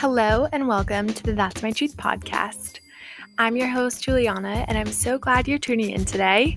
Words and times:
Hello, 0.00 0.48
and 0.50 0.66
welcome 0.66 1.08
to 1.08 1.22
the 1.22 1.34
That's 1.34 1.62
My 1.62 1.72
Truth 1.72 1.98
podcast. 1.98 2.80
I'm 3.36 3.54
your 3.54 3.68
host, 3.68 4.02
Juliana, 4.02 4.64
and 4.66 4.78
I'm 4.78 4.90
so 4.90 5.18
glad 5.18 5.46
you're 5.46 5.58
tuning 5.58 5.90
in 5.90 6.06
today. 6.06 6.56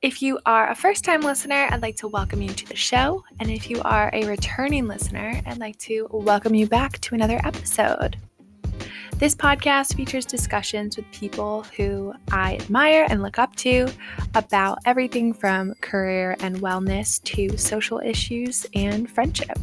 If 0.00 0.22
you 0.22 0.40
are 0.46 0.70
a 0.70 0.74
first 0.74 1.04
time 1.04 1.20
listener, 1.20 1.68
I'd 1.70 1.82
like 1.82 1.96
to 1.96 2.08
welcome 2.08 2.40
you 2.40 2.48
to 2.48 2.66
the 2.66 2.74
show. 2.74 3.22
And 3.40 3.50
if 3.50 3.68
you 3.68 3.82
are 3.82 4.08
a 4.14 4.24
returning 4.24 4.88
listener, 4.88 5.38
I'd 5.44 5.58
like 5.58 5.76
to 5.80 6.08
welcome 6.10 6.54
you 6.54 6.66
back 6.66 6.98
to 7.02 7.14
another 7.14 7.42
episode. 7.44 8.16
This 9.16 9.34
podcast 9.34 9.94
features 9.94 10.24
discussions 10.24 10.96
with 10.96 11.12
people 11.12 11.66
who 11.76 12.14
I 12.32 12.54
admire 12.54 13.06
and 13.10 13.20
look 13.20 13.38
up 13.38 13.54
to 13.56 13.86
about 14.34 14.78
everything 14.86 15.34
from 15.34 15.74
career 15.82 16.36
and 16.40 16.62
wellness 16.62 17.22
to 17.24 17.58
social 17.58 17.98
issues 17.98 18.64
and 18.72 19.10
friendship. 19.10 19.58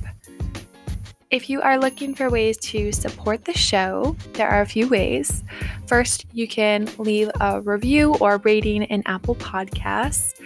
If 1.33 1.49
you 1.49 1.63
are 1.63 1.79
looking 1.79 2.13
for 2.13 2.29
ways 2.29 2.57
to 2.57 2.91
support 2.91 3.43
the 3.43 3.57
show, 3.57 4.15
there 4.33 4.47
are 4.47 4.61
a 4.61 4.67
few 4.67 4.87
ways. 4.87 5.43
First, 5.87 6.27
you 6.31 6.47
can 6.47 6.87
leave 6.99 7.31
a 7.41 7.59
review 7.59 8.13
or 8.21 8.37
rating 8.43 8.83
in 8.83 9.01
Apple 9.07 9.33
Podcasts. 9.37 10.39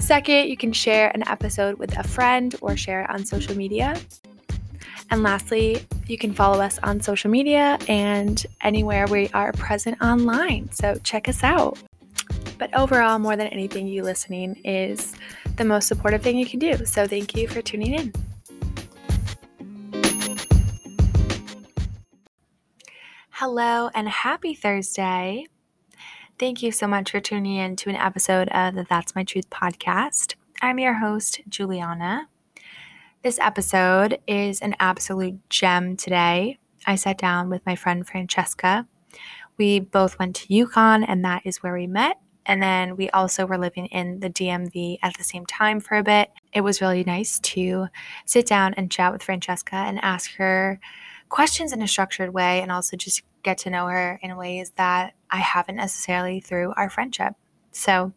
Second, 0.00 0.48
you 0.48 0.56
can 0.56 0.72
share 0.72 1.12
an 1.14 1.22
episode 1.28 1.78
with 1.78 1.96
a 1.96 2.02
friend 2.02 2.52
or 2.62 2.76
share 2.76 3.02
it 3.02 3.10
on 3.10 3.24
social 3.24 3.56
media. 3.56 3.94
And 5.12 5.22
lastly, 5.22 5.86
you 6.08 6.18
can 6.18 6.34
follow 6.34 6.60
us 6.60 6.80
on 6.82 7.00
social 7.00 7.30
media 7.30 7.78
and 7.86 8.44
anywhere 8.60 9.06
we 9.06 9.28
are 9.34 9.52
present 9.52 10.02
online. 10.02 10.68
So 10.72 10.96
check 11.04 11.28
us 11.28 11.44
out. 11.44 11.78
But 12.58 12.76
overall, 12.76 13.20
more 13.20 13.36
than 13.36 13.46
anything, 13.46 13.86
you 13.86 14.02
listening 14.02 14.56
is 14.64 15.14
the 15.54 15.64
most 15.64 15.86
supportive 15.86 16.22
thing 16.22 16.36
you 16.36 16.46
can 16.46 16.58
do. 16.58 16.84
So 16.86 17.06
thank 17.06 17.36
you 17.36 17.46
for 17.46 17.62
tuning 17.62 17.94
in. 17.94 18.12
Hello 23.46 23.90
and 23.94 24.08
happy 24.08 24.54
Thursday. 24.54 25.44
Thank 26.38 26.62
you 26.62 26.72
so 26.72 26.86
much 26.86 27.10
for 27.10 27.20
tuning 27.20 27.56
in 27.56 27.76
to 27.76 27.90
an 27.90 27.94
episode 27.94 28.48
of 28.48 28.74
the 28.74 28.86
That's 28.88 29.14
My 29.14 29.22
Truth 29.22 29.50
podcast. 29.50 30.34
I'm 30.62 30.78
your 30.78 30.94
host, 30.94 31.42
Juliana. 31.46 32.30
This 33.22 33.38
episode 33.38 34.18
is 34.26 34.62
an 34.62 34.74
absolute 34.80 35.46
gem 35.50 35.94
today. 35.94 36.58
I 36.86 36.94
sat 36.94 37.18
down 37.18 37.50
with 37.50 37.60
my 37.66 37.76
friend 37.76 38.08
Francesca. 38.08 38.86
We 39.58 39.78
both 39.78 40.18
went 40.18 40.36
to 40.36 40.46
UConn, 40.46 41.04
and 41.06 41.22
that 41.26 41.42
is 41.44 41.62
where 41.62 41.74
we 41.74 41.86
met. 41.86 42.16
And 42.46 42.62
then 42.62 42.96
we 42.96 43.10
also 43.10 43.44
were 43.44 43.58
living 43.58 43.88
in 43.88 44.20
the 44.20 44.30
DMV 44.30 45.00
at 45.02 45.18
the 45.18 45.24
same 45.24 45.44
time 45.44 45.80
for 45.80 45.98
a 45.98 46.02
bit. 46.02 46.30
It 46.54 46.62
was 46.62 46.80
really 46.80 47.04
nice 47.04 47.40
to 47.40 47.88
sit 48.24 48.46
down 48.46 48.72
and 48.78 48.90
chat 48.90 49.12
with 49.12 49.22
Francesca 49.22 49.76
and 49.76 50.02
ask 50.02 50.32
her 50.36 50.80
questions 51.34 51.72
in 51.72 51.82
a 51.82 51.88
structured 51.88 52.32
way 52.32 52.62
and 52.62 52.70
also 52.70 52.96
just 52.96 53.20
get 53.42 53.58
to 53.58 53.68
know 53.68 53.88
her 53.88 54.20
in 54.22 54.36
ways 54.36 54.70
that 54.76 55.14
I 55.32 55.38
haven't 55.38 55.74
necessarily 55.74 56.38
through 56.38 56.72
our 56.76 56.88
friendship. 56.88 57.32
So 57.72 58.12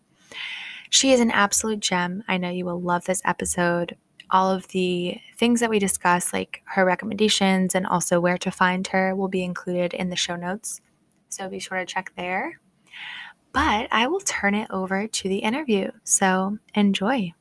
she 0.92 1.12
is 1.14 1.20
an 1.20 1.32
absolute 1.32 1.80
gem. 1.80 2.23
I 2.28 2.38
know 2.38 2.52
you 2.52 2.64
will 2.64 2.80
love 2.80 3.06
this 3.06 3.23
episode. 3.26 3.98
All 4.30 4.52
of 4.52 4.68
the 4.68 5.18
things 5.36 5.62
that 5.62 5.70
we 5.72 5.80
discuss, 5.80 6.32
like 6.32 6.62
her 6.66 6.86
recommendations 6.86 7.73
and 7.73 7.88
also 7.88 8.20
where 8.20 8.38
to 8.38 8.52
find 8.52 8.86
her, 8.90 9.16
will 9.16 9.30
be 9.30 9.44
included 9.44 9.95
in 9.95 10.10
the 10.10 10.16
show 10.16 10.36
notes. 10.36 10.80
So 11.30 11.50
be 11.50 11.58
sure 11.58 11.80
to 11.80 11.88
check 11.88 12.14
there. 12.16 12.60
But 13.52 13.88
I 13.92 14.06
will 14.06 14.20
turn 14.20 14.54
it 14.54 14.68
over 14.70 15.08
to 15.08 15.28
the 15.28 15.40
interview. 15.40 15.90
So 16.04 16.60
enjoy. 16.76 17.34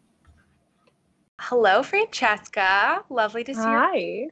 Hello, 1.38 1.82
Francesca. 1.82 3.04
Lovely 3.10 3.44
to 3.44 3.54
see 3.54 3.60
you. 3.60 3.66
Hi. 3.66 3.97
you 3.97 4.30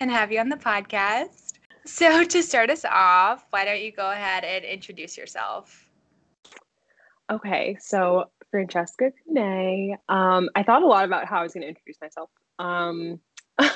and 0.00 0.10
have 0.10 0.32
you 0.32 0.40
on 0.40 0.48
the 0.48 0.56
podcast. 0.56 1.52
So, 1.86 2.24
to 2.34 2.42
start 2.42 2.70
us 2.70 2.84
off, 2.84 3.46
why 3.50 3.64
don't 3.64 3.82
you 3.82 3.92
go 3.92 4.10
ahead 4.10 4.44
and 4.44 4.64
introduce 4.64 5.16
yourself? 5.16 5.84
Okay, 7.30 7.76
so 7.80 8.30
Francesca 8.50 9.10
Cunet. 9.28 9.96
Um, 10.08 10.48
I 10.54 10.62
thought 10.62 10.82
a 10.82 10.86
lot 10.86 11.04
about 11.04 11.26
how 11.26 11.40
I 11.40 11.42
was 11.42 11.54
going 11.54 11.62
to 11.62 11.68
introduce 11.68 12.00
myself. 12.00 12.30
Um, 12.58 13.20
and 13.58 13.70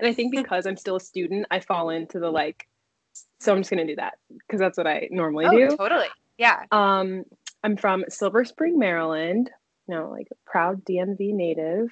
I 0.00 0.12
think 0.12 0.32
because 0.36 0.66
I'm 0.66 0.76
still 0.76 0.96
a 0.96 1.00
student, 1.00 1.46
I 1.50 1.60
fall 1.60 1.90
into 1.90 2.18
the 2.18 2.30
like, 2.30 2.68
so 3.40 3.52
I'm 3.52 3.58
just 3.60 3.70
going 3.70 3.86
to 3.86 3.92
do 3.92 3.96
that 3.96 4.14
because 4.30 4.60
that's 4.60 4.78
what 4.78 4.86
I 4.86 5.08
normally 5.10 5.46
oh, 5.46 5.50
do. 5.50 5.76
Totally. 5.76 6.06
Yeah. 6.38 6.64
Um, 6.70 7.24
I'm 7.64 7.76
from 7.76 8.04
Silver 8.08 8.44
Spring, 8.44 8.78
Maryland. 8.78 9.50
You 9.88 9.96
know, 9.96 10.10
like 10.10 10.28
proud 10.46 10.84
DMV 10.84 11.34
native. 11.34 11.88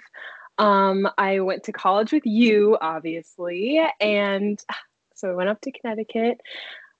Um, 0.60 1.08
I 1.16 1.40
went 1.40 1.64
to 1.64 1.72
college 1.72 2.12
with 2.12 2.26
you, 2.26 2.76
obviously, 2.78 3.80
and 3.98 4.62
so 5.14 5.30
I 5.30 5.34
went 5.34 5.48
up 5.48 5.58
to 5.62 5.72
Connecticut. 5.72 6.38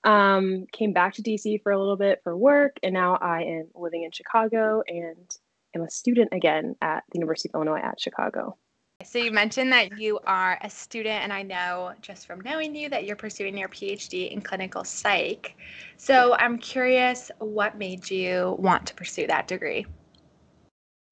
Um, 0.02 0.64
came 0.72 0.94
back 0.94 1.12
to 1.14 1.22
DC 1.22 1.62
for 1.62 1.70
a 1.70 1.78
little 1.78 1.98
bit 1.98 2.20
for 2.24 2.34
work, 2.34 2.78
and 2.82 2.94
now 2.94 3.16
I 3.16 3.42
am 3.42 3.68
living 3.74 4.04
in 4.04 4.12
Chicago 4.12 4.82
and 4.88 5.30
am 5.76 5.82
a 5.82 5.90
student 5.90 6.30
again 6.32 6.74
at 6.80 7.04
the 7.12 7.18
University 7.18 7.50
of 7.50 7.56
Illinois 7.56 7.80
at 7.80 8.00
Chicago. 8.00 8.56
So 9.04 9.18
you 9.18 9.30
mentioned 9.30 9.70
that 9.74 9.98
you 9.98 10.18
are 10.26 10.58
a 10.62 10.70
student, 10.70 11.22
and 11.22 11.30
I 11.30 11.42
know 11.42 11.92
just 12.00 12.26
from 12.26 12.40
knowing 12.40 12.74
you 12.74 12.88
that 12.88 13.04
you're 13.04 13.14
pursuing 13.14 13.58
your 13.58 13.68
PhD 13.68 14.32
in 14.32 14.40
clinical 14.40 14.84
psych. 14.84 15.54
So 15.98 16.34
I'm 16.36 16.56
curious, 16.56 17.30
what 17.40 17.76
made 17.76 18.10
you 18.10 18.56
want 18.58 18.86
to 18.86 18.94
pursue 18.94 19.26
that 19.26 19.48
degree? 19.48 19.84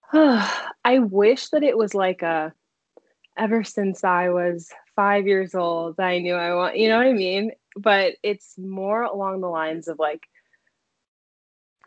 I 0.12 0.98
wish 1.00 1.48
that 1.50 1.62
it 1.62 1.76
was 1.76 1.94
like 1.94 2.22
a 2.22 2.52
ever 3.36 3.62
since 3.62 4.04
I 4.04 4.30
was 4.30 4.70
five 4.96 5.26
years 5.26 5.54
old, 5.54 6.00
I 6.00 6.18
knew 6.18 6.34
I 6.34 6.54
want, 6.54 6.76
you 6.76 6.88
know 6.88 6.96
what 6.96 7.06
I 7.06 7.12
mean? 7.12 7.52
But 7.76 8.14
it's 8.22 8.58
more 8.58 9.02
along 9.02 9.40
the 9.40 9.48
lines 9.48 9.86
of 9.86 9.98
like 9.98 10.26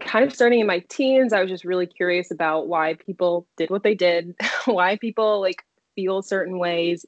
kind 0.02 0.24
of 0.24 0.34
starting 0.34 0.60
in 0.60 0.68
my 0.68 0.80
teens. 0.88 1.34
I 1.34 1.42
was 1.42 1.50
just 1.50 1.66
really 1.66 1.88
curious 1.88 2.32
about 2.32 2.68
why 2.68 2.94
people 2.94 3.48
did 3.58 3.70
what 3.70 3.84
they 3.84 3.96
did, 3.96 4.36
why 4.66 4.98
people 4.98 5.42
like 5.42 5.64
feel 5.96 6.22
certain 6.22 6.58
ways, 6.58 7.06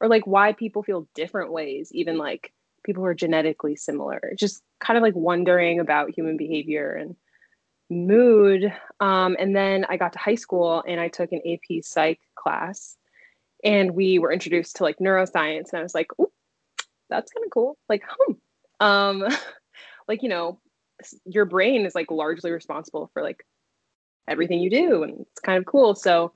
or 0.00 0.08
like 0.08 0.26
why 0.26 0.52
people 0.52 0.82
feel 0.82 1.08
different 1.14 1.52
ways, 1.52 1.90
even 1.92 2.18
like 2.18 2.52
people 2.84 3.02
who 3.02 3.06
are 3.06 3.14
genetically 3.14 3.76
similar. 3.76 4.32
Just 4.38 4.62
kind 4.78 4.96
of 4.96 5.02
like 5.02 5.16
wondering 5.16 5.80
about 5.80 6.10
human 6.10 6.36
behavior 6.36 6.92
and 6.92 7.16
mood. 7.90 8.72
Um, 9.00 9.36
and 9.38 9.54
then 9.54 9.84
I 9.88 9.96
got 9.96 10.12
to 10.14 10.18
high 10.18 10.36
school 10.36 10.82
and 10.86 11.00
I 11.00 11.08
took 11.08 11.32
an 11.32 11.42
AP 11.46 11.82
psych 11.82 12.20
class 12.36 12.96
and 13.64 13.92
we 13.92 14.18
were 14.18 14.32
introduced 14.32 14.76
to 14.76 14.84
like 14.84 14.98
neuroscience 14.98 15.72
and 15.72 15.80
I 15.80 15.82
was 15.82 15.94
like, 15.94 16.08
oh, 16.18 16.30
that's 17.08 17.32
kind 17.32 17.44
of 17.44 17.50
cool. 17.50 17.76
Like, 17.88 18.04
hmm. 18.08 18.32
Um, 18.80 19.24
like, 20.08 20.22
you 20.22 20.28
know, 20.28 20.60
your 21.24 21.44
brain 21.44 21.84
is 21.84 21.94
like 21.94 22.10
largely 22.10 22.50
responsible 22.50 23.10
for 23.12 23.22
like 23.22 23.44
everything 24.28 24.60
you 24.60 24.70
do 24.70 25.02
and 25.02 25.20
it's 25.20 25.40
kind 25.40 25.58
of 25.58 25.66
cool. 25.66 25.94
So 25.94 26.32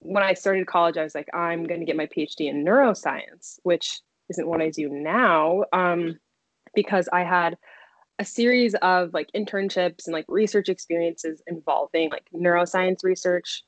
when 0.00 0.22
I 0.22 0.34
started 0.34 0.66
college, 0.66 0.96
I 0.96 1.02
was 1.02 1.14
like, 1.14 1.28
I'm 1.34 1.64
going 1.64 1.80
to 1.80 1.86
get 1.86 1.96
my 1.96 2.06
PhD 2.06 2.48
in 2.48 2.64
neuroscience, 2.64 3.58
which 3.62 4.00
isn't 4.30 4.46
what 4.46 4.60
I 4.60 4.70
do 4.70 4.88
now 4.88 5.64
um, 5.72 6.18
because 6.74 7.08
I 7.12 7.22
had 7.22 7.56
a 8.18 8.24
series 8.24 8.74
of 8.76 9.12
like 9.12 9.30
internships 9.34 10.06
and 10.06 10.12
like 10.12 10.24
research 10.28 10.68
experiences 10.68 11.42
involving 11.46 12.10
like 12.10 12.26
neuroscience 12.34 13.04
research 13.04 13.62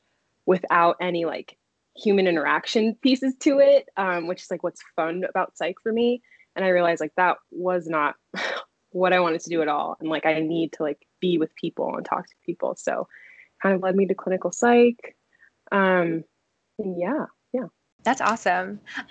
without 0.47 0.97
any 1.01 1.25
like 1.25 1.59
human 1.97 2.27
interaction 2.27 2.95
pieces 3.03 3.35
to 3.41 3.59
it 3.59 3.89
um, 3.97 4.27
which 4.27 4.43
is 4.43 4.51
like 4.51 4.63
what's 4.63 4.83
fun 4.97 5.25
about 5.29 5.57
psych 5.57 5.77
for 5.83 5.93
me. 5.93 6.23
And 6.57 6.65
i 6.65 6.69
realized 6.69 7.01
like 7.01 7.15
that 7.17 7.37
was 7.51 7.87
not 7.87 8.15
what 8.91 9.13
i 9.13 9.21
wanted 9.21 9.43
to 9.43 9.51
do 9.51 9.63
at 9.63 9.69
all. 9.69 9.97
And 10.01 10.09
like 10.09 10.27
i 10.27 10.41
need 10.41 10.73
to 10.75 10.83
like 10.83 11.07
be 11.21 11.39
with 11.39 11.55
people 11.55 11.97
and 11.97 12.05
talk 12.05 12.27
to 12.27 12.35
people. 12.45 12.75
So 12.77 13.09
kind 13.63 13.75
of 13.75 13.83
led 13.83 13.97
me 13.97 14.07
to 14.07 14.15
clinical 14.15 14.53
psych. 14.53 15.17
Um 15.73 16.25
yeah 16.79 17.27
yeah. 17.53 17.67
That's 18.05 18.21
awesome. 18.21 18.81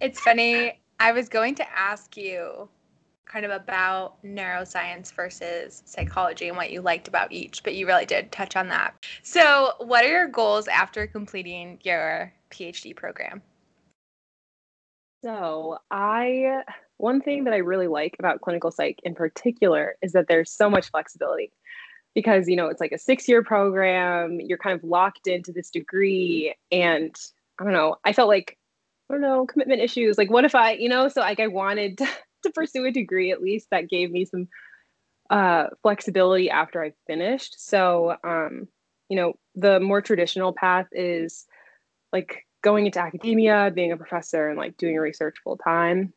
It's 0.00 0.20
funny. 0.20 0.80
I 0.98 1.12
was 1.12 1.28
going 1.28 1.54
to 1.56 1.78
ask 1.78 2.16
you 2.16 2.68
kind 3.32 3.46
of 3.46 3.50
about 3.50 4.22
neuroscience 4.22 5.12
versus 5.12 5.82
psychology 5.86 6.48
and 6.48 6.56
what 6.56 6.70
you 6.70 6.82
liked 6.82 7.08
about 7.08 7.32
each, 7.32 7.62
but 7.62 7.74
you 7.74 7.86
really 7.86 8.04
did 8.04 8.30
touch 8.30 8.56
on 8.56 8.68
that. 8.68 8.94
So, 9.22 9.72
what 9.78 10.04
are 10.04 10.08
your 10.08 10.28
goals 10.28 10.68
after 10.68 11.06
completing 11.06 11.78
your 11.82 12.32
PhD 12.50 12.94
program? 12.94 13.40
So, 15.24 15.78
I 15.90 16.62
one 16.98 17.20
thing 17.20 17.44
that 17.44 17.54
I 17.54 17.58
really 17.58 17.88
like 17.88 18.16
about 18.18 18.42
clinical 18.42 18.70
psych 18.70 19.00
in 19.02 19.14
particular 19.14 19.96
is 20.02 20.12
that 20.12 20.26
there's 20.28 20.52
so 20.52 20.68
much 20.68 20.90
flexibility 20.90 21.52
because 22.14 22.48
you 22.48 22.56
know 22.56 22.66
it's 22.66 22.80
like 22.80 22.92
a 22.92 22.98
six 22.98 23.26
year 23.26 23.42
program 23.42 24.38
you're 24.40 24.58
kind 24.58 24.76
of 24.76 24.84
locked 24.84 25.26
into 25.26 25.50
this 25.50 25.70
degree 25.70 26.54
and 26.70 27.16
i 27.58 27.64
don't 27.64 27.72
know 27.72 27.96
i 28.04 28.12
felt 28.12 28.28
like 28.28 28.58
i 29.08 29.14
don't 29.14 29.22
know 29.22 29.46
commitment 29.46 29.80
issues 29.80 30.18
like 30.18 30.30
what 30.30 30.44
if 30.44 30.54
i 30.54 30.72
you 30.72 30.90
know 30.90 31.08
so 31.08 31.22
like 31.22 31.40
i 31.40 31.46
wanted 31.46 31.98
to, 32.42 32.50
pursue 32.50 32.86
a 32.86 32.90
degree 32.90 33.32
at 33.32 33.42
least 33.42 33.68
that 33.70 33.88
gave 33.88 34.10
me 34.10 34.24
some 34.24 34.48
uh, 35.30 35.66
flexibility 35.82 36.50
after 36.50 36.82
I 36.82 36.92
finished. 37.06 37.56
So, 37.66 38.16
um, 38.24 38.68
you 39.08 39.16
know, 39.16 39.34
the 39.54 39.80
more 39.80 40.00
traditional 40.00 40.52
path 40.52 40.86
is 40.92 41.46
like 42.12 42.46
going 42.62 42.86
into 42.86 43.00
academia, 43.00 43.70
being 43.74 43.92
a 43.92 43.96
professor, 43.96 44.48
and 44.48 44.58
like 44.58 44.76
doing 44.76 44.96
research 44.96 45.36
full 45.42 45.56
time. 45.56 46.12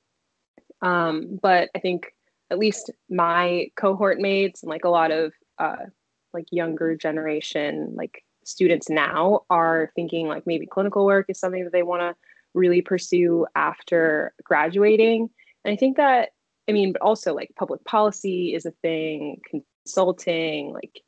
Um, 0.82 1.40
but 1.42 1.70
I 1.76 1.80
think 1.80 2.14
at 2.52 2.60
least 2.60 2.92
my 3.10 3.68
cohort 3.76 4.20
mates 4.20 4.62
and 4.62 4.70
like 4.70 4.86
a 4.86 4.90
lot 4.90 5.12
of 5.12 5.34
uh, 5.58 5.86
like 6.34 6.46
younger 6.52 6.96
generation 6.96 7.94
like 7.96 8.24
students 8.44 8.90
now 8.90 9.42
are 9.50 9.92
thinking 9.96 10.28
like 10.28 10.46
maybe 10.46 10.68
clinical 10.68 11.06
work 11.06 11.26
is 11.30 11.40
something 11.40 11.64
that 11.64 11.74
they 11.74 11.84
want 11.84 12.02
to 12.02 12.16
really 12.54 12.82
pursue 12.82 13.46
after 13.56 14.34
graduating. 14.44 15.30
And 15.66 15.74
I 15.74 15.76
think 15.76 15.98
that 15.98 16.30
I 16.70 16.72
mean, 16.72 16.94
but 16.94 17.02
also 17.02 17.34
like 17.34 17.52
public 17.58 17.84
policy 17.84 18.56
is 18.56 18.66
a 18.66 18.72
thing, 18.72 19.42
consulting, 19.86 20.74
like 20.74 21.02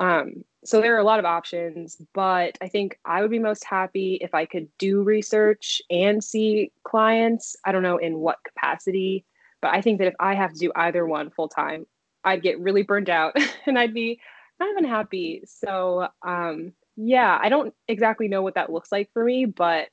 um, 0.00 0.44
so 0.64 0.80
there 0.80 0.94
are 0.94 1.00
a 1.00 1.04
lot 1.04 1.18
of 1.18 1.24
options, 1.24 1.96
but 2.14 2.56
I 2.60 2.68
think 2.68 2.98
I 3.04 3.20
would 3.20 3.30
be 3.30 3.38
most 3.38 3.64
happy 3.64 4.18
if 4.20 4.34
I 4.34 4.46
could 4.46 4.68
do 4.78 5.02
research 5.02 5.82
and 5.90 6.22
see 6.22 6.72
clients. 6.84 7.56
I 7.64 7.72
don't 7.72 7.82
know 7.82 7.98
in 7.98 8.18
what 8.18 8.44
capacity, 8.44 9.24
but 9.60 9.74
I 9.74 9.80
think 9.80 9.98
that 9.98 10.08
if 10.08 10.14
I 10.20 10.34
have 10.34 10.52
to 10.52 10.58
do 10.58 10.72
either 10.76 11.04
one 11.04 11.30
full 11.30 11.48
time, 11.48 11.86
I'd 12.24 12.42
get 12.42 12.60
really 12.60 12.82
burned 12.82 13.10
out 13.10 13.36
and 13.66 13.78
I'd 13.78 13.94
be 13.94 14.20
kind 14.60 14.76
of 14.76 14.84
unhappy. 14.84 15.42
So 15.46 16.08
um, 16.22 16.72
yeah, 16.96 17.38
I 17.40 17.48
don't 17.48 17.74
exactly 17.88 18.28
know 18.28 18.42
what 18.42 18.54
that 18.54 18.72
looks 18.72 18.92
like 18.92 19.10
for 19.12 19.24
me, 19.24 19.46
but 19.46 19.88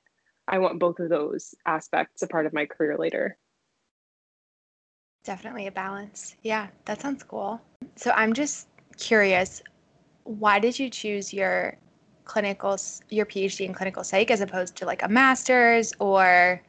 I 0.47 0.59
want 0.59 0.79
both 0.79 0.99
of 0.99 1.09
those 1.09 1.55
aspects 1.65 2.21
a 2.21 2.27
part 2.27 2.45
of 2.45 2.53
my 2.53 2.65
career 2.65 2.95
later. 2.97 3.37
Definitely 5.29 5.67
a 5.67 5.71
balance. 5.71 6.35
Yeah, 6.41 6.69
that 6.85 7.01
sounds 7.01 7.21
cool. 7.21 7.61
So 7.95 8.09
I'm 8.15 8.33
just 8.33 8.67
curious, 8.97 9.61
why 10.23 10.57
did 10.57 10.79
you 10.79 10.89
choose 10.89 11.31
your 11.31 11.77
clinical 12.23 12.75
your 13.09 13.27
PhD 13.27 13.67
in 13.67 13.75
clinical 13.75 14.03
psych 14.03 14.31
as 14.31 14.41
opposed 14.41 14.75
to 14.77 14.87
like 14.87 15.03
a 15.03 15.07
master's 15.07 15.93
or 15.99 16.59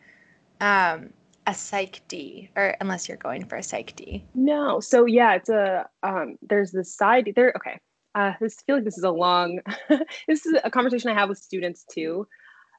um, 0.61 1.09
a 1.47 1.53
PsyD 1.53 2.51
or 2.55 2.77
unless 2.83 3.09
you're 3.09 3.17
going 3.17 3.47
for 3.47 3.57
a 3.57 3.63
PsyD? 3.63 4.25
No. 4.35 4.79
So 4.79 5.07
yeah, 5.07 5.37
it's 5.37 5.49
a 5.49 5.89
um, 6.03 6.37
there's 6.43 6.71
the 6.71 6.85
side 6.85 7.33
there. 7.35 7.55
Okay. 7.57 7.79
Uh, 8.15 8.35
this 8.43 8.59
I 8.61 8.63
feel 8.67 8.77
like 8.77 8.85
this 8.85 8.99
is 8.99 9.05
a 9.05 9.11
long. 9.11 9.61
this 10.29 10.45
is 10.45 10.55
a 10.63 10.71
conversation 10.71 11.09
I 11.09 11.15
have 11.15 11.31
with 11.31 11.39
students 11.39 11.87
too 11.91 12.27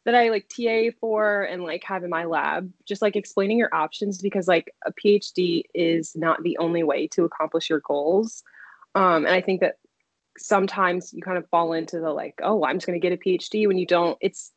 that 0.06 0.16
I 0.16 0.30
like 0.30 0.50
TA 0.50 0.96
for 1.00 1.44
and 1.44 1.64
like 1.64 1.84
have 1.84 2.04
in 2.04 2.10
my 2.10 2.26
lab, 2.26 2.72
just 2.86 3.02
like 3.02 3.16
explaining 3.16 3.58
your 3.58 3.74
options 3.74 4.22
because 4.22 4.48
like 4.48 4.74
a 4.86 4.92
PhD 4.92 5.64
is 5.76 6.16
not 6.16 6.42
the 6.44 6.58
only 6.58 6.84
way 6.84 7.08
to 7.10 7.24
accomplish 7.24 7.70
your 7.70 7.82
goals. 7.82 8.44
Um, 8.96 9.26
and 9.26 9.36
I 9.36 9.42
think 9.42 9.62
that 9.62 9.76
sometimes 10.38 11.14
you 11.14 11.22
kind 11.22 11.38
of 11.38 11.48
fall 11.50 11.74
into 11.74 12.00
the 12.00 12.12
like, 12.12 12.40
oh, 12.42 12.64
I'm 12.64 12.78
just 12.78 12.88
going 12.88 13.00
to 13.00 13.08
get 13.08 13.14
a 13.14 13.18
PhD 13.18 13.68
when 13.68 13.78
you 13.78 13.86
don't. 13.86 14.18
It's, 14.22 14.52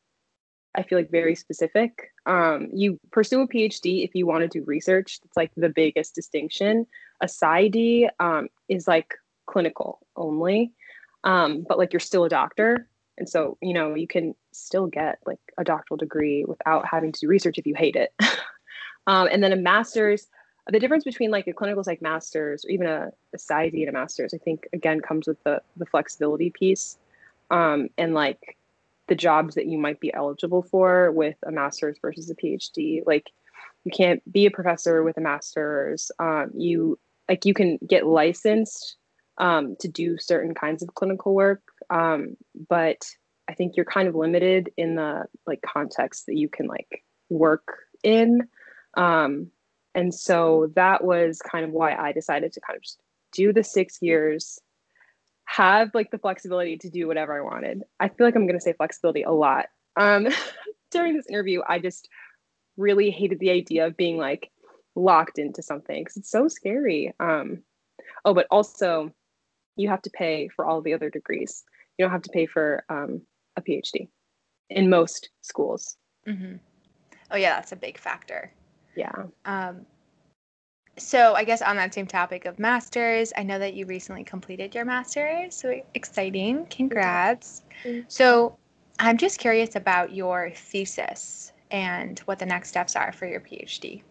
I 0.74 0.82
feel 0.82 0.98
like 0.98 1.10
very 1.10 1.34
specific. 1.34 2.10
Um, 2.26 2.68
you 2.72 2.98
pursue 3.12 3.42
a 3.42 3.48
PhD 3.48 4.04
if 4.04 4.14
you 4.14 4.26
want 4.26 4.42
to 4.42 4.48
do 4.48 4.64
research. 4.64 5.20
It's 5.24 5.36
like 5.36 5.52
the 5.56 5.68
biggest 5.68 6.14
distinction. 6.14 6.86
A 7.20 7.26
PsyD 7.26 8.08
um, 8.18 8.48
is 8.68 8.88
like 8.88 9.14
clinical 9.46 10.00
only, 10.16 10.72
um, 11.22 11.64
but 11.68 11.78
like 11.78 11.92
you're 11.92 12.00
still 12.00 12.24
a 12.24 12.28
doctor. 12.28 12.88
And 13.16 13.28
so, 13.28 13.56
you 13.60 13.72
know, 13.72 13.94
you 13.94 14.06
can 14.06 14.34
still 14.52 14.86
get 14.86 15.18
like 15.26 15.38
a 15.56 15.64
doctoral 15.64 15.96
degree 15.96 16.44
without 16.44 16.86
having 16.86 17.12
to 17.12 17.20
do 17.20 17.28
research 17.28 17.58
if 17.58 17.66
you 17.66 17.74
hate 17.74 17.96
it. 17.96 18.12
um, 19.06 19.28
and 19.30 19.42
then 19.42 19.52
a 19.52 19.56
master's, 19.56 20.26
the 20.68 20.80
difference 20.80 21.04
between 21.04 21.30
like 21.30 21.46
a 21.46 21.52
clinical 21.52 21.84
psych 21.84 22.02
master's 22.02 22.64
or 22.64 22.70
even 22.70 22.86
a, 22.86 23.12
a 23.34 23.38
PsyD 23.38 23.80
and 23.80 23.88
a 23.88 23.92
master's, 23.92 24.32
I 24.32 24.38
think 24.38 24.66
again 24.72 25.00
comes 25.00 25.26
with 25.26 25.42
the 25.44 25.60
the 25.76 25.86
flexibility 25.86 26.50
piece, 26.50 26.98
um, 27.50 27.88
and 27.98 28.14
like 28.14 28.56
the 29.06 29.14
jobs 29.14 29.54
that 29.56 29.66
you 29.66 29.76
might 29.76 30.00
be 30.00 30.12
eligible 30.14 30.62
for 30.62 31.12
with 31.12 31.36
a 31.46 31.52
master's 31.52 31.98
versus 32.00 32.30
a 32.30 32.34
PhD. 32.34 33.02
Like 33.06 33.30
you 33.84 33.90
can't 33.90 34.22
be 34.32 34.46
a 34.46 34.50
professor 34.50 35.02
with 35.02 35.18
a 35.18 35.20
master's. 35.20 36.10
Um, 36.18 36.50
you 36.54 36.98
like 37.28 37.44
you 37.44 37.52
can 37.52 37.78
get 37.86 38.06
licensed 38.06 38.96
um, 39.38 39.76
to 39.80 39.88
do 39.88 40.16
certain 40.18 40.54
kinds 40.54 40.82
of 40.82 40.94
clinical 40.94 41.34
work, 41.34 41.60
um, 41.90 42.36
but 42.68 43.04
I 43.48 43.54
think 43.54 43.76
you're 43.76 43.84
kind 43.84 44.08
of 44.08 44.14
limited 44.14 44.70
in 44.76 44.94
the 44.94 45.24
like 45.46 45.60
context 45.62 46.26
that 46.26 46.36
you 46.36 46.48
can 46.48 46.66
like 46.66 47.04
work 47.28 47.76
in. 48.02 48.48
Um, 48.96 49.50
and 49.94 50.14
so 50.14 50.72
that 50.74 51.04
was 51.04 51.40
kind 51.40 51.64
of 51.64 51.70
why 51.70 51.94
I 51.94 52.12
decided 52.12 52.52
to 52.52 52.60
kind 52.60 52.76
of 52.76 52.82
just 52.82 53.00
do 53.32 53.52
the 53.52 53.64
six 53.64 53.98
years, 54.00 54.58
have 55.44 55.90
like 55.94 56.10
the 56.10 56.18
flexibility 56.18 56.76
to 56.78 56.90
do 56.90 57.06
whatever 57.06 57.36
I 57.36 57.42
wanted. 57.42 57.82
I 58.00 58.08
feel 58.08 58.26
like 58.26 58.34
I'm 58.34 58.46
going 58.46 58.58
to 58.58 58.64
say 58.64 58.72
flexibility 58.72 59.22
a 59.22 59.32
lot. 59.32 59.66
Um, 59.96 60.28
during 60.90 61.16
this 61.16 61.26
interview, 61.28 61.60
I 61.68 61.78
just 61.78 62.08
really 62.76 63.10
hated 63.10 63.38
the 63.40 63.50
idea 63.50 63.86
of 63.86 63.96
being 63.96 64.16
like 64.16 64.50
locked 64.96 65.38
into 65.38 65.62
something 65.62 66.02
because 66.02 66.16
it's 66.16 66.30
so 66.30 66.48
scary. 66.48 67.12
Um, 67.20 67.62
oh, 68.24 68.34
but 68.34 68.46
also 68.50 69.12
you 69.76 69.88
have 69.88 70.02
to 70.02 70.10
pay 70.10 70.48
for 70.48 70.64
all 70.64 70.80
the 70.80 70.94
other 70.94 71.10
degrees. 71.10 71.64
You 71.98 72.04
don't 72.04 72.12
have 72.12 72.22
to 72.22 72.30
pay 72.30 72.46
for 72.46 72.84
um, 72.88 73.22
a 73.56 73.62
PhD 73.62 74.08
in 74.70 74.88
most 74.88 75.30
schools. 75.42 75.96
Mm-hmm. 76.26 76.56
Oh, 77.30 77.36
yeah, 77.36 77.56
that's 77.56 77.72
a 77.72 77.76
big 77.76 77.98
factor. 77.98 78.52
Yeah. 78.96 79.12
Um, 79.44 79.86
so 80.96 81.34
I 81.34 81.44
guess 81.44 81.60
on 81.62 81.76
that 81.76 81.92
same 81.92 82.06
topic 82.06 82.44
of 82.44 82.58
masters, 82.58 83.32
I 83.36 83.42
know 83.42 83.58
that 83.58 83.74
you 83.74 83.86
recently 83.86 84.22
completed 84.22 84.74
your 84.74 84.84
master's. 84.84 85.56
So 85.56 85.80
exciting. 85.94 86.66
Congrats. 86.66 87.64
So 88.06 88.56
I'm 89.00 89.18
just 89.18 89.40
curious 89.40 89.74
about 89.74 90.14
your 90.14 90.52
thesis 90.54 91.52
and 91.72 92.20
what 92.20 92.38
the 92.38 92.46
next 92.46 92.68
steps 92.68 92.94
are 92.94 93.12
for 93.12 93.26
your 93.26 93.40
PhD. 93.40 94.02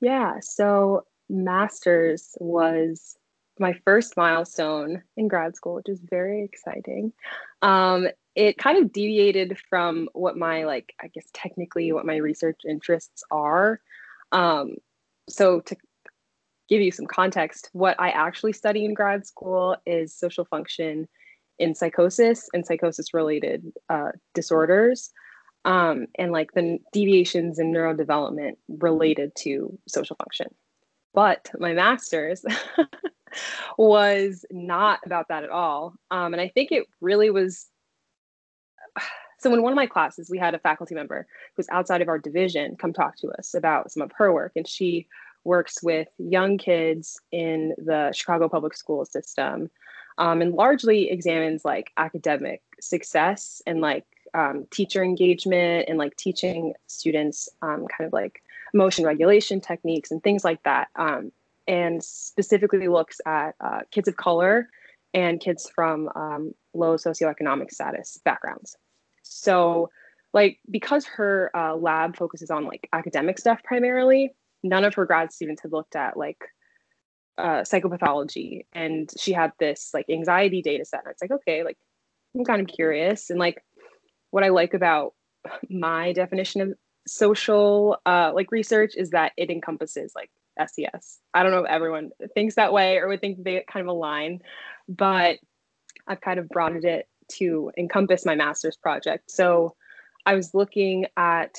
Yeah, 0.00 0.36
so 0.40 1.04
master's 1.28 2.34
was 2.40 3.17
my 3.60 3.74
first 3.84 4.16
milestone 4.16 5.02
in 5.16 5.28
grad 5.28 5.56
school, 5.56 5.74
which 5.74 5.88
is 5.88 6.00
very 6.00 6.44
exciting. 6.44 7.12
Um, 7.62 8.08
it 8.38 8.56
kind 8.56 8.78
of 8.78 8.92
deviated 8.92 9.58
from 9.68 10.08
what 10.12 10.36
my 10.36 10.64
like 10.64 10.94
i 11.02 11.08
guess 11.08 11.26
technically 11.34 11.92
what 11.92 12.06
my 12.06 12.16
research 12.16 12.60
interests 12.66 13.22
are 13.30 13.80
um, 14.30 14.74
so 15.28 15.60
to 15.60 15.76
give 16.68 16.80
you 16.80 16.92
some 16.92 17.06
context 17.06 17.68
what 17.72 17.96
i 17.98 18.10
actually 18.10 18.52
study 18.52 18.84
in 18.84 18.94
grad 18.94 19.26
school 19.26 19.76
is 19.84 20.14
social 20.14 20.44
function 20.44 21.08
in 21.58 21.74
psychosis 21.74 22.48
and 22.54 22.64
psychosis 22.64 23.12
related 23.12 23.72
uh, 23.90 24.12
disorders 24.34 25.10
um, 25.64 26.06
and 26.16 26.30
like 26.30 26.52
the 26.52 26.78
deviations 26.92 27.58
in 27.58 27.72
neurodevelopment 27.72 28.56
related 28.68 29.34
to 29.34 29.76
social 29.88 30.14
function 30.14 30.46
but 31.12 31.50
my 31.58 31.72
master's 31.72 32.44
was 33.76 34.44
not 34.50 35.00
about 35.04 35.28
that 35.28 35.44
at 35.44 35.50
all. 35.50 35.94
Um, 36.10 36.32
and 36.32 36.40
i 36.40 36.48
think 36.48 36.72
it 36.72 36.86
really 37.00 37.30
was 37.30 37.66
so 39.38 39.52
in 39.52 39.62
one 39.62 39.72
of 39.72 39.76
my 39.76 39.86
classes 39.86 40.30
we 40.30 40.38
had 40.38 40.54
a 40.54 40.58
faculty 40.58 40.94
member 40.94 41.26
who's 41.56 41.68
outside 41.70 42.02
of 42.02 42.08
our 42.08 42.18
division 42.18 42.76
come 42.76 42.92
talk 42.92 43.16
to 43.18 43.28
us 43.38 43.54
about 43.54 43.90
some 43.92 44.02
of 44.02 44.12
her 44.16 44.32
work. 44.32 44.52
And 44.56 44.66
she 44.66 45.06
works 45.44 45.82
with 45.82 46.08
young 46.18 46.58
kids 46.58 47.20
in 47.32 47.74
the 47.78 48.12
chicago 48.12 48.48
public 48.48 48.74
school 48.74 49.04
system 49.04 49.70
um, 50.18 50.42
and 50.42 50.52
largely 50.54 51.10
examines 51.10 51.64
like 51.64 51.92
academic 51.96 52.60
success 52.80 53.62
and 53.66 53.80
like 53.80 54.04
um, 54.34 54.66
teacher 54.70 55.02
engagement 55.02 55.88
and 55.88 55.98
like 55.98 56.16
teaching 56.16 56.74
students 56.86 57.48
um, 57.62 57.86
kind 57.96 58.06
of 58.06 58.12
like 58.12 58.42
emotion 58.74 59.04
regulation 59.04 59.60
techniques 59.60 60.10
and 60.10 60.22
things 60.22 60.44
like 60.44 60.62
that. 60.64 60.88
Um, 60.96 61.32
and 61.68 62.02
specifically 62.02 62.88
looks 62.88 63.20
at 63.26 63.54
uh, 63.60 63.80
kids 63.92 64.08
of 64.08 64.16
color 64.16 64.68
and 65.14 65.40
kids 65.40 65.70
from 65.74 66.08
um, 66.16 66.52
low 66.74 66.96
socioeconomic 66.96 67.70
status 67.70 68.18
backgrounds 68.24 68.76
so, 69.28 69.90
like, 70.32 70.58
because 70.70 71.06
her 71.06 71.50
uh, 71.54 71.76
lab 71.76 72.16
focuses 72.16 72.50
on 72.50 72.64
like 72.64 72.88
academic 72.92 73.38
stuff 73.38 73.62
primarily, 73.62 74.34
none 74.62 74.84
of 74.84 74.94
her 74.94 75.06
grad 75.06 75.32
students 75.32 75.62
had 75.62 75.72
looked 75.72 75.96
at 75.96 76.16
like 76.16 76.42
uh, 77.36 77.62
psychopathology. 77.62 78.66
And 78.72 79.10
she 79.18 79.32
had 79.32 79.52
this 79.58 79.90
like 79.94 80.06
anxiety 80.10 80.62
data 80.62 80.84
set. 80.84 81.00
And 81.04 81.12
it's 81.12 81.22
like, 81.22 81.30
okay, 81.30 81.62
like, 81.62 81.76
I'm 82.36 82.44
kind 82.44 82.60
of 82.60 82.68
curious. 82.68 83.30
And 83.30 83.38
like, 83.38 83.62
what 84.30 84.44
I 84.44 84.48
like 84.48 84.74
about 84.74 85.14
my 85.70 86.12
definition 86.12 86.60
of 86.60 86.74
social 87.06 87.98
uh, 88.04 88.32
like 88.34 88.50
research 88.50 88.92
is 88.96 89.10
that 89.10 89.32
it 89.36 89.50
encompasses 89.50 90.12
like 90.14 90.30
SES. 90.58 91.18
I 91.34 91.42
don't 91.42 91.52
know 91.52 91.64
if 91.64 91.70
everyone 91.70 92.10
thinks 92.34 92.56
that 92.56 92.72
way 92.72 92.98
or 92.98 93.08
would 93.08 93.20
think 93.20 93.42
they 93.42 93.64
kind 93.70 93.82
of 93.82 93.88
align, 93.88 94.40
but 94.88 95.38
I've 96.06 96.20
kind 96.20 96.38
of 96.38 96.48
broadened 96.48 96.84
it 96.84 97.08
to 97.32 97.70
encompass 97.76 98.24
my 98.24 98.34
master's 98.34 98.76
project. 98.76 99.30
So 99.30 99.74
I 100.26 100.34
was 100.34 100.54
looking 100.54 101.06
at, 101.16 101.56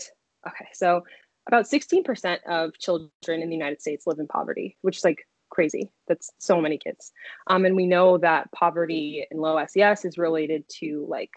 okay, 0.48 0.68
so 0.74 1.04
about 1.48 1.66
16% 1.66 2.40
of 2.48 2.78
children 2.80 3.42
in 3.42 3.50
the 3.50 3.56
United 3.56 3.82
States 3.82 4.06
live 4.06 4.20
in 4.20 4.28
poverty, 4.28 4.78
which 4.82 4.98
is 4.98 5.04
like 5.04 5.26
crazy. 5.50 5.92
That's 6.08 6.32
so 6.40 6.62
many 6.62 6.78
kids. 6.78 7.12
Um, 7.48 7.66
and 7.66 7.76
we 7.76 7.88
know 7.88 8.18
that 8.20 8.52
poverty 8.52 9.26
and 9.30 9.40
low 9.40 9.64
SES 9.66 10.06
is 10.06 10.18
related 10.18 10.64
to 10.80 11.06
like 11.10 11.32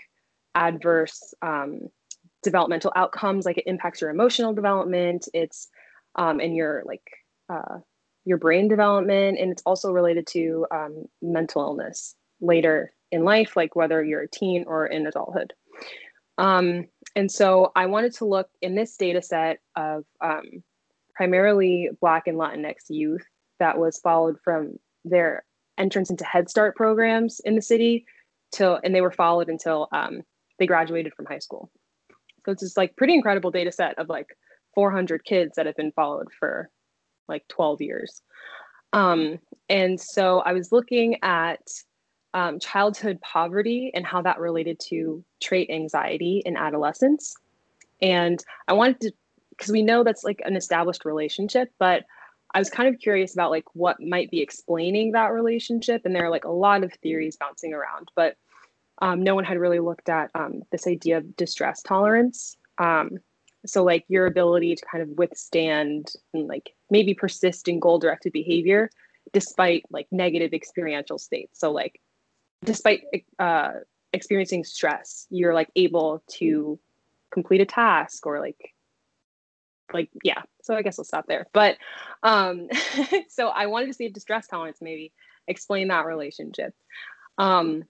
adverse 0.55 1.35
um, 1.43 1.89
developmental 2.43 2.93
outcomes, 2.95 3.47
like 3.47 3.59
it 3.59 3.67
impacts 3.67 4.01
your 4.01 4.11
emotional 4.11 4.53
development. 4.53 5.29
It's 5.33 5.69
um, 6.15 6.41
and 6.41 6.55
your 6.55 6.83
like 6.85 7.03
uh, 7.53 7.79
your 8.25 8.39
brain 8.39 8.69
development, 8.69 9.39
and 9.39 9.51
it's 9.51 9.63
also 9.67 9.91
related 9.91 10.27
to 10.29 10.67
um, 10.71 11.05
mental 11.21 11.63
illness 11.63 12.15
later 12.41 12.93
in 13.11 13.25
life, 13.25 13.57
like 13.57 13.77
whether 13.77 14.03
you're 14.03 14.23
a 14.23 14.29
teen 14.29 14.65
or 14.67 14.87
in 14.87 15.07
adulthood. 15.07 15.53
Um, 16.39 16.87
and 17.15 17.31
so 17.31 17.73
I 17.77 17.87
wanted 17.87 18.15
to 18.15 18.25
look 18.25 18.49
in 18.63 18.75
this 18.75 18.97
data 18.97 19.21
set 19.21 19.59
of 19.77 20.05
um, 20.21 20.63
primarily 21.15 21.91
Black 22.01 22.27
and 22.27 22.39
Latinx 22.39 22.89
youth 22.89 23.25
that 23.59 23.79
was 23.79 23.99
followed 23.99 24.39
from 24.43 24.79
their 25.05 25.45
entrance 25.79 26.11
into 26.11 26.25
Head 26.25 26.49
Start 26.49 26.75
programs 26.75 27.41
in 27.45 27.55
the 27.55 27.63
city 27.63 28.07
till, 28.51 28.81
and 28.83 28.95
they 28.95 29.01
were 29.01 29.11
followed 29.11 29.49
until 29.49 29.89
um, 29.93 30.23
they 30.59 30.67
graduated 30.67 31.13
from 31.15 31.27
high 31.27 31.39
school. 31.39 31.71
So 32.45 32.53
it's 32.53 32.63
just 32.63 32.77
like 32.77 32.97
pretty 32.97 33.15
incredible 33.15 33.51
data 33.51 33.73
set 33.73 33.99
of 33.99 34.09
like 34.09 34.37
400 34.75 35.25
kids 35.25 35.57
that 35.57 35.67
have 35.67 35.77
been 35.77 35.93
followed 35.93 36.29
for 36.39 36.71
like 37.29 37.47
12 37.49 37.81
years. 37.81 38.23
Um, 38.93 39.39
and 39.69 40.01
so 40.01 40.41
I 40.41 40.53
was 40.53 40.73
looking 40.73 41.19
at 41.23 41.61
um, 42.35 42.59
childhood 42.59 43.21
poverty 43.21 43.91
and 43.95 44.07
how 44.07 44.23
that 44.23 44.39
related 44.39 44.81
to 44.89 45.25
trait 45.41 45.71
anxiety 45.71 46.43
in 46.45 46.57
adolescence. 46.57 47.35
And 48.01 48.43
I 48.69 48.73
wanted 48.73 49.01
to, 49.03 49.13
because 49.51 49.71
we 49.71 49.83
know 49.83 50.03
that's 50.03 50.25
like 50.25 50.43
an 50.45 50.57
established 50.57 51.05
relationship, 51.05 51.71
but 51.79 52.05
I 52.55 52.59
was 52.59 52.71
kind 52.71 52.93
of 52.93 53.01
curious 53.01 53.35
about 53.35 53.51
like 53.51 53.65
what 53.75 54.01
might 54.01 54.31
be 54.31 54.41
explaining 54.41 55.13
that 55.13 55.33
relationship. 55.33 56.03
And 56.05 56.15
there 56.15 56.25
are 56.25 56.31
like 56.31 56.45
a 56.45 56.51
lot 56.51 56.85
of 56.85 56.93
theories 56.95 57.37
bouncing 57.37 57.73
around, 57.73 58.11
but 58.15 58.37
um, 59.01 59.23
no 59.23 59.35
one 59.35 59.45
had 59.45 59.59
really 59.59 59.81
looked 59.81 60.09
at 60.09 60.31
um, 60.35 60.63
this 60.71 60.87
idea 60.87 61.19
of 61.19 61.37
distress 61.37 61.83
tolerance. 61.83 62.57
Um, 62.79 63.19
so 63.67 63.85
like 63.85 64.05
your 64.09 64.27
ability 64.27 64.75
to 64.75 64.85
kind 64.91 65.03
of 65.03 65.09
withstand 65.11 66.13
and 66.35 66.49
like 66.49 66.75
maybe 66.91 67.15
persist 67.15 67.69
in 67.69 67.79
goal 67.81 67.99
directed 67.99 68.33
behavior 68.33 68.91
despite 69.33 69.85
like 69.91 70.07
negative 70.11 70.53
experiential 70.53 71.19
states. 71.19 71.61
So 71.61 71.71
like 71.71 72.01
despite 72.65 73.03
uh, 73.39 73.73
experiencing 74.13 74.65
stress, 74.65 75.27
you're 75.31 75.55
like 75.55 75.71
able 75.77 76.23
to 76.39 76.79
complete 77.31 77.61
a 77.61 77.67
task 77.67 78.27
or 78.27 78.41
like 78.41 78.75
like 79.93 80.09
yeah. 80.23 80.43
So 80.63 80.75
i 80.75 80.83
guess 80.83 80.99
i'll 80.99 81.05
stop 81.05 81.27
there. 81.27 81.47
But 81.53 81.77
um 82.23 82.69
so 83.29 83.49
i 83.49 83.67
wanted 83.67 83.87
to 83.87 83.95
see 83.95 84.07
if 84.07 84.13
distress 84.13 84.47
tolerance 84.47 84.79
maybe 84.81 85.13
explain 85.47 85.89
that 85.89 86.07
relationship. 86.07 86.75
Um 87.39 87.85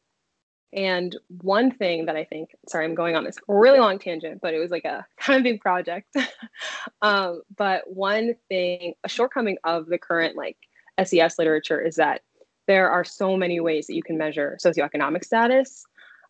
and 0.73 1.17
one 1.43 1.71
thing 1.71 2.07
that 2.07 2.17
i 2.17 2.25
think 2.25 2.51
sorry 2.69 2.85
i'm 2.85 2.95
going 2.95 3.15
on 3.17 3.25
this 3.25 3.37
really 3.49 3.79
long 3.79 3.99
tangent 3.99 4.41
but 4.41 4.55
it 4.55 4.59
was 4.59 4.71
like 4.71 4.85
a 4.85 5.05
kind 5.19 5.39
of 5.39 5.43
big 5.45 5.61
project 5.61 6.15
um 7.03 7.43
but 7.57 7.83
one 7.87 8.35
thing 8.49 8.95
a 9.05 9.09
shortcoming 9.09 9.57
of 9.65 9.87
the 9.87 9.99
current 9.99 10.37
like 10.37 10.57
ses 11.05 11.39
literature 11.39 11.81
is 11.81 11.97
that 11.97 12.23
there 12.67 12.91
are 12.91 13.05
so 13.05 13.37
many 13.37 13.61
ways 13.61 13.87
that 13.87 13.95
you 13.95 14.03
can 14.03 14.17
measure 14.17 14.57
socioeconomic 14.65 15.25
status 15.25 15.85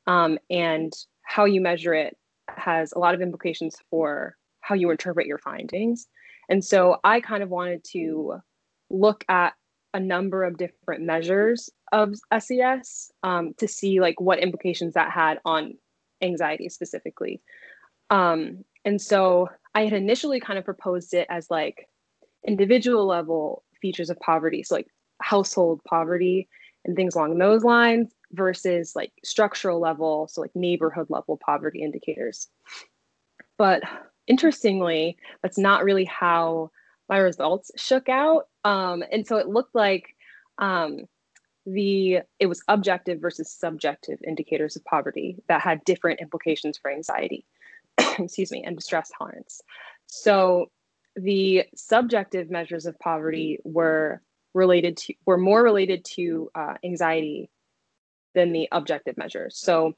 um, 0.07 0.39
and 0.51 0.93
how 1.23 1.45
you 1.45 1.61
measure 1.61 1.95
it 1.95 2.17
has 2.49 2.93
a 2.93 2.99
lot 2.99 3.15
of 3.15 3.21
implications 3.21 3.77
for 3.91 4.37
how 4.61 4.75
you 4.75 4.91
interpret 4.91 5.27
your 5.27 5.39
findings. 5.39 6.07
And 6.49 6.65
so 6.65 6.99
I 7.05 7.21
kind 7.21 7.43
of 7.43 7.51
wanted 7.51 7.85
to 7.93 8.41
look 8.91 9.25
at 9.29 9.55
a 9.95 10.01
number 10.01 10.45
of 10.45 10.57
different 10.57 11.03
measures 11.03 11.71
of 11.93 12.15
SES 12.39 13.13
um, 13.23 13.55
to 13.59 13.69
see 13.69 14.01
like 14.01 14.21
what 14.21 14.39
implications 14.39 14.95
that 14.95 15.11
had 15.11 15.39
on 15.45 15.75
anxiety 16.23 16.69
specifically. 16.69 17.43
Um, 18.11 18.65
and 18.85 19.01
so 19.01 19.49
I 19.75 19.85
had 19.85 19.93
initially 19.93 20.41
kind 20.41 20.59
of 20.59 20.65
proposed 20.65 21.15
it 21.15 21.27
as 21.31 21.51
like 21.51 21.89
individual 22.47 23.07
level 23.07 23.65
features 23.81 24.11
of 24.11 24.19
poverty. 24.21 24.63
So 24.63 24.77
like 24.77 24.89
household 25.21 25.81
poverty 25.89 26.49
and 26.85 26.97
things 26.97 27.15
along 27.15 27.39
those 27.39 27.63
lines 27.65 28.13
versus 28.33 28.93
like 28.97 29.13
structural 29.25 29.81
level, 29.81 30.29
so 30.29 30.41
like 30.41 30.55
neighborhood 30.55 31.07
level 31.11 31.39
poverty 31.45 31.83
indicators. 31.83 32.49
But 33.59 33.83
interestingly, 34.27 35.17
that's 35.43 35.59
not 35.59 35.85
really 35.85 36.05
how 36.05 36.71
my 37.09 37.19
results 37.19 37.71
shook 37.77 38.09
out. 38.09 38.47
Um, 38.64 39.02
and 39.11 39.26
so 39.26 39.37
it 39.37 39.49
looked 39.49 39.75
like 39.75 40.14
um, 40.59 41.00
the 41.66 42.21
it 42.38 42.47
was 42.47 42.62
objective 42.69 43.21
versus 43.21 43.50
subjective 43.50 44.19
indicators 44.26 44.76
of 44.76 44.85
poverty 44.85 45.37
that 45.49 45.61
had 45.61 45.85
different 45.85 46.21
implications 46.21 46.78
for 46.78 46.90
anxiety, 46.90 47.45
excuse 48.19 48.50
me, 48.50 48.62
and 48.64 48.76
distress 48.76 49.11
tolerance. 49.16 49.61
So 50.07 50.71
the 51.16 51.64
subjective 51.75 52.50
measures 52.50 52.87
of 52.87 52.99
poverty 52.99 53.59
were 53.64 54.23
related 54.54 54.97
to 54.99 55.14
were 55.26 55.38
more 55.38 55.62
related 55.62 56.04
to 56.04 56.50
uh, 56.54 56.75
anxiety 56.85 57.50
than 58.35 58.52
the 58.52 58.69
objective 58.73 59.16
measures. 59.16 59.59
So 59.59 59.95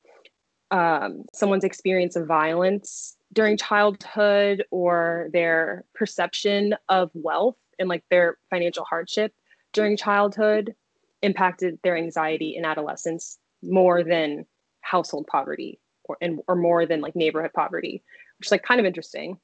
um, 0.70 1.24
someone's 1.32 1.64
experience 1.64 2.16
of 2.16 2.26
violence 2.26 3.16
during 3.32 3.56
childhood 3.56 4.64
or 4.70 5.28
their 5.32 5.84
perception 5.94 6.74
of 6.88 7.10
wealth 7.14 7.56
and 7.78 7.88
like 7.88 8.04
their 8.10 8.38
financial 8.50 8.84
hardship 8.84 9.32
during 9.72 9.96
childhood 9.96 10.74
impacted 11.22 11.78
their 11.82 11.96
anxiety 11.96 12.54
in 12.56 12.64
adolescence 12.64 13.38
more 13.62 14.02
than 14.02 14.44
household 14.80 15.26
poverty 15.26 15.80
or 16.04 16.16
and 16.20 16.40
or 16.46 16.54
more 16.54 16.86
than 16.86 17.00
like 17.00 17.16
neighborhood 17.16 17.52
poverty 17.54 18.02
which 18.38 18.48
is 18.48 18.52
like 18.52 18.62
kind 18.62 18.80
of 18.80 18.86
interesting 18.86 19.38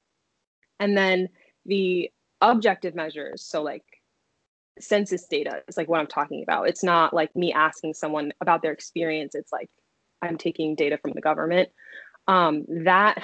and 0.78 0.96
then 0.96 1.28
the 1.66 2.10
objective 2.42 2.94
measures 2.94 3.42
so 3.42 3.62
like 3.62 3.84
census 4.80 5.26
data 5.26 5.62
is 5.68 5.76
like 5.76 5.88
what 5.88 6.00
I'm 6.00 6.06
talking 6.06 6.42
about. 6.42 6.68
It's 6.68 6.82
not 6.82 7.14
like 7.14 7.34
me 7.36 7.52
asking 7.52 7.94
someone 7.94 8.32
about 8.40 8.62
their 8.62 8.72
experience. 8.72 9.34
It's 9.34 9.52
like 9.52 9.70
I'm 10.22 10.36
taking 10.36 10.74
data 10.74 10.98
from 10.98 11.12
the 11.12 11.20
government. 11.20 11.68
Um, 12.26 12.64
that 12.84 13.22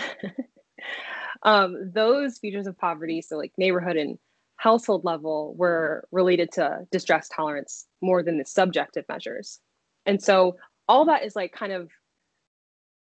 um, 1.43 1.91
those 1.93 2.39
features 2.39 2.67
of 2.67 2.79
poverty, 2.79 3.23
so 3.23 3.37
like 3.37 3.53
neighborhood 3.57 3.97
and 3.97 4.19
household 4.57 5.05
level, 5.05 5.55
were 5.57 6.07
related 6.13 6.53
to 6.53 6.87
distress 6.91 7.29
tolerance 7.29 7.87
more 8.01 8.23
than 8.23 8.39
the 8.39 8.45
subjective 8.45 9.05
measures. 9.09 9.61
And 10.07 10.23
so 10.23 10.57
all 10.89 11.05
that 11.07 11.25
is 11.25 11.37
like 11.37 11.53
kind 11.53 11.73
of 11.73 11.91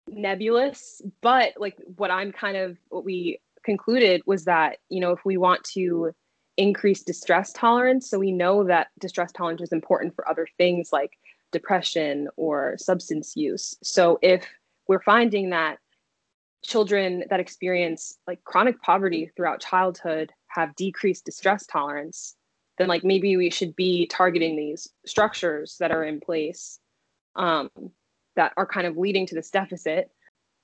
nebulous, 0.09 1.03
but 1.21 1.53
like 1.59 1.76
what 1.97 2.11
I'm 2.11 2.33
kind 2.33 2.57
of 2.57 2.79
what 2.88 3.05
we 3.05 3.41
concluded 3.65 4.23
was 4.26 4.45
that, 4.45 4.79
you 4.88 5.00
know, 5.00 5.12
if 5.12 5.25
we 5.25 5.37
want 5.37 5.65
to 5.75 6.12
increase 6.57 7.03
distress 7.03 7.53
tolerance. 7.53 8.09
So 8.09 8.19
we 8.19 8.33
know 8.33 8.65
that 8.65 8.88
distress 8.99 9.33
tolerance 9.33 9.61
is 9.61 9.73
important 9.73 10.15
for 10.15 10.29
other 10.29 10.47
things 10.57 10.91
like 10.93 11.12
depression 11.53 12.29
or 12.37 12.76
substance 12.79 13.37
use. 13.37 13.75
So 13.83 14.19
if 14.23 14.47
we're 14.88 15.03
finding 15.03 15.50
that 15.50 15.79
children 16.65 17.25
that 17.31 17.38
experience 17.38 18.19
like 18.26 18.43
chronic 18.45 18.81
poverty 18.83 19.31
throughout 19.37 19.61
childhood 19.61 20.33
have 20.57 20.75
decreased 20.75 21.25
distress 21.25 21.67
tolerance, 21.67 22.35
then 22.79 22.89
like 22.89 23.05
maybe 23.05 23.37
we 23.37 23.51
should 23.51 23.77
be 23.77 24.07
targeting 24.07 24.57
these 24.57 24.89
structures 25.07 25.77
that 25.79 25.93
are 25.93 26.05
in 26.05 26.21
place 26.21 26.81
um, 27.37 27.71
that 28.35 28.53
are 28.57 28.67
kind 28.67 28.87
of 28.87 28.97
leading 28.97 29.27
to 29.27 29.35
this 29.35 29.51
deficit. 29.51 30.11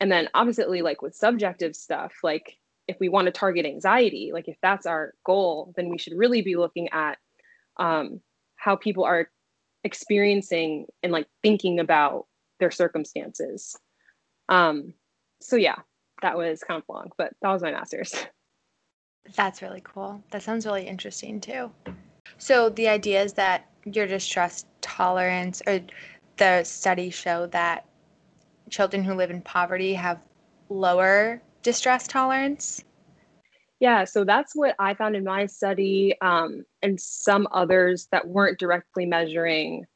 And 0.00 0.10
then 0.10 0.28
oppositely, 0.34 0.82
like 0.82 1.00
with 1.00 1.14
subjective 1.14 1.76
stuff, 1.76 2.12
like 2.22 2.58
if 2.88 2.98
we 2.98 3.08
want 3.08 3.26
to 3.26 3.32
target 3.32 3.64
anxiety, 3.64 4.30
like 4.32 4.48
if 4.48 4.56
that's 4.62 4.86
our 4.86 5.14
goal, 5.24 5.72
then 5.76 5.88
we 5.88 5.98
should 5.98 6.16
really 6.16 6.42
be 6.42 6.56
looking 6.56 6.88
at 6.88 7.18
um, 7.76 8.20
how 8.56 8.74
people 8.76 9.04
are 9.04 9.30
experiencing 9.84 10.86
and 11.02 11.12
like 11.12 11.28
thinking 11.42 11.78
about 11.78 12.26
their 12.58 12.70
circumstances. 12.70 13.76
Um, 14.48 14.94
so 15.40 15.56
yeah, 15.56 15.76
that 16.22 16.36
was 16.36 16.62
kind 16.62 16.82
of 16.82 16.88
long, 16.88 17.10
but 17.16 17.32
that 17.42 17.50
was 17.50 17.62
my 17.62 17.70
master's. 17.70 18.14
That's 19.34 19.62
really 19.62 19.82
cool. 19.84 20.22
That 20.30 20.42
sounds 20.42 20.66
really 20.66 20.86
interesting 20.86 21.40
too. 21.40 21.70
So 22.38 22.68
the 22.68 22.88
idea 22.88 23.22
is 23.22 23.32
that 23.34 23.68
your 23.84 24.06
distress 24.06 24.64
tolerance 24.80 25.62
or 25.66 25.80
the 26.36 26.64
studies 26.64 27.14
show 27.14 27.46
that 27.48 27.86
children 28.70 29.04
who 29.04 29.14
live 29.14 29.30
in 29.30 29.42
poverty 29.42 29.94
have 29.94 30.22
lower 30.68 31.40
distress 31.62 32.06
tolerance? 32.06 32.84
Yeah, 33.80 34.04
so 34.04 34.24
that's 34.24 34.54
what 34.54 34.74
I 34.78 34.94
found 34.94 35.16
in 35.16 35.24
my 35.24 35.46
study 35.46 36.14
um, 36.20 36.64
and 36.82 37.00
some 37.00 37.48
others 37.50 38.08
that 38.12 38.28
weren't 38.28 38.58
directly 38.58 39.06
measuring 39.06 39.86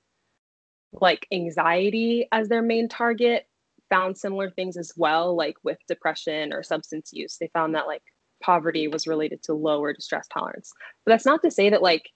like 0.92 1.26
anxiety 1.32 2.26
as 2.32 2.48
their 2.48 2.62
main 2.62 2.88
target 2.88 3.46
found 3.88 4.18
similar 4.18 4.50
things 4.50 4.76
as 4.76 4.92
well, 4.96 5.36
like 5.36 5.56
with 5.62 5.78
depression 5.88 6.52
or 6.52 6.62
substance 6.62 7.10
use. 7.12 7.36
They 7.38 7.48
found 7.52 7.74
that 7.74 7.86
like 7.86 8.02
poverty 8.46 8.86
was 8.86 9.08
related 9.08 9.42
to 9.42 9.52
lower 9.52 9.92
distress 9.92 10.28
tolerance. 10.32 10.72
But 11.04 11.12
that's 11.12 11.26
not 11.26 11.42
to 11.42 11.50
say 11.50 11.68
that 11.70 11.82
like 11.82 12.10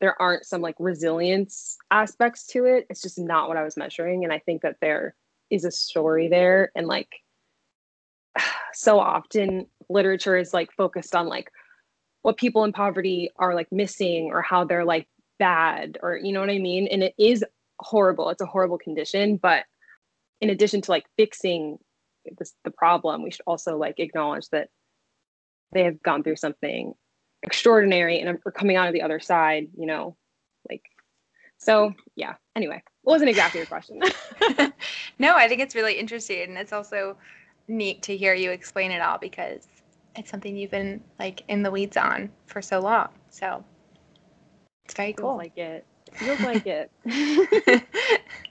there 0.00 0.20
aren't 0.20 0.44
some 0.44 0.60
like 0.60 0.76
resilience 0.78 1.78
aspects 1.90 2.46
to 2.48 2.66
it. 2.66 2.86
It's 2.90 3.02
just 3.02 3.18
not 3.18 3.48
what 3.48 3.56
I 3.56 3.64
was 3.64 3.78
measuring. 3.78 4.22
And 4.22 4.32
I 4.32 4.38
think 4.38 4.60
that 4.62 4.76
there 4.82 5.14
is 5.48 5.64
a 5.64 5.70
story 5.70 6.28
there 6.28 6.70
and 6.76 6.86
like 6.86 7.08
so 8.74 9.00
often 9.00 9.66
literature 9.88 10.36
is 10.36 10.52
like 10.52 10.70
focused 10.76 11.16
on 11.16 11.26
like 11.26 11.50
what 12.22 12.36
people 12.36 12.64
in 12.64 12.72
poverty 12.72 13.30
are 13.36 13.54
like 13.54 13.72
missing 13.72 14.30
or 14.30 14.42
how 14.42 14.64
they're 14.64 14.84
like 14.84 15.08
bad 15.38 15.96
or 16.02 16.16
you 16.16 16.32
know 16.32 16.40
what 16.40 16.50
I 16.50 16.58
mean? 16.58 16.86
And 16.88 17.02
it 17.02 17.14
is 17.18 17.42
horrible. 17.80 18.28
It's 18.28 18.42
a 18.42 18.46
horrible 18.46 18.78
condition, 18.78 19.38
but 19.38 19.64
in 20.42 20.50
addition 20.50 20.82
to 20.82 20.90
like 20.90 21.06
fixing 21.16 21.78
this, 22.38 22.52
the 22.64 22.70
problem, 22.70 23.22
we 23.22 23.30
should 23.30 23.44
also 23.46 23.78
like 23.78 23.98
acknowledge 23.98 24.48
that 24.50 24.68
they 25.72 25.84
have 25.84 26.02
gone 26.02 26.22
through 26.22 26.36
something 26.36 26.94
extraordinary 27.42 28.20
and 28.20 28.38
are 28.44 28.52
coming 28.52 28.76
out 28.76 28.88
of 28.88 28.92
the 28.92 29.02
other 29.02 29.20
side, 29.20 29.68
you 29.76 29.86
know, 29.86 30.16
like 30.68 30.82
so 31.58 31.94
yeah. 32.16 32.34
Anyway, 32.56 32.76
it 32.76 32.82
wasn't 33.04 33.30
exactly 33.30 33.58
your 33.58 33.66
question. 33.66 34.00
no, 35.18 35.36
I 35.36 35.48
think 35.48 35.60
it's 35.60 35.74
really 35.74 35.94
interesting 35.94 36.42
and 36.42 36.58
it's 36.58 36.72
also 36.72 37.16
neat 37.68 38.02
to 38.02 38.16
hear 38.16 38.34
you 38.34 38.50
explain 38.50 38.90
it 38.90 39.00
all 39.00 39.18
because 39.18 39.68
it's 40.16 40.30
something 40.30 40.56
you've 40.56 40.70
been 40.70 41.02
like 41.18 41.42
in 41.48 41.62
the 41.62 41.70
weeds 41.70 41.96
on 41.96 42.30
for 42.46 42.60
so 42.60 42.80
long. 42.80 43.08
So 43.30 43.64
it's 44.84 44.94
very 44.94 45.12
cool. 45.12 45.38
Feels 45.38 45.38
like 45.38 45.58
it. 45.58 45.86
Feels 46.14 46.40
like 46.40 46.66
it. 46.66 46.90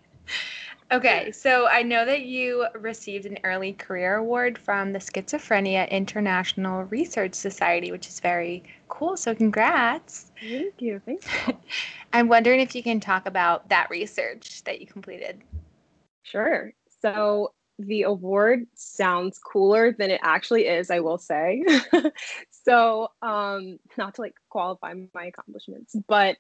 okay, 0.92 1.32
so 1.32 1.68
I 1.68 1.84
know 1.84 2.06
that 2.06 2.22
you 2.22 2.68
received 2.76 3.26
an 3.26 3.38
early 3.44 3.74
career 3.74 4.16
award 4.16 4.58
from 4.58 4.92
the 4.94 5.00
Schizophrenia 5.00 5.90
International 5.90 6.84
Research 6.86 7.34
Society, 7.34 7.92
which 7.92 8.08
is 8.08 8.20
very 8.20 8.64
cool. 8.88 9.18
So 9.18 9.36
congrats. 9.36 10.32
Thank 10.40 10.82
you. 10.82 11.02
Thanks. 11.06 11.28
I'm 12.14 12.28
wondering 12.28 12.60
if 12.60 12.76
you 12.76 12.84
can 12.84 13.00
talk 13.00 13.28
about 13.28 13.70
that 13.70 13.90
research 13.90 14.64
that 14.64 14.82
you 14.82 14.88
completed. 14.88 15.42
Sure. 16.24 16.74
So 17.02 17.54
the 17.80 18.04
award 18.04 18.68
sounds 18.76 19.40
cooler 19.40 19.94
than 19.94 20.12
it 20.12 20.20
actually 20.24 20.68
is, 20.68 20.92
I 20.92 21.00
will 21.00 21.18
say. 21.18 21.64
so, 22.52 23.10
um, 23.22 23.80
not 23.98 24.16
to 24.16 24.22
like 24.22 24.36
qualify 24.50 24.94
my 25.14 25.26
accomplishments, 25.26 25.96
but 26.08 26.38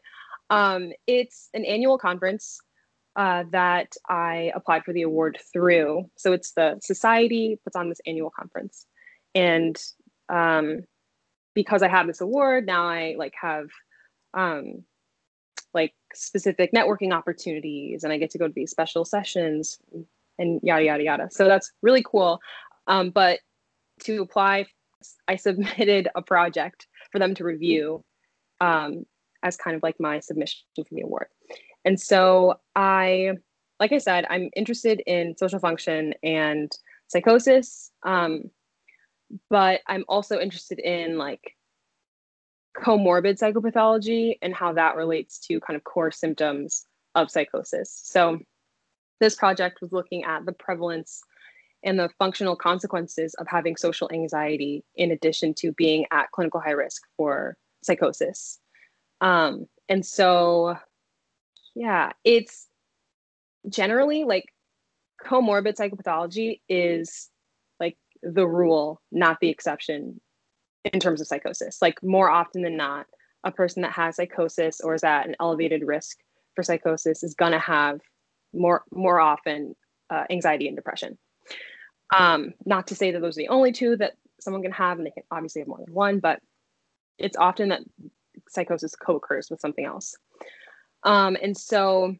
um, 0.49 0.91
it's 1.07 1.49
an 1.53 1.63
annual 1.63 1.97
conference 1.97 2.59
uh, 3.19 3.43
that 3.51 3.97
I 4.07 4.49
applied 4.55 4.85
for 4.85 4.93
the 4.93 5.01
award 5.01 5.39
through. 5.51 6.09
So 6.15 6.31
it's 6.31 6.53
the 6.53 6.79
society 6.81 7.59
puts 7.61 7.75
on 7.75 7.89
this 7.89 7.99
annual 8.07 8.29
conference, 8.29 8.85
and 9.35 9.77
um, 10.29 10.85
because 11.53 11.83
I 11.83 11.89
have 11.89 12.07
this 12.07 12.21
award 12.21 12.65
now, 12.65 12.87
I 12.87 13.15
like 13.17 13.33
have 13.41 13.67
um, 14.33 14.85
like 15.73 15.93
specific 16.13 16.71
networking 16.71 17.11
opportunities, 17.11 18.05
and 18.05 18.13
I 18.13 18.17
get 18.17 18.29
to 18.31 18.37
go 18.37 18.47
to 18.47 18.53
these 18.53 18.71
special 18.71 19.03
sessions 19.03 19.79
and 20.37 20.61
yada 20.63 20.85
yada 20.85 21.03
yada. 21.03 21.27
So 21.29 21.45
that's 21.45 21.73
really 21.81 22.03
cool. 22.09 22.39
Um, 22.87 23.09
but 23.09 23.41
to 24.03 24.21
apply, 24.21 24.67
I 25.27 25.35
submitted 25.35 26.07
a 26.15 26.21
project 26.21 26.87
for 27.11 27.19
them 27.19 27.35
to 27.35 27.43
review 27.43 28.01
um, 28.61 29.05
as 29.43 29.57
kind 29.57 29.75
of 29.75 29.83
like 29.83 29.99
my 29.99 30.21
submission 30.21 30.61
for 30.73 30.85
the 30.89 31.01
award. 31.01 31.27
And 31.85 31.99
so 31.99 32.59
I, 32.75 33.33
like 33.79 33.91
I 33.91 33.97
said, 33.97 34.25
I'm 34.29 34.49
interested 34.55 35.01
in 35.05 35.35
social 35.37 35.59
function 35.59 36.13
and 36.23 36.71
psychosis, 37.07 37.91
um, 38.03 38.51
but 39.49 39.81
I'm 39.87 40.05
also 40.07 40.39
interested 40.39 40.79
in 40.79 41.17
like 41.17 41.55
comorbid 42.77 43.39
psychopathology 43.39 44.37
and 44.41 44.53
how 44.53 44.73
that 44.73 44.95
relates 44.95 45.39
to 45.39 45.59
kind 45.59 45.75
of 45.75 45.83
core 45.83 46.11
symptoms 46.11 46.85
of 47.15 47.31
psychosis. 47.31 48.01
So 48.03 48.39
this 49.19 49.35
project 49.35 49.81
was 49.81 49.91
looking 49.91 50.23
at 50.23 50.45
the 50.45 50.53
prevalence 50.53 51.21
and 51.83 51.99
the 51.99 52.09
functional 52.19 52.55
consequences 52.55 53.33
of 53.35 53.47
having 53.47 53.75
social 53.75 54.09
anxiety 54.11 54.83
in 54.95 55.11
addition 55.11 55.53
to 55.55 55.71
being 55.73 56.05
at 56.11 56.31
clinical 56.31 56.59
high 56.59 56.71
risk 56.71 57.03
for 57.15 57.55
psychosis. 57.83 58.59
Um, 59.21 59.65
and 59.87 60.05
so, 60.05 60.77
yeah, 61.79 62.11
it's 62.25 62.67
generally 63.69 64.25
like 64.25 64.53
comorbid 65.25 65.77
psychopathology 65.77 66.59
is 66.67 67.29
like 67.79 67.95
the 68.21 68.45
rule, 68.45 69.01
not 69.13 69.37
the 69.39 69.47
exception 69.47 70.19
in 70.83 70.99
terms 70.99 71.21
of 71.21 71.27
psychosis. 71.27 71.81
Like, 71.81 72.03
more 72.03 72.29
often 72.29 72.63
than 72.63 72.75
not, 72.75 73.05
a 73.45 73.51
person 73.51 73.81
that 73.83 73.93
has 73.93 74.17
psychosis 74.17 74.81
or 74.81 74.93
is 74.93 75.05
at 75.05 75.25
an 75.25 75.37
elevated 75.39 75.83
risk 75.87 76.17
for 76.53 76.63
psychosis 76.63 77.23
is 77.23 77.33
going 77.33 77.53
to 77.53 77.59
have 77.59 78.01
more 78.53 78.83
more 78.91 79.21
often 79.21 79.73
uh, 80.09 80.25
anxiety 80.29 80.67
and 80.67 80.75
depression. 80.75 81.17
Um, 82.13 82.55
not 82.65 82.87
to 82.87 82.95
say 82.95 83.11
that 83.11 83.21
those 83.21 83.37
are 83.37 83.43
the 83.43 83.47
only 83.47 83.71
two 83.71 83.95
that 83.95 84.17
someone 84.41 84.63
can 84.63 84.73
have, 84.73 84.97
and 84.97 85.07
they 85.07 85.11
can 85.11 85.23
obviously 85.31 85.61
have 85.61 85.69
more 85.69 85.79
than 85.85 85.93
one, 85.93 86.19
but 86.19 86.41
it's 87.17 87.37
often 87.37 87.69
that 87.69 87.83
psychosis 88.49 88.97
co-occurs 88.97 89.49
with 89.49 89.61
something 89.61 89.85
else. 89.85 90.17
Um, 91.03 91.37
and 91.41 91.57
so 91.57 92.15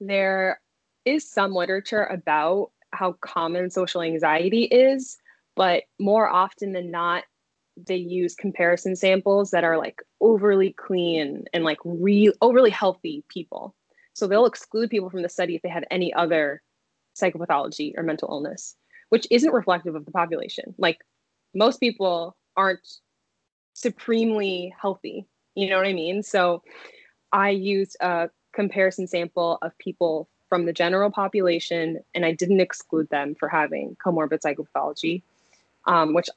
there 0.00 0.60
is 1.04 1.28
some 1.28 1.52
literature 1.52 2.04
about 2.04 2.70
how 2.92 3.12
common 3.20 3.70
social 3.70 4.02
anxiety 4.02 4.64
is, 4.64 5.18
but 5.56 5.84
more 5.98 6.28
often 6.28 6.72
than 6.72 6.90
not, 6.90 7.24
they 7.76 7.96
use 7.96 8.34
comparison 8.34 8.94
samples 8.94 9.50
that 9.50 9.64
are 9.64 9.76
like 9.76 10.00
overly 10.20 10.72
clean 10.72 11.44
and 11.52 11.64
like 11.64 11.78
real 11.84 12.32
overly 12.40 12.70
healthy 12.70 13.24
people. 13.28 13.74
So 14.12 14.26
they'll 14.26 14.46
exclude 14.46 14.90
people 14.90 15.10
from 15.10 15.22
the 15.22 15.28
study 15.28 15.56
if 15.56 15.62
they 15.62 15.68
have 15.68 15.84
any 15.90 16.14
other 16.14 16.62
psychopathology 17.20 17.92
or 17.96 18.04
mental 18.04 18.28
illness, 18.30 18.76
which 19.08 19.26
isn't 19.30 19.52
reflective 19.52 19.96
of 19.96 20.04
the 20.04 20.12
population. 20.12 20.74
Like 20.78 20.98
most 21.52 21.80
people 21.80 22.36
aren't 22.56 22.86
supremely 23.72 24.72
healthy. 24.80 25.26
You 25.56 25.68
know 25.68 25.76
what 25.76 25.86
I 25.86 25.92
mean? 25.92 26.22
So 26.22 26.62
I 27.34 27.50
used 27.50 27.96
a 28.00 28.30
comparison 28.54 29.08
sample 29.08 29.58
of 29.60 29.76
people 29.78 30.28
from 30.48 30.66
the 30.66 30.72
general 30.72 31.10
population 31.10 31.98
and 32.14 32.24
I 32.24 32.30
didn't 32.30 32.60
exclude 32.60 33.10
them 33.10 33.34
for 33.34 33.48
having 33.48 33.96
comorbid 33.96 34.40
psychopathology, 34.40 35.22
um, 35.84 36.14
which 36.14 36.28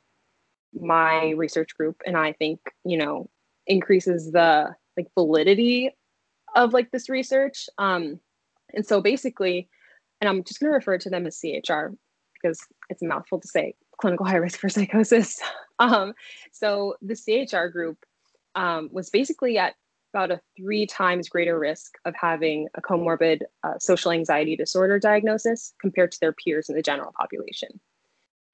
my 0.74 1.30
research 1.38 1.78
group 1.78 2.02
and 2.08 2.18
I 2.18 2.34
think, 2.34 2.60
you 2.84 2.98
know, 2.98 3.30
increases 3.68 4.32
the 4.32 4.76
like 4.98 5.08
validity 5.14 5.92
of 6.56 6.74
like 6.74 6.90
this 6.90 7.10
research. 7.10 7.70
Um, 7.78 8.20
and 8.74 8.84
so 8.84 9.00
basically, 9.00 9.70
and 10.20 10.28
I'm 10.28 10.44
just 10.44 10.60
going 10.60 10.72
to 10.72 10.76
refer 10.76 10.98
to 10.98 11.12
them 11.12 11.28
as 11.28 11.40
CHR 11.40 11.94
because 12.34 12.60
it's 12.90 13.04
a 13.04 13.06
mouthful 13.06 13.40
to 13.40 13.48
say 13.48 13.76
clinical 14.02 14.26
high 14.26 14.38
risk 14.38 14.60
for 14.60 14.70
psychosis. 14.70 15.40
um, 15.80 16.14
so 16.52 16.96
the 17.04 17.16
CHR 17.16 17.68
group 17.68 18.00
um, 18.56 18.90
was 18.92 19.12
basically 19.12 19.60
at 19.60 19.76
about 20.18 20.32
a 20.32 20.42
three 20.58 20.88
times 20.88 21.30
greater 21.30 21.60
risk 21.60 21.94
of 22.06 22.16
having 22.20 22.68
a 22.74 22.82
comorbid 22.82 23.42
uh, 23.64 23.78
social 23.78 24.12
anxiety 24.12 24.56
disorder 24.56 24.98
diagnosis 24.98 25.76
compared 25.80 26.12
to 26.12 26.20
their 26.20 26.34
peers 26.34 26.70
in 26.70 26.76
the 26.76 26.82
general 26.82 27.14
population, 27.20 27.70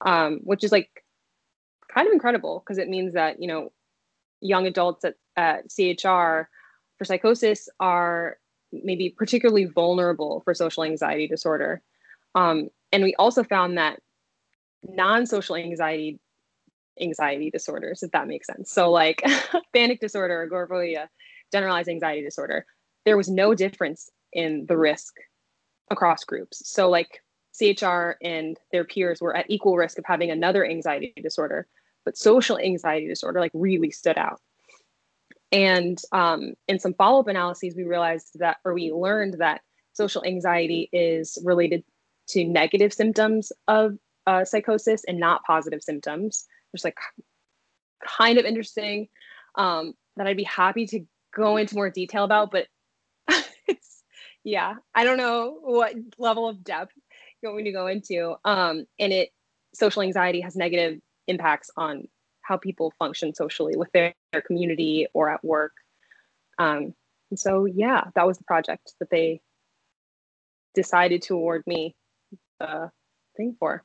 um, 0.06 0.42
which 0.44 0.62
is 0.62 0.74
like 0.74 1.06
kind 1.94 2.06
of 2.06 2.12
incredible 2.12 2.60
because 2.60 2.78
it 2.78 2.90
means 2.90 3.14
that, 3.14 3.42
you 3.42 3.48
know, 3.48 3.72
young 4.42 4.68
adults 4.68 5.06
at, 5.06 5.16
at 5.38 5.70
CHR 5.72 6.50
for 6.98 7.06
psychosis 7.06 7.70
are 7.80 8.38
maybe 8.74 9.10
particularly 9.10 9.64
vulnerable 9.64 10.42
for 10.44 10.54
social 10.54 10.84
anxiety 10.84 11.30
disorder. 11.30 11.82
Um, 12.36 12.72
and 12.92 13.04
we 13.04 13.16
also 13.16 13.42
found 13.42 13.78
that 13.78 14.02
non-social 14.84 15.56
anxiety 15.56 16.20
anxiety 17.02 17.50
disorders, 17.50 18.04
if 18.04 18.12
that 18.12 18.28
makes 18.28 18.48
sense. 18.48 18.70
So 18.70 18.92
like 18.92 19.24
panic 19.74 20.00
disorder, 20.00 20.44
agoraphobia, 20.44 21.10
generalized 21.54 21.88
anxiety 21.88 22.22
disorder, 22.22 22.66
there 23.06 23.16
was 23.16 23.30
no 23.30 23.54
difference 23.54 24.10
in 24.34 24.66
the 24.68 24.78
risk 24.78 25.14
across 25.90 26.24
groups. 26.26 26.68
So 26.70 26.90
like 26.90 27.22
CHR 27.58 28.16
and 28.22 28.58
their 28.72 28.84
peers 28.84 29.22
were 29.22 29.36
at 29.36 29.50
equal 29.50 29.78
risk 29.78 29.98
of 29.98 30.06
having 30.06 30.32
another 30.32 30.66
anxiety 30.66 31.14
disorder, 31.22 31.68
but 32.04 32.18
social 32.18 32.58
anxiety 32.58 33.08
disorder 33.08 33.40
like 33.40 33.52
really 33.54 33.92
stood 33.92 34.18
out. 34.18 34.42
And 35.52 36.02
um, 36.12 36.54
in 36.68 36.80
some 36.80 36.96
follow 36.96 37.20
up 37.20 37.28
analyses, 37.28 37.76
we 37.76 37.84
realized 37.84 38.40
that, 38.40 38.58
or 38.66 38.74
we 38.74 38.92
learned 38.92 39.36
that 39.36 39.62
social 39.94 40.26
anxiety 40.26 40.90
is 40.92 41.38
related 41.44 41.84
to 42.30 42.44
negative 42.44 42.92
symptoms 42.92 43.52
of 43.68 43.98
uh, 44.26 44.46
psychosis 44.46 45.04
and 45.08 45.20
not 45.20 45.44
positive 45.44 45.84
symptoms, 45.84 46.48
which 46.72 46.84
like 46.84 46.98
kind 48.04 48.40
of 48.40 48.46
interesting 48.46 49.08
um, 49.56 49.94
that 50.18 50.26
I'd 50.26 50.38
be 50.38 50.44
happy 50.44 50.88
to 50.88 51.06
go 51.36 51.58
into 51.58 51.76
more 51.76 51.90
detail 51.90 52.24
about. 52.24 52.52
But 52.52 52.68
it's, 53.68 54.04
yeah, 54.44 54.76
I 54.94 55.04
don't 55.04 55.18
know 55.18 55.58
what 55.62 55.94
level 56.18 56.48
of 56.48 56.64
depth 56.64 56.94
you 57.42 57.50
want 57.50 57.58
me 57.58 57.64
to 57.66 57.72
go 57.72 57.88
into. 57.88 58.36
Um, 58.46 58.86
and 59.00 59.14
it, 59.14 59.30
social 59.74 60.02
anxiety 60.02 60.42
has 60.42 60.56
negative 60.56 61.00
impacts 61.28 61.72
on 61.76 62.08
how 62.42 62.58
people 62.58 62.94
function 63.00 63.34
socially 63.34 63.76
with 63.76 63.92
their, 63.94 64.14
their 64.32 64.42
community 64.42 65.08
or 65.14 65.30
at 65.30 65.44
work. 65.44 65.74
Um, 66.60 66.94
and 67.32 67.40
so, 67.40 67.66
yeah, 67.66 68.06
that 68.16 68.28
was 68.28 68.38
the 68.38 68.44
project 68.44 68.94
that 69.00 69.10
they 69.10 69.42
decided 70.76 71.22
to 71.24 71.36
award 71.36 71.64
me 71.66 71.96
the 72.60 72.92
thing 73.36 73.56
for. 73.60 73.84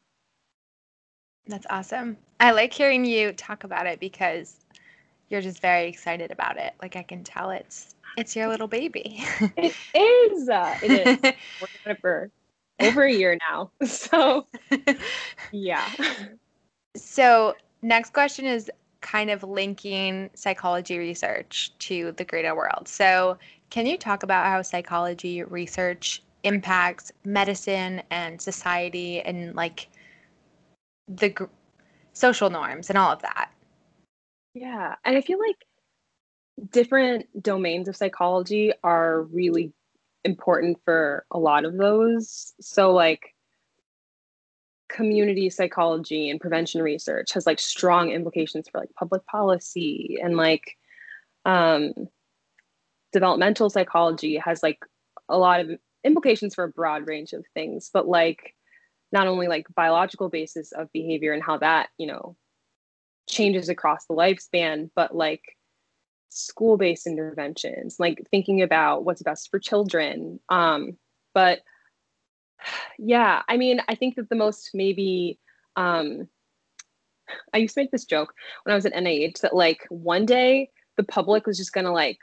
That's 1.46 1.66
awesome. 1.70 2.18
I 2.38 2.50
like 2.50 2.72
hearing 2.74 3.04
you 3.04 3.32
talk 3.32 3.64
about 3.64 3.87
it 3.87 4.00
because 4.00 4.56
you're 5.28 5.40
just 5.40 5.60
very 5.60 5.88
excited 5.88 6.30
about 6.30 6.56
it. 6.58 6.74
Like 6.80 6.96
I 6.96 7.02
can 7.02 7.24
tell 7.24 7.50
it's 7.50 7.94
it's 8.16 8.34
your 8.34 8.48
little 8.48 8.68
baby. 8.68 9.22
it 9.56 9.74
is. 9.94 10.48
Uh, 10.48 10.74
it 10.82 10.92
is. 10.92 11.18
It 11.86 11.98
for 12.00 12.30
over 12.80 13.04
a 13.04 13.12
year 13.12 13.38
now. 13.50 13.70
So 13.84 14.46
yeah. 15.52 15.88
So 16.96 17.54
next 17.82 18.12
question 18.12 18.44
is 18.44 18.70
kind 19.00 19.30
of 19.30 19.42
linking 19.42 20.30
psychology 20.34 20.98
research 20.98 21.72
to 21.78 22.12
the 22.12 22.24
greater 22.24 22.54
world. 22.54 22.88
So 22.88 23.38
can 23.70 23.86
you 23.86 23.96
talk 23.96 24.22
about 24.22 24.46
how 24.46 24.62
psychology 24.62 25.42
research 25.42 26.22
impacts 26.44 27.12
medicine 27.24 28.02
and 28.10 28.40
society 28.40 29.20
and 29.20 29.54
like 29.54 29.88
the 31.08 31.30
gr- 31.30 31.44
social 32.12 32.50
norms 32.50 32.88
and 32.88 32.98
all 32.98 33.12
of 33.12 33.22
that? 33.22 33.50
Yeah. 34.60 34.96
And 35.04 35.16
I 35.16 35.20
feel 35.20 35.38
like 35.38 35.56
different 36.70 37.26
domains 37.40 37.86
of 37.86 37.96
psychology 37.96 38.72
are 38.82 39.22
really 39.22 39.72
important 40.24 40.78
for 40.84 41.24
a 41.30 41.38
lot 41.38 41.64
of 41.64 41.76
those. 41.76 42.54
So, 42.60 42.92
like, 42.92 43.34
community 44.88 45.48
psychology 45.50 46.30
and 46.30 46.40
prevention 46.40 46.82
research 46.82 47.34
has 47.34 47.46
like 47.46 47.60
strong 47.60 48.10
implications 48.10 48.66
for 48.68 48.80
like 48.80 48.88
public 48.98 49.24
policy 49.26 50.16
and 50.22 50.34
like 50.34 50.78
um 51.44 51.92
developmental 53.12 53.68
psychology 53.68 54.38
has 54.38 54.62
like 54.62 54.78
a 55.28 55.36
lot 55.36 55.60
of 55.60 55.70
implications 56.04 56.54
for 56.54 56.64
a 56.64 56.70
broad 56.70 57.06
range 57.06 57.34
of 57.34 57.44
things 57.52 57.90
but 57.92 58.08
like 58.08 58.54
not 59.12 59.26
only 59.26 59.46
like 59.46 59.66
biological 59.76 60.30
basis 60.30 60.72
of 60.72 60.90
behavior 60.90 61.34
and 61.34 61.42
how 61.42 61.58
that 61.58 61.90
you 61.98 62.06
know 62.06 62.34
changes 63.28 63.68
across 63.68 64.06
the 64.06 64.14
lifespan 64.14 64.90
but 64.94 65.14
like 65.14 65.42
school-based 66.30 67.06
interventions 67.06 67.96
like 67.98 68.22
thinking 68.30 68.62
about 68.62 69.04
what's 69.04 69.22
best 69.22 69.50
for 69.50 69.58
children 69.58 70.38
um 70.48 70.96
but 71.34 71.60
yeah 72.98 73.42
i 73.48 73.56
mean 73.56 73.80
i 73.88 73.94
think 73.94 74.16
that 74.16 74.28
the 74.28 74.36
most 74.36 74.70
maybe 74.74 75.38
um 75.76 76.28
i 77.54 77.58
used 77.58 77.74
to 77.74 77.80
make 77.80 77.90
this 77.90 78.04
joke 78.04 78.32
when 78.64 78.72
i 78.72 78.76
was 78.76 78.86
at 78.86 78.92
nih 78.92 79.38
that 79.40 79.54
like 79.54 79.86
one 79.90 80.26
day 80.26 80.68
the 80.96 81.04
public 81.04 81.46
was 81.46 81.56
just 81.56 81.72
gonna 81.72 81.92
like 81.92 82.18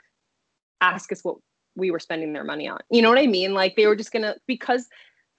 ask 0.80 1.10
us 1.12 1.24
what 1.24 1.36
we 1.76 1.90
were 1.90 1.98
spending 1.98 2.32
their 2.32 2.44
money 2.44 2.68
on. 2.68 2.78
You 2.90 3.02
know 3.02 3.08
what 3.08 3.18
i 3.18 3.26
mean? 3.26 3.54
Like 3.54 3.76
they 3.76 3.86
were 3.86 3.96
just 3.96 4.12
gonna 4.12 4.34
because 4.46 4.88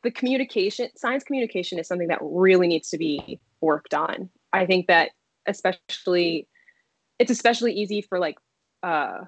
the 0.03 0.11
communication 0.11 0.89
science 0.95 1.23
communication 1.23 1.79
is 1.79 1.87
something 1.87 2.07
that 2.07 2.19
really 2.21 2.67
needs 2.67 2.89
to 2.89 2.97
be 2.97 3.39
worked 3.61 3.93
on. 3.93 4.29
I 4.53 4.65
think 4.65 4.87
that 4.87 5.11
especially 5.47 6.47
it's 7.19 7.31
especially 7.31 7.73
easy 7.73 8.01
for 8.01 8.19
like 8.19 8.37
uh 8.83 9.19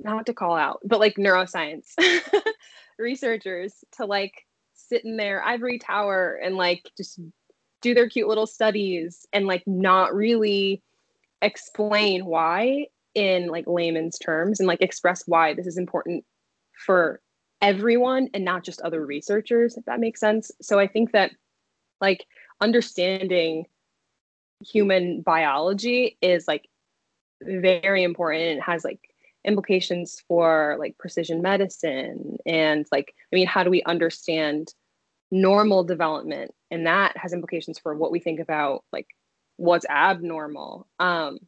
not 0.00 0.26
to 0.26 0.34
call 0.34 0.56
out 0.56 0.80
but 0.84 1.00
like 1.00 1.16
neuroscience 1.16 1.94
researchers 2.98 3.84
to 3.92 4.04
like 4.04 4.34
sit 4.74 5.04
in 5.04 5.16
their 5.16 5.42
ivory 5.42 5.78
tower 5.78 6.38
and 6.42 6.56
like 6.56 6.82
just 6.96 7.18
do 7.82 7.94
their 7.94 8.08
cute 8.08 8.28
little 8.28 8.46
studies 8.46 9.26
and 9.32 9.46
like 9.46 9.62
not 9.66 10.14
really 10.14 10.82
explain 11.42 12.24
why 12.26 12.86
in 13.14 13.48
like 13.48 13.64
layman's 13.66 14.18
terms 14.18 14.60
and 14.60 14.66
like 14.66 14.82
express 14.82 15.22
why 15.26 15.54
this 15.54 15.66
is 15.66 15.78
important 15.78 16.24
for 16.84 17.20
everyone 17.62 18.28
and 18.34 18.44
not 18.44 18.62
just 18.62 18.80
other 18.82 19.04
researchers 19.04 19.76
if 19.76 19.84
that 19.86 20.00
makes 20.00 20.20
sense. 20.20 20.50
So 20.60 20.78
i 20.78 20.86
think 20.86 21.12
that 21.12 21.30
like 22.00 22.26
understanding 22.60 23.64
human 24.60 25.22
biology 25.22 26.16
is 26.22 26.46
like 26.48 26.68
very 27.42 28.02
important 28.02 28.42
and 28.42 28.58
it 28.58 28.62
has 28.62 28.84
like 28.84 29.00
implications 29.44 30.22
for 30.26 30.76
like 30.78 30.96
precision 30.98 31.40
medicine 31.42 32.36
and 32.46 32.86
like 32.90 33.14
i 33.32 33.36
mean 33.36 33.46
how 33.46 33.62
do 33.62 33.70
we 33.70 33.82
understand 33.84 34.72
normal 35.30 35.84
development? 35.84 36.52
And 36.70 36.86
that 36.86 37.16
has 37.16 37.32
implications 37.32 37.78
for 37.78 37.94
what 37.94 38.10
we 38.10 38.20
think 38.20 38.40
about 38.40 38.84
like 38.92 39.06
what's 39.56 39.86
abnormal. 39.88 40.86
Um 40.98 41.38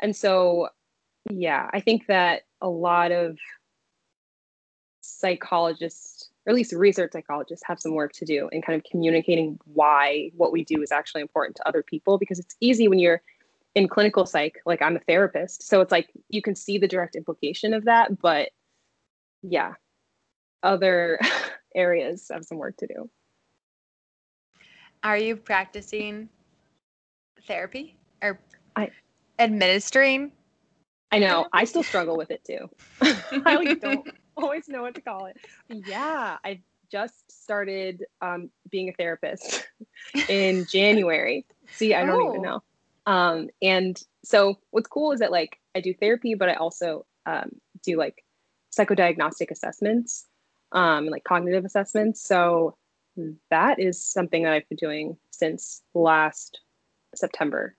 and 0.00 0.14
so 0.14 0.68
yeah 1.30 1.68
i 1.72 1.80
think 1.80 2.06
that 2.06 2.42
a 2.60 2.68
lot 2.68 3.10
of 3.10 3.38
psychologists 5.00 6.25
or 6.46 6.50
at 6.50 6.54
least 6.54 6.72
research 6.72 7.12
psychologists 7.12 7.64
have 7.66 7.80
some 7.80 7.94
work 7.94 8.12
to 8.12 8.24
do 8.24 8.48
in 8.52 8.62
kind 8.62 8.78
of 8.78 8.84
communicating 8.88 9.58
why 9.64 10.30
what 10.36 10.52
we 10.52 10.64
do 10.64 10.82
is 10.82 10.92
actually 10.92 11.20
important 11.20 11.56
to 11.56 11.68
other 11.68 11.82
people 11.82 12.18
because 12.18 12.38
it's 12.38 12.54
easy 12.60 12.88
when 12.88 12.98
you're 12.98 13.20
in 13.74 13.88
clinical 13.88 14.24
psych 14.24 14.60
like 14.64 14.80
i'm 14.80 14.96
a 14.96 15.00
therapist 15.00 15.62
so 15.62 15.80
it's 15.80 15.92
like 15.92 16.08
you 16.30 16.40
can 16.40 16.54
see 16.54 16.78
the 16.78 16.88
direct 16.88 17.14
implication 17.14 17.74
of 17.74 17.84
that 17.84 18.20
but 18.20 18.50
yeah 19.42 19.74
other 20.62 21.18
areas 21.74 22.28
have 22.32 22.44
some 22.44 22.58
work 22.58 22.76
to 22.78 22.86
do. 22.86 23.08
Are 25.02 25.16
you 25.16 25.36
practicing 25.36 26.28
therapy 27.46 27.96
or 28.22 28.40
I, 28.74 28.90
administering? 29.38 30.32
I 31.12 31.20
know 31.20 31.46
i 31.52 31.64
still 31.64 31.84
struggle 31.84 32.16
with 32.16 32.30
it 32.32 32.44
too. 32.44 32.68
I 33.46 33.54
like 33.54 33.80
don't 33.80 34.08
always 34.42 34.68
know 34.68 34.82
what 34.82 34.94
to 34.94 35.00
call 35.00 35.26
it. 35.26 35.36
Yeah, 35.68 36.36
I 36.44 36.60
just 36.90 37.30
started 37.30 38.04
um, 38.20 38.50
being 38.70 38.88
a 38.88 38.92
therapist 38.92 39.66
in 40.28 40.66
January. 40.66 41.46
See, 41.72 41.94
I 41.94 42.04
don't 42.04 42.20
oh. 42.20 42.28
even 42.30 42.42
know. 42.42 42.62
Um, 43.06 43.48
and 43.62 44.00
so 44.24 44.58
what's 44.70 44.88
cool 44.88 45.12
is 45.12 45.20
that 45.20 45.30
like 45.30 45.58
I 45.74 45.80
do 45.80 45.94
therapy, 45.94 46.34
but 46.34 46.48
I 46.48 46.54
also 46.54 47.06
um, 47.24 47.50
do 47.82 47.96
like 47.96 48.24
psychodiagnostic 48.76 49.50
assessments, 49.50 50.26
um, 50.72 51.06
like 51.06 51.24
cognitive 51.24 51.64
assessments. 51.64 52.20
So 52.20 52.76
that 53.50 53.78
is 53.78 54.04
something 54.04 54.42
that 54.42 54.52
I've 54.52 54.68
been 54.68 54.76
doing 54.76 55.16
since 55.30 55.82
last 55.94 56.60
September. 57.14 57.76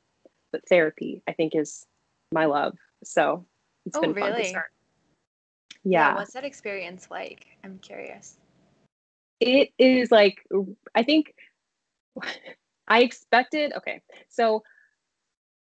But 0.51 0.61
therapy, 0.69 1.21
I 1.27 1.33
think, 1.33 1.55
is 1.55 1.85
my 2.31 2.45
love. 2.45 2.77
So 3.03 3.45
it's 3.85 3.97
oh, 3.97 4.01
been 4.01 4.13
really? 4.13 4.31
fun 4.31 4.41
to 4.41 4.47
start 4.47 4.71
yeah. 5.89 6.09
yeah 6.09 6.15
what's 6.15 6.33
that 6.33 6.43
experience 6.43 7.07
like? 7.09 7.47
I'm 7.63 7.79
curious. 7.79 8.37
It 9.39 9.69
is 9.77 10.11
like 10.11 10.43
i 10.95 11.03
think 11.03 11.35
i 12.87 13.01
expected 13.01 13.71
okay 13.77 14.01
so 14.29 14.63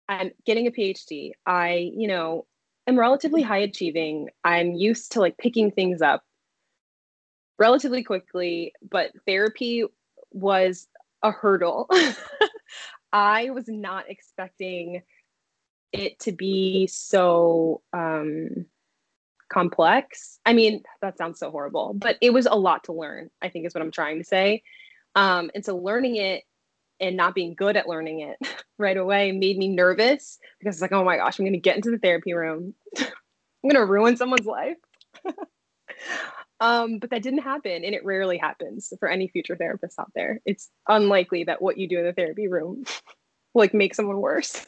i'm 0.07 0.31
getting 0.45 0.67
a 0.67 0.71
phd 0.71 1.31
i 1.45 1.91
you 1.93 2.07
know 2.07 2.45
am 2.87 2.99
relatively 2.99 3.41
high 3.41 3.57
achieving. 3.57 4.29
I'm 4.43 4.73
used 4.73 5.13
to 5.13 5.19
like 5.19 5.37
picking 5.37 5.71
things 5.71 6.01
up 6.01 6.23
relatively 7.57 8.03
quickly 8.03 8.73
but 8.89 9.11
therapy 9.25 9.85
was 10.31 10.87
a 11.23 11.31
hurdle. 11.31 11.89
I 13.13 13.49
was 13.49 13.65
not 13.67 14.09
expecting 14.09 15.01
it 15.93 16.19
to 16.19 16.31
be 16.33 16.87
so 16.87 17.81
um 17.93 18.65
complex. 19.49 20.39
I 20.45 20.53
mean, 20.53 20.83
that 21.01 21.17
sounds 21.17 21.39
so 21.39 21.51
horrible, 21.51 21.93
but 21.93 22.17
it 22.21 22.33
was 22.33 22.45
a 22.45 22.55
lot 22.55 22.85
to 22.85 22.93
learn, 22.93 23.29
I 23.41 23.49
think 23.49 23.65
is 23.65 23.73
what 23.73 23.81
I'm 23.81 23.91
trying 23.91 24.19
to 24.19 24.25
say. 24.25 24.63
Um, 25.15 25.49
and 25.55 25.63
so 25.63 25.77
learning 25.77 26.17
it 26.17 26.43
and 26.99 27.17
not 27.17 27.35
being 27.35 27.55
good 27.55 27.77
at 27.77 27.87
learning 27.87 28.21
it 28.21 28.37
right 28.77 28.97
away 28.97 29.31
made 29.31 29.57
me 29.57 29.67
nervous 29.67 30.37
because 30.59 30.75
it's 30.75 30.81
like, 30.81 30.91
oh 30.91 31.03
my 31.03 31.17
gosh, 31.17 31.39
I'm 31.39 31.45
going 31.45 31.53
to 31.53 31.59
get 31.59 31.75
into 31.75 31.91
the 31.91 31.99
therapy 31.99 32.33
room. 32.33 32.73
I'm 32.97 33.69
going 33.69 33.75
to 33.75 33.85
ruin 33.85 34.17
someone's 34.17 34.45
life. 34.45 34.77
um, 36.59 36.99
but 36.99 37.09
that 37.09 37.23
didn't 37.23 37.39
happen. 37.39 37.83
And 37.83 37.95
it 37.95 38.05
rarely 38.05 38.37
happens 38.37 38.93
for 38.99 39.09
any 39.09 39.27
future 39.27 39.55
therapists 39.55 39.99
out 39.99 40.11
there. 40.13 40.39
It's 40.45 40.69
unlikely 40.87 41.45
that 41.45 41.61
what 41.61 41.77
you 41.77 41.87
do 41.87 41.99
in 41.99 42.05
the 42.05 42.13
therapy 42.13 42.47
room 42.47 42.83
will 43.53 43.61
like 43.61 43.73
make 43.73 43.95
someone 43.95 44.17
worse. 44.17 44.65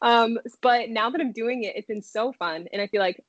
Um, 0.00 0.38
but 0.60 0.90
now 0.90 1.10
that 1.10 1.20
I'm 1.20 1.32
doing 1.32 1.64
it, 1.64 1.76
it's 1.76 1.86
been 1.86 2.02
so 2.02 2.32
fun. 2.32 2.66
And 2.72 2.80
I 2.80 2.86
feel 2.86 3.00
like 3.00 3.24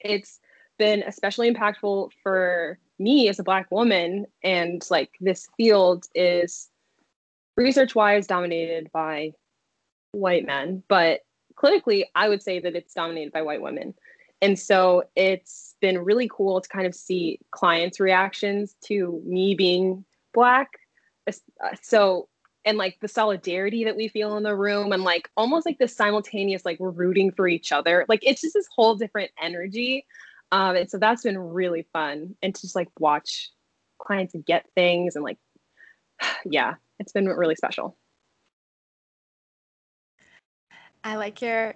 it's 0.00 0.40
been 0.78 1.02
especially 1.06 1.52
impactful 1.52 2.10
for 2.22 2.78
me 2.98 3.28
as 3.28 3.38
a 3.38 3.44
Black 3.44 3.70
woman. 3.70 4.26
And 4.42 4.82
like 4.90 5.10
this 5.20 5.48
field 5.56 6.06
is 6.14 6.68
research 7.56 7.94
wise 7.94 8.26
dominated 8.26 8.90
by 8.92 9.32
white 10.12 10.46
men, 10.46 10.82
but 10.88 11.20
clinically, 11.56 12.04
I 12.14 12.28
would 12.28 12.42
say 12.42 12.58
that 12.58 12.76
it's 12.76 12.94
dominated 12.94 13.32
by 13.32 13.42
white 13.42 13.62
women. 13.62 13.94
And 14.42 14.58
so 14.58 15.04
it's 15.16 15.74
been 15.80 16.04
really 16.04 16.28
cool 16.30 16.60
to 16.60 16.68
kind 16.68 16.86
of 16.86 16.94
see 16.94 17.40
clients' 17.50 17.98
reactions 17.98 18.76
to 18.84 19.22
me 19.24 19.54
being 19.54 20.04
Black. 20.34 20.68
So 21.82 22.28
and 22.66 22.76
like 22.76 22.98
the 23.00 23.08
solidarity 23.08 23.84
that 23.84 23.96
we 23.96 24.08
feel 24.08 24.36
in 24.36 24.42
the 24.42 24.54
room 24.54 24.92
and 24.92 25.04
like 25.04 25.30
almost 25.36 25.64
like 25.64 25.78
this 25.78 25.96
simultaneous 25.96 26.64
like 26.66 26.78
we're 26.78 26.90
rooting 26.90 27.30
for 27.32 27.48
each 27.48 27.72
other 27.72 28.04
like 28.08 28.20
it's 28.22 28.42
just 28.42 28.54
this 28.54 28.68
whole 28.74 28.94
different 28.94 29.30
energy 29.40 30.04
um 30.52 30.76
and 30.76 30.90
so 30.90 30.98
that's 30.98 31.22
been 31.22 31.38
really 31.38 31.86
fun 31.92 32.34
and 32.42 32.54
to 32.54 32.60
just 32.60 32.76
like 32.76 32.88
watch 32.98 33.50
clients 33.98 34.34
get 34.46 34.66
things 34.74 35.16
and 35.16 35.24
like 35.24 35.38
yeah, 36.44 36.74
it's 36.98 37.12
been 37.12 37.26
really 37.26 37.54
special. 37.54 37.96
I 41.04 41.16
like 41.16 41.40
your 41.40 41.74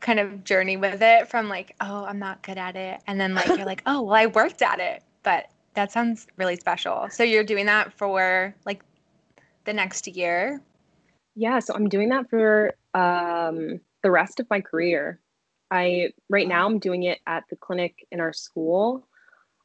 kind 0.00 0.18
of 0.18 0.44
journey 0.44 0.76
with 0.76 1.02
it 1.02 1.28
from 1.28 1.48
like, 1.48 1.74
oh, 1.80 2.04
I'm 2.04 2.18
not 2.18 2.42
good 2.42 2.58
at 2.58 2.76
it. 2.76 3.00
And 3.06 3.20
then 3.20 3.34
like 3.34 3.46
you're 3.46 3.66
like, 3.66 3.82
oh, 3.86 4.02
well, 4.02 4.14
I 4.14 4.26
worked 4.26 4.62
at 4.62 4.80
it. 4.80 5.02
But 5.22 5.50
that 5.74 5.92
sounds 5.92 6.26
really 6.36 6.56
special. 6.56 7.08
So 7.10 7.22
you're 7.22 7.44
doing 7.44 7.66
that 7.66 7.92
for 7.92 8.54
like 8.64 8.82
the 9.64 9.72
next 9.72 10.06
year? 10.06 10.60
Yeah, 11.34 11.58
so 11.58 11.74
I'm 11.74 11.88
doing 11.88 12.10
that 12.10 12.30
for 12.30 12.74
um, 12.94 13.80
the 14.02 14.10
rest 14.10 14.40
of 14.40 14.48
my 14.50 14.60
career. 14.60 15.20
I 15.70 16.10
right 16.28 16.46
now 16.46 16.66
I'm 16.66 16.78
doing 16.78 17.04
it 17.04 17.20
at 17.26 17.44
the 17.50 17.56
clinic 17.56 18.06
in 18.12 18.20
our 18.20 18.32
school, 18.32 19.08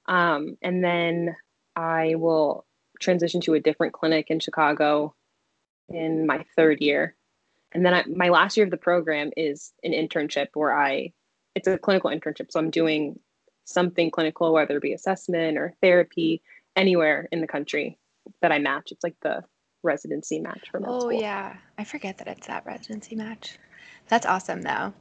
um, 0.07 0.57
and 0.61 0.83
then 0.83 1.35
I 1.75 2.15
will 2.15 2.65
transition 2.99 3.41
to 3.41 3.53
a 3.53 3.59
different 3.59 3.93
clinic 3.93 4.27
in 4.29 4.39
Chicago 4.39 5.13
in 5.89 6.25
my 6.25 6.45
third 6.55 6.81
year. 6.81 7.15
And 7.71 7.85
then 7.85 7.93
I, 7.93 8.03
my 8.05 8.29
last 8.29 8.57
year 8.57 8.65
of 8.65 8.71
the 8.71 8.77
program 8.77 9.31
is 9.37 9.73
an 9.83 9.93
internship 9.93 10.47
where 10.55 10.75
I, 10.75 11.13
it's 11.55 11.67
a 11.67 11.77
clinical 11.77 12.09
internship. 12.09 12.51
So 12.51 12.59
I'm 12.59 12.71
doing 12.71 13.19
something 13.65 14.09
clinical, 14.09 14.51
whether 14.51 14.77
it 14.77 14.81
be 14.81 14.93
assessment 14.93 15.57
or 15.57 15.73
therapy, 15.81 16.41
anywhere 16.75 17.27
in 17.31 17.41
the 17.41 17.47
country 17.47 17.97
that 18.41 18.51
I 18.51 18.59
match. 18.59 18.91
It's 18.91 19.03
like 19.03 19.15
the 19.21 19.43
residency 19.83 20.39
match 20.39 20.69
for 20.71 20.79
med 20.79 20.89
Oh 20.89 20.99
school. 20.99 21.21
yeah, 21.21 21.55
I 21.77 21.83
forget 21.83 22.17
that 22.17 22.27
it's 22.27 22.47
that 22.47 22.65
residency 22.65 23.15
match. 23.15 23.57
That's 24.07 24.25
awesome 24.25 24.61
though. 24.61 24.93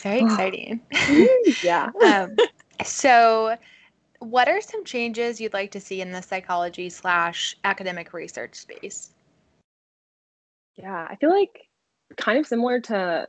Very 0.00 0.20
exciting. 0.20 0.80
yeah. 1.62 1.90
um, 2.02 2.36
so, 2.84 3.56
what 4.20 4.48
are 4.48 4.60
some 4.60 4.84
changes 4.84 5.40
you'd 5.40 5.52
like 5.52 5.70
to 5.72 5.80
see 5.80 6.00
in 6.00 6.12
the 6.12 6.22
psychology 6.22 6.88
slash 6.90 7.56
academic 7.64 8.12
research 8.12 8.54
space? 8.54 9.10
Yeah, 10.76 11.06
I 11.08 11.16
feel 11.16 11.30
like 11.30 11.68
kind 12.16 12.38
of 12.38 12.46
similar 12.46 12.80
to 12.80 13.26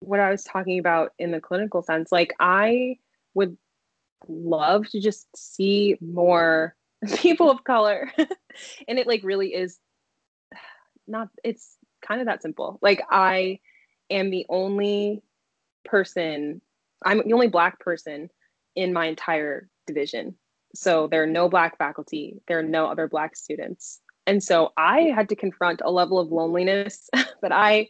what 0.00 0.20
I 0.20 0.30
was 0.30 0.44
talking 0.44 0.78
about 0.78 1.12
in 1.18 1.30
the 1.30 1.40
clinical 1.40 1.82
sense. 1.82 2.12
Like, 2.12 2.34
I 2.38 2.96
would 3.34 3.56
love 4.28 4.88
to 4.90 5.00
just 5.00 5.26
see 5.36 5.96
more 6.00 6.74
people 7.16 7.50
of 7.50 7.64
color. 7.64 8.10
and 8.88 8.98
it 8.98 9.06
like 9.06 9.22
really 9.22 9.54
is 9.54 9.78
not, 11.06 11.28
it's 11.44 11.76
kind 12.06 12.20
of 12.20 12.26
that 12.26 12.42
simple. 12.42 12.78
Like, 12.82 13.02
I 13.10 13.60
am 14.10 14.30
the 14.30 14.46
only 14.48 15.22
person, 15.84 16.60
I'm 17.04 17.22
the 17.26 17.32
only 17.32 17.48
Black 17.48 17.80
person 17.80 18.30
in 18.74 18.92
my 18.92 19.06
entire 19.06 19.68
division. 19.86 20.36
So 20.74 21.06
there 21.06 21.22
are 21.22 21.28
no 21.28 21.48
Black 21.48 21.78
faculty, 21.78 22.40
there 22.48 22.58
are 22.58 22.64
no 22.64 22.86
other 22.86 23.08
Black 23.08 23.36
students. 23.36 24.00
And 24.26 24.42
so 24.42 24.72
I 24.76 25.12
had 25.14 25.28
to 25.28 25.36
confront 25.36 25.80
a 25.84 25.90
level 25.90 26.18
of 26.18 26.32
loneliness 26.32 27.08
that 27.42 27.52
I 27.52 27.88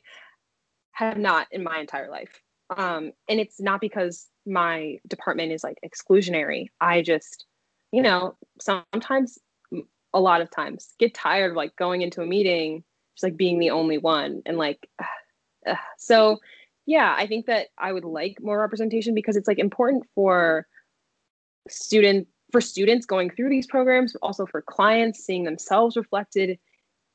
have 0.92 1.18
not 1.18 1.46
in 1.50 1.62
my 1.62 1.78
entire 1.78 2.10
life. 2.10 2.40
Um, 2.76 3.12
and 3.28 3.40
it's 3.40 3.60
not 3.60 3.80
because 3.80 4.26
my 4.46 4.98
department 5.06 5.52
is 5.52 5.64
like 5.64 5.78
exclusionary. 5.84 6.66
I 6.80 7.02
just, 7.02 7.46
you 7.92 8.02
know, 8.02 8.36
sometimes, 8.60 9.38
a 10.14 10.20
lot 10.20 10.40
of 10.40 10.50
times, 10.50 10.94
get 10.98 11.12
tired 11.14 11.50
of 11.50 11.56
like 11.56 11.76
going 11.76 12.00
into 12.00 12.22
a 12.22 12.26
meeting, 12.26 12.84
just 13.16 13.24
like 13.24 13.36
being 13.36 13.58
the 13.58 13.70
only 13.70 13.98
one. 13.98 14.42
And 14.46 14.58
like, 14.58 14.88
so 15.98 16.38
yeah, 16.84 17.14
I 17.18 17.26
think 17.26 17.46
that 17.46 17.68
I 17.78 17.92
would 17.92 18.04
like 18.04 18.38
more 18.40 18.60
representation 18.60 19.14
because 19.14 19.36
it's 19.36 19.48
like 19.48 19.58
important 19.58 20.04
for 20.14 20.66
student 21.68 22.28
for 22.52 22.60
students 22.60 23.06
going 23.06 23.30
through 23.30 23.48
these 23.48 23.66
programs, 23.66 24.12
but 24.12 24.22
also 24.22 24.46
for 24.46 24.62
clients 24.62 25.24
seeing 25.24 25.42
themselves 25.42 25.96
reflected 25.96 26.58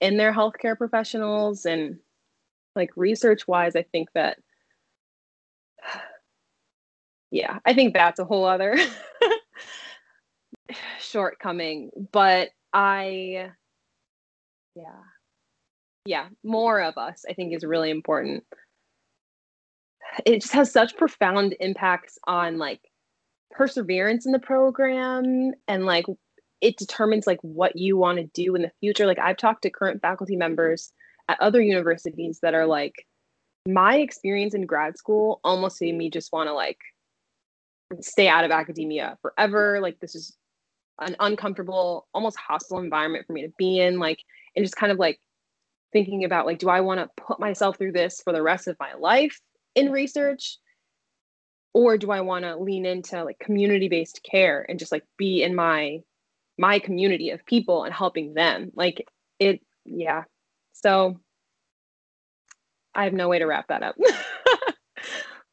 in 0.02 0.18
their 0.18 0.34
healthcare 0.34 0.78
professionals 0.78 1.66
and 1.66 1.98
like 2.76 2.90
research 2.98 3.48
wise, 3.48 3.76
I 3.76 3.84
think 3.84 4.10
that 4.14 4.40
yeah, 7.32 7.60
I 7.66 7.74
think 7.74 7.94
that's 7.94 8.20
a 8.20 8.26
whole 8.26 8.44
other 8.44 8.76
shortcoming. 11.00 11.92
But 12.12 12.50
I 12.74 13.52
yeah. 14.76 15.04
Yeah, 16.06 16.28
more 16.44 16.82
of 16.82 16.98
us 16.98 17.24
I 17.30 17.34
think 17.34 17.54
is 17.54 17.64
really 17.64 17.92
important. 17.92 18.44
It 20.26 20.42
just 20.42 20.54
has 20.54 20.72
such 20.72 20.98
profound 20.98 21.56
impacts 21.60 22.18
on 22.28 22.58
like 22.58 22.82
perseverance 23.52 24.26
in 24.26 24.32
the 24.32 24.40
program 24.40 25.54
and 25.68 25.86
like 25.86 26.06
it 26.62 26.78
determines 26.78 27.28
like 27.28 27.40
what 27.42 27.76
you 27.76 27.98
want 27.98 28.18
to 28.18 28.30
do 28.34 28.56
in 28.56 28.62
the 28.62 28.72
future. 28.80 29.06
Like 29.06 29.20
i've 29.20 29.38
talked 29.38 29.64
to 29.64 29.70
current 29.70 30.02
faculty 30.02 30.36
members 30.36 30.92
at 31.30 31.40
other 31.40 31.62
universities 31.62 32.40
that 32.42 32.54
are 32.54 32.66
like 32.66 33.06
my 33.68 33.98
experience 33.98 34.54
in 34.54 34.66
grad 34.66 34.98
school 34.98 35.40
almost 35.44 35.82
made 35.82 35.96
me 35.96 36.10
just 36.10 36.34
want 36.34 36.48
to 36.48 36.54
like 36.54 36.80
stay 38.00 38.28
out 38.28 38.44
of 38.44 38.52
academia 38.52 39.18
forever. 39.22 39.80
Like 39.82 40.00
this 40.00 40.16
is 40.16 40.36
an 41.00 41.16
uncomfortable 41.20 42.08
almost 42.14 42.38
hostile 42.38 42.80
environment 42.80 43.26
for 43.28 43.34
me 43.34 43.44
to 43.44 43.54
be 43.58 43.80
in. 43.80 44.00
Like 44.00 44.20
and 44.56 44.66
just 44.66 44.76
kind 44.76 44.92
of 44.92 44.98
like 44.98 45.20
thinking 45.94 46.24
about 46.24 46.46
like 46.46 46.60
do 46.60 46.70
i 46.70 46.82
want 46.82 47.00
to 47.00 47.24
put 47.24 47.40
myself 47.40 47.78
through 47.78 47.92
this 47.92 48.22
for 48.22 48.34
the 48.34 48.42
rest 48.42 48.68
of 48.68 48.78
my 48.80 48.94
life 48.94 49.40
in 49.76 49.92
research? 49.92 50.58
Or 51.74 51.98
do 51.98 52.12
i 52.12 52.22
want 52.22 52.46
to 52.46 52.58
lean 52.58 52.86
into 52.86 53.24
like 53.24 53.40
community 53.40 53.88
based 53.88 54.22
care 54.30 54.66
and 54.68 54.80
just 54.80 54.92
like 54.92 55.06
be 55.18 55.44
in 55.44 55.56
my 55.56 56.00
my 56.58 56.80
community 56.80 57.30
of 57.32 57.46
people 57.46 57.84
and 57.84 57.94
helping 57.94 58.34
them? 58.34 58.72
Like 58.76 59.08
it 59.40 59.62
yeah. 59.86 60.24
So 60.74 61.20
i 62.94 63.06
have 63.06 63.14
no 63.14 63.30
way 63.30 63.40
to 63.40 63.46
wrap 63.46 63.68
that 63.70 63.84
up. 63.84 63.96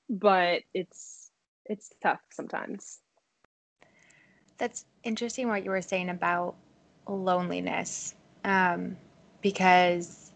But 0.09 0.63
it's 0.73 1.31
it's 1.67 1.93
tough 2.03 2.21
sometimes. 2.31 3.01
That's 4.57 4.87
interesting 5.05 5.49
what 5.49 5.65
you 5.65 5.71
were 5.71 5.83
saying 5.83 6.09
about 6.09 6.57
loneliness 7.07 8.15
um, 8.45 8.97
because 9.43 10.28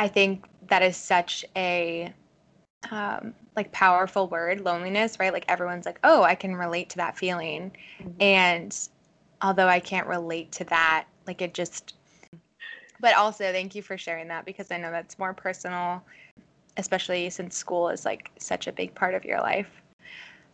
i 0.00 0.08
think 0.08 0.46
that 0.68 0.82
is 0.82 0.96
such 0.96 1.44
a 1.54 2.12
um, 2.90 3.34
like 3.56 3.70
powerful 3.72 4.26
word 4.28 4.62
loneliness 4.62 5.18
right? 5.20 5.32
Like 5.32 5.44
everyone's 5.48 5.86
like 5.86 6.00
oh 6.02 6.22
i 6.22 6.34
can 6.34 6.56
relate 6.56 6.88
to 6.90 6.96
that 6.96 7.16
feeling. 7.16 7.70
Mm-hmm. 8.00 8.10
and 8.20 8.88
although 9.42 9.68
i 9.68 9.78
can't 9.78 10.06
relate 10.06 10.50
to 10.52 10.64
that 10.64 11.06
like 11.26 11.42
it 11.42 11.54
just 11.54 11.94
but 13.00 13.14
also 13.14 13.52
thank 13.52 13.74
you 13.74 13.82
for 13.82 13.96
sharing 13.98 14.28
that 14.28 14.44
because 14.46 14.70
i 14.70 14.78
know 14.78 14.90
that's 14.90 15.18
more 15.18 15.34
personal 15.34 16.02
especially 16.78 17.28
since 17.30 17.56
school 17.56 17.90
is 17.90 18.04
like 18.04 18.30
such 18.38 18.66
a 18.66 18.72
big 18.72 18.94
part 18.94 19.14
of 19.14 19.24
your 19.24 19.40
life. 19.40 19.70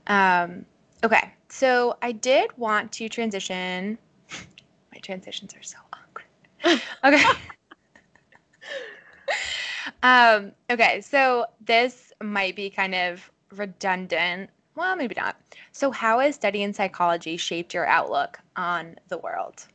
Um, 0.09 0.67
okay 1.05 1.33
so 1.49 1.97
i 2.03 2.11
did 2.13 2.51
want 2.59 2.91
to 2.93 3.09
transition. 3.09 3.97
My 4.93 4.99
transitions 5.01 5.55
are 5.55 5.63
so 5.63 5.79
awkward. 5.93 6.81
Okay 7.05 7.23
um, 10.03 10.53
okay, 10.71 11.01
so 11.01 11.47
this 11.65 12.13
might 12.23 12.57
be 12.57 12.71
kind 12.71 12.95
of 12.95 13.31
redundant. 13.53 14.51
Well, 14.75 14.97
maybe 14.97 15.15
not. 15.17 15.37
So, 15.73 15.91
how 15.91 16.19
has 16.21 16.35
studying 16.35 16.73
psychology 16.73 17.37
shaped 17.37 17.75
your 17.75 17.87
outlook 17.87 18.39
on 18.57 18.97
the 19.09 19.19
world? 19.19 19.67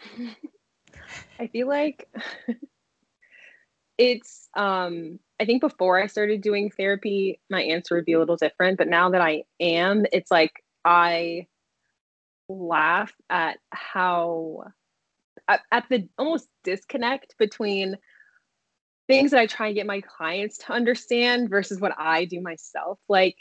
I 1.38 1.46
feel 1.48 1.68
like 1.68 2.08
it's 3.98 4.48
um 4.54 5.18
I 5.40 5.44
think 5.44 5.60
before 5.60 6.00
I 6.00 6.06
started 6.06 6.40
doing 6.42 6.70
therapy, 6.70 7.40
my 7.50 7.62
answer 7.62 7.96
would 7.96 8.04
be 8.04 8.12
a 8.12 8.18
little 8.18 8.36
different. 8.36 8.78
But 8.78 8.88
now 8.88 9.10
that 9.10 9.20
I 9.20 9.44
am, 9.60 10.04
it's 10.12 10.30
like 10.30 10.62
I 10.84 11.46
laugh 12.48 13.12
at 13.30 13.58
how 13.70 14.64
at, 15.48 15.60
at 15.72 15.88
the 15.88 16.08
almost 16.18 16.48
disconnect 16.62 17.36
between 17.38 17.96
things 19.06 19.30
that 19.30 19.40
I 19.40 19.46
try 19.46 19.66
and 19.66 19.76
get 19.76 19.86
my 19.86 20.00
clients 20.00 20.58
to 20.58 20.72
understand 20.72 21.50
versus 21.50 21.80
what 21.80 21.92
I 21.98 22.24
do 22.24 22.40
myself. 22.40 22.98
Like, 23.08 23.36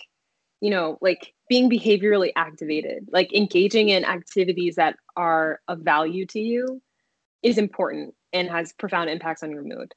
you 0.62 0.70
know, 0.70 0.98
like 1.02 1.34
being 1.50 1.70
behaviorally 1.70 2.32
activated, 2.36 3.08
like 3.12 3.34
engaging 3.34 3.90
in 3.90 4.06
activities 4.06 4.76
that 4.76 4.98
are 5.16 5.60
of 5.68 5.80
value 5.80 6.26
to 6.28 6.40
you 6.40 6.82
is 7.42 7.58
important 7.58 8.14
and 8.32 8.50
has 8.50 8.74
profound 8.74 9.10
impacts 9.10 9.44
on 9.44 9.52
your 9.52 9.64
mood. 9.64 9.94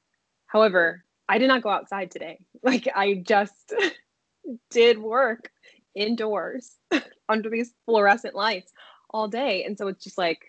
However, 0.47 1.03
I 1.29 1.37
did 1.37 1.47
not 1.47 1.63
go 1.63 1.69
outside 1.69 2.11
today. 2.11 2.39
Like, 2.63 2.87
I 2.93 3.23
just 3.25 3.73
did 4.71 4.97
work 4.99 5.51
indoors 5.95 6.75
under 7.29 7.49
these 7.49 7.71
fluorescent 7.85 8.35
lights 8.35 8.73
all 9.09 9.29
day. 9.29 9.63
And 9.63 9.77
so 9.77 9.87
it's 9.87 10.03
just 10.03 10.17
like, 10.17 10.39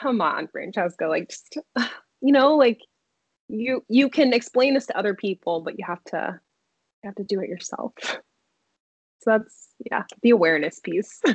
come 0.00 0.22
on, 0.22 0.48
Francesca, 0.48 1.08
like, 1.08 1.28
just, 1.28 1.58
you 2.22 2.32
know, 2.32 2.56
like 2.56 2.80
you 3.52 3.84
you 3.88 4.08
can 4.08 4.32
explain 4.32 4.74
this 4.74 4.86
to 4.86 4.96
other 4.96 5.14
people 5.14 5.60
but 5.60 5.78
you 5.78 5.84
have 5.84 6.02
to 6.04 6.40
you 7.02 7.08
have 7.08 7.14
to 7.14 7.24
do 7.24 7.40
it 7.40 7.48
yourself 7.48 7.92
so 8.00 8.20
that's 9.26 9.68
yeah 9.90 10.04
the 10.22 10.30
awareness 10.30 10.80
piece 10.80 11.20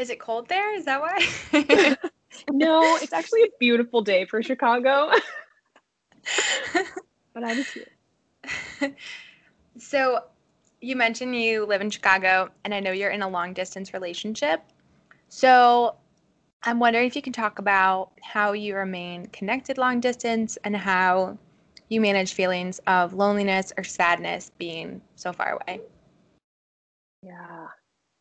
Is 0.00 0.08
it 0.08 0.18
cold 0.18 0.48
there? 0.48 0.74
Is 0.74 0.86
that 0.86 0.98
why? 0.98 1.18
no, 2.50 2.96
it's 2.96 3.12
actually 3.12 3.42
a 3.42 3.48
beautiful 3.58 4.00
day 4.00 4.24
for 4.24 4.42
Chicago. 4.42 5.10
but 7.34 7.44
I 7.44 7.52
was 7.52 7.66
here. 7.70 8.96
So, 9.76 10.24
you 10.80 10.96
mentioned 10.96 11.36
you 11.36 11.66
live 11.66 11.82
in 11.82 11.90
Chicago, 11.90 12.50
and 12.64 12.72
I 12.74 12.80
know 12.80 12.92
you're 12.92 13.10
in 13.10 13.20
a 13.20 13.28
long 13.28 13.52
distance 13.52 13.92
relationship. 13.92 14.62
So, 15.28 15.96
I'm 16.62 16.78
wondering 16.78 17.06
if 17.06 17.16
you 17.16 17.22
can 17.22 17.32
talk 17.32 17.58
about 17.58 18.12
how 18.22 18.52
you 18.52 18.76
remain 18.76 19.26
connected 19.26 19.78
long 19.78 20.00
distance 20.00 20.58
and 20.62 20.76
how 20.76 21.38
you 21.88 22.00
manage 22.00 22.34
feelings 22.34 22.80
of 22.86 23.14
loneliness 23.14 23.72
or 23.78 23.84
sadness 23.84 24.50
being 24.58 25.00
so 25.16 25.32
far 25.32 25.58
away. 25.62 25.80
Yeah, 27.22 27.66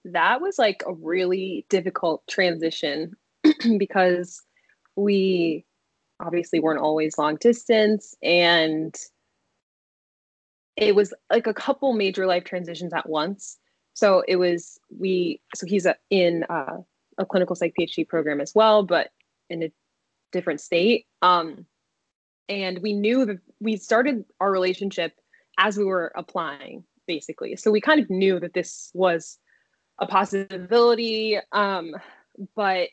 that 0.06 0.39
was 0.39 0.58
like 0.58 0.84
a 0.88 0.93
really 0.93 1.65
difficult 1.69 2.23
transition 2.28 3.13
because 3.78 4.41
we 4.95 5.65
obviously 6.21 6.60
weren't 6.60 6.82
always 6.82 7.17
long 7.17 7.36
distance 7.38 8.15
and 8.23 8.95
it 10.78 10.95
was 10.95 11.13
like 11.30 11.47
a 11.47 11.54
couple 11.54 11.91
major 11.93 12.25
life 12.25 12.45
transitions 12.45 12.93
at 12.93 13.08
once. 13.08 13.58
So 13.93 14.23
it 14.30 14.38
was 14.38 14.80
we 14.97 15.41
so 15.56 15.67
he's 15.67 15.86
in 16.10 16.45
uh, 16.49 16.78
a 17.19 17.25
clinical 17.25 17.55
psych 17.55 17.73
PhD 17.79 18.08
program 18.08 18.41
as 18.41 18.53
well, 18.55 18.84
but 18.84 19.10
in 19.49 19.63
a 19.63 19.71
different 20.32 20.62
state. 20.62 21.05
Um, 21.21 21.65
and 22.47 22.79
we 22.79 22.93
knew 22.93 23.25
that 23.25 23.38
we 23.60 23.77
started 23.77 24.25
our 24.39 24.51
relationship 24.51 25.13
as 25.60 25.77
we 25.77 25.84
were 25.84 26.12
applying, 26.15 26.84
basically. 27.05 27.55
So 27.55 27.69
we 27.69 27.82
kind 27.82 28.01
of 28.01 28.10
knew 28.10 28.39
that 28.39 28.53
this 28.53 28.89
was 28.93 29.38
a 29.99 30.08
possibility. 30.08 31.38
Um, 31.51 31.91
but 32.55 32.89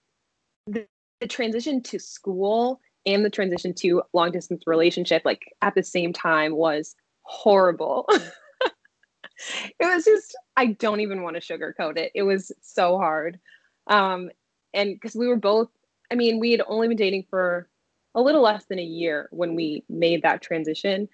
the, 0.67 0.87
the 1.21 1.29
transition 1.29 1.83
to 1.85 1.99
school 1.99 2.81
and 3.07 3.25
the 3.25 3.31
transition 3.31 3.73
to 3.75 4.03
long 4.13 4.33
distance 4.33 4.65
relationship, 4.67 5.23
like 5.25 5.43
at 5.63 5.75
the 5.75 5.83
same 5.83 6.13
time, 6.13 6.55
was 6.55 6.97
horrible. 7.23 8.07
it 8.11 9.87
was 9.87 10.05
just, 10.05 10.37
I 10.57 10.67
don't 10.67 11.01
even 11.01 11.23
want 11.23 11.37
to 11.37 11.41
sugarcoat 11.41 11.97
it. 11.97 12.11
It 12.15 12.25
was 12.25 12.51
so 12.63 12.99
hard. 12.99 13.39
Um, 13.87 14.31
and 14.75 14.95
because 14.95 15.15
we 15.15 15.29
were 15.29 15.37
both, 15.37 15.69
I 16.11 16.15
mean, 16.15 16.39
we 16.39 16.53
had 16.53 16.63
only 16.67 16.89
been 16.89 16.97
dating 16.97 17.27
for 17.31 17.69
a 18.15 18.21
little 18.21 18.43
less 18.43 18.65
than 18.67 18.79
a 18.79 18.85
year 18.85 19.29
when 19.31 19.55
we 19.55 19.85
made 19.89 20.23
that 20.23 20.43
transition. 20.43 21.09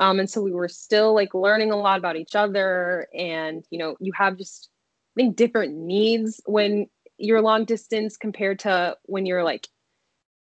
Um, 0.00 0.20
and 0.20 0.28
so 0.28 0.42
we 0.42 0.52
were 0.52 0.68
still 0.68 1.14
like 1.14 1.34
learning 1.34 1.70
a 1.70 1.76
lot 1.76 1.98
about 1.98 2.16
each 2.16 2.34
other. 2.34 3.08
And, 3.16 3.64
you 3.70 3.78
know, 3.78 3.96
you 4.00 4.12
have 4.14 4.36
just, 4.36 4.68
I 5.16 5.22
think, 5.22 5.36
different 5.36 5.74
needs 5.74 6.40
when 6.46 6.86
you're 7.18 7.40
long 7.40 7.64
distance 7.64 8.16
compared 8.16 8.58
to 8.60 8.96
when 9.04 9.24
you're 9.26 9.44
like 9.44 9.68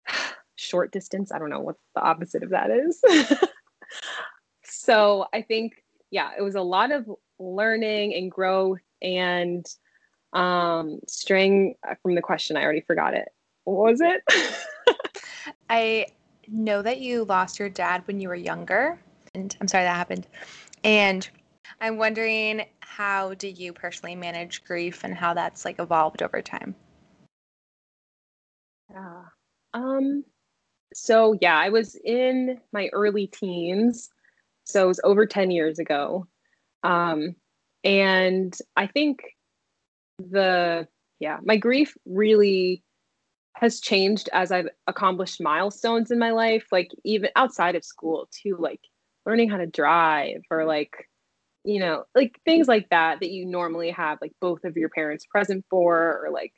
short 0.56 0.92
distance. 0.92 1.32
I 1.32 1.40
don't 1.40 1.50
know 1.50 1.62
what 1.62 1.78
the 1.96 2.02
opposite 2.02 2.44
of 2.44 2.50
that 2.52 2.70
is. 2.70 3.02
so 4.64 5.26
I 5.34 5.42
think, 5.42 5.84
yeah, 6.12 6.32
it 6.38 6.42
was 6.42 6.56
a 6.56 6.62
lot 6.62 6.92
of 6.92 7.10
learning 7.40 8.14
and 8.14 8.30
growth 8.30 8.82
and 9.02 9.66
um 10.34 11.00
straying 11.08 11.76
from 12.02 12.14
the 12.16 12.22
question 12.22 12.56
i 12.56 12.64
already 12.64 12.82
forgot 12.82 13.14
it. 13.14 13.30
What 13.64 13.92
was 13.92 14.02
it? 14.02 14.22
I 15.70 16.08
know 16.48 16.82
that 16.82 17.00
you 17.00 17.26
lost 17.26 17.60
your 17.60 17.70
dad 17.70 18.04
when 18.06 18.20
you 18.20 18.28
were 18.30 18.36
younger 18.36 19.00
and 19.34 19.56
i'm 19.62 19.68
sorry 19.68 19.84
that 19.84 19.96
happened. 19.96 20.28
And 20.84 21.28
i'm 21.82 21.98
wondering 21.98 22.66
how 22.80 23.34
do 23.36 23.48
you 23.48 23.74
personally 23.74 24.16
manage 24.16 24.64
grief 24.64 25.04
and 25.04 25.16
how 25.16 25.34
that's 25.34 25.66
like 25.66 25.80
evolved 25.80 26.22
over 26.22 26.42
time? 26.42 26.76
Yeah. 28.92 29.24
Um 29.74 30.24
so 30.94 31.38
yeah 31.40 31.56
i 31.58 31.70
was 31.70 31.96
in 32.04 32.60
my 32.74 32.90
early 32.94 33.28
teens 33.28 34.10
so 34.64 34.86
it 34.86 34.88
was 34.88 35.00
over 35.04 35.26
10 35.26 35.52
years 35.52 35.80
ago. 35.80 36.28
Um 36.84 37.36
and 37.84 38.58
i 38.76 38.88
think 38.88 39.22
the 40.20 40.88
yeah 41.20 41.38
my 41.44 41.58
grief 41.58 41.96
really 42.06 42.84
has 43.56 43.80
changed 43.80 44.30
as 44.34 44.52
i've 44.52 44.70
accomplished 44.88 45.42
milestones 45.42 46.12
in 46.12 46.20
my 46.20 46.32
life 46.32 46.66
like 46.72 46.90
even 47.04 47.30
outside 47.36 47.76
of 47.76 47.84
school 47.84 48.28
too 48.32 48.56
like 48.60 48.82
learning 49.26 49.50
how 49.50 49.58
to 49.58 49.68
drive 49.68 50.42
or 50.50 50.66
like 50.66 51.10
you 51.64 51.80
know 51.80 52.04
like 52.16 52.40
things 52.46 52.68
like 52.68 52.90
that 52.90 53.20
that 53.20 53.32
you 53.32 53.46
normally 53.46 53.92
have 53.92 54.18
like 54.22 54.32
both 54.40 54.64
of 54.64 54.78
your 54.78 54.90
parents 54.90 55.26
present 55.26 55.66
for 55.70 56.24
or 56.24 56.30
like 56.32 56.54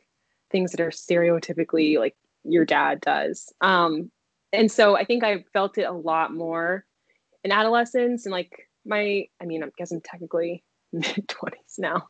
things 0.52 0.72
that 0.72 0.82
are 0.82 0.92
stereotypically 0.92 1.98
like 1.98 2.16
your 2.44 2.66
dad 2.66 3.00
does. 3.02 3.54
Um 3.62 4.12
and 4.54 4.72
so 4.72 4.96
i 4.96 5.04
think 5.04 5.24
i 5.24 5.44
felt 5.54 5.78
it 5.78 5.84
a 5.84 5.92
lot 5.92 6.34
more 6.34 6.86
in 7.44 7.52
adolescence 7.52 8.26
and 8.26 8.34
like 8.34 8.68
my 8.86 9.26
i 9.42 9.46
mean 9.46 9.64
i 9.64 9.68
guess 9.78 9.92
i'm 9.92 10.02
technically 10.02 10.64
mid 10.94 11.28
20s 11.28 11.80
now 11.80 12.08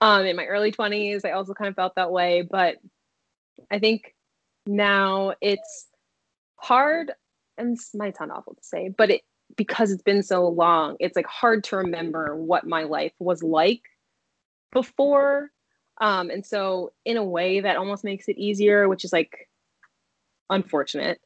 um, 0.00 0.26
in 0.26 0.36
my 0.36 0.44
early 0.44 0.72
20s, 0.72 1.24
I 1.24 1.32
also 1.32 1.54
kind 1.54 1.68
of 1.68 1.74
felt 1.74 1.94
that 1.96 2.10
way. 2.10 2.42
But 2.42 2.76
I 3.70 3.78
think 3.78 4.14
now 4.66 5.34
it's 5.40 5.86
hard, 6.56 7.12
and 7.56 7.72
this 7.72 7.94
might 7.94 8.16
sound 8.16 8.32
awful 8.32 8.54
to 8.54 8.64
say, 8.64 8.88
but 8.96 9.10
it 9.10 9.22
because 9.56 9.92
it's 9.92 10.02
been 10.02 10.22
so 10.22 10.48
long, 10.48 10.96
it's 10.98 11.16
like 11.16 11.26
hard 11.26 11.62
to 11.64 11.76
remember 11.76 12.34
what 12.34 12.66
my 12.66 12.82
life 12.82 13.12
was 13.18 13.42
like 13.42 13.82
before. 14.72 15.50
Um, 15.98 16.30
and 16.30 16.44
so, 16.44 16.92
in 17.04 17.16
a 17.16 17.24
way, 17.24 17.60
that 17.60 17.76
almost 17.76 18.04
makes 18.04 18.28
it 18.28 18.36
easier, 18.36 18.88
which 18.88 19.04
is 19.04 19.12
like 19.12 19.48
unfortunate. 20.50 21.20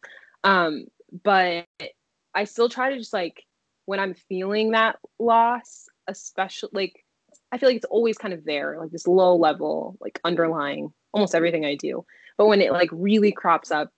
Um, 0.45 0.87
but 1.25 1.67
I 2.35 2.45
still 2.45 2.69
try 2.69 2.91
to 2.91 2.99
just 2.99 3.13
like 3.13 3.45
when 3.87 3.99
I'm 3.99 4.15
feeling 4.15 4.71
that 4.73 4.99
loss, 5.19 5.87
especially 6.07 6.71
like 6.73 7.05
I 7.53 7.59
feel 7.59 7.69
like 7.69 7.77
it's 7.77 7.87
always 7.87 8.17
kind 8.17 8.33
of 8.33 8.45
there, 8.45 8.77
like 8.79 8.91
this 8.91 9.07
low 9.07 9.37
level, 9.37 9.97
like 10.01 10.21
underlying 10.25 10.93
almost 11.13 11.35
everything 11.35 11.65
I 11.65 11.75
do. 11.75 12.05
But 12.39 12.47
when 12.47 12.61
it 12.61 12.73
like 12.73 12.91
really 12.93 13.33
crops 13.33 13.71
up, 13.71 13.91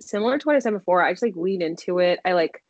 similar 0.00 0.38
to 0.38 0.44
what 0.44 0.56
I 0.56 0.60
said 0.60 0.72
before, 0.72 1.02
I 1.02 1.12
just 1.12 1.22
like 1.22 1.36
lean 1.36 1.62
into 1.62 1.98
it. 1.98 2.20
I 2.24 2.32
like 2.32 2.62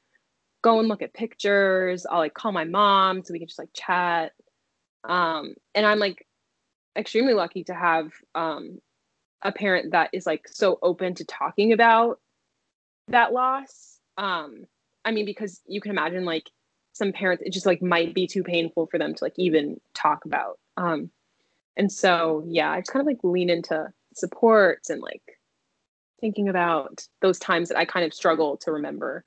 go 0.62 0.78
and 0.78 0.88
look 0.88 1.02
at 1.02 1.14
pictures. 1.14 2.06
I'll 2.08 2.18
like 2.18 2.34
call 2.34 2.52
my 2.52 2.64
mom 2.64 3.22
so 3.22 3.32
we 3.32 3.38
can 3.38 3.48
just 3.48 3.58
like 3.58 3.70
chat. 3.74 4.32
Um, 5.04 5.54
and 5.74 5.86
I'm 5.86 5.98
like 5.98 6.26
extremely 6.96 7.34
lucky 7.34 7.64
to 7.64 7.74
have 7.74 8.10
um, 8.34 8.78
a 9.42 9.52
parent 9.52 9.92
that 9.92 10.10
is 10.12 10.26
like 10.26 10.48
so 10.48 10.78
open 10.82 11.14
to 11.16 11.24
talking 11.24 11.72
about 11.72 12.20
that 13.08 13.32
loss. 13.32 13.98
Um, 14.16 14.66
I 15.04 15.10
mean, 15.10 15.26
because 15.26 15.60
you 15.66 15.80
can 15.80 15.90
imagine 15.90 16.24
like 16.24 16.48
some 16.92 17.12
parents 17.12 17.42
it 17.44 17.52
just 17.52 17.66
like 17.66 17.82
might 17.82 18.14
be 18.14 18.26
too 18.26 18.42
painful 18.42 18.86
for 18.86 18.98
them 18.98 19.14
to 19.14 19.24
like 19.24 19.34
even 19.36 19.80
talk 19.94 20.24
about. 20.24 20.58
Um 20.76 21.10
and 21.76 21.90
so 21.90 22.44
yeah 22.46 22.70
i 22.70 22.80
just 22.80 22.92
kind 22.92 23.00
of 23.00 23.06
like 23.06 23.20
lean 23.22 23.48
into 23.48 23.88
supports 24.14 24.90
and 24.90 25.00
like 25.00 25.22
thinking 26.20 26.50
about 26.50 27.06
those 27.22 27.38
times 27.38 27.68
that 27.70 27.78
i 27.78 27.84
kind 27.84 28.04
of 28.04 28.12
struggle 28.14 28.56
to 28.58 28.72
remember. 28.72 29.24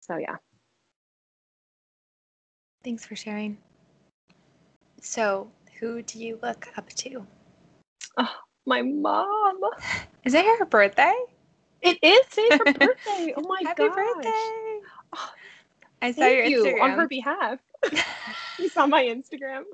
So 0.00 0.16
yeah. 0.16 0.36
Thanks 2.82 3.04
for 3.04 3.14
sharing. 3.14 3.58
So 5.02 5.50
who 5.78 6.02
do 6.02 6.18
you 6.18 6.38
look 6.42 6.68
up 6.76 6.88
to? 6.90 7.26
Oh 8.16 8.34
my 8.66 8.82
mom. 8.82 9.60
Is 10.24 10.34
it 10.34 10.44
her 10.58 10.66
birthday? 10.66 11.14
It 11.82 11.98
is. 12.02 12.26
Today's 12.26 12.58
her 12.58 12.64
birthday. 12.72 13.34
Oh 13.36 13.42
my 13.48 13.62
happy 13.62 13.88
gosh. 13.88 13.94
birthday. 13.94 14.80
Oh, 15.14 15.30
I 16.02 16.12
saw 16.12 16.20
Thank 16.20 16.36
your 16.36 16.44
you 16.46 16.64
Instagram 16.64 16.82
on 16.82 16.90
her 16.92 17.08
behalf. 17.08 17.58
you 18.58 18.68
saw 18.68 18.86
my 18.86 19.04
Instagram. 19.04 19.64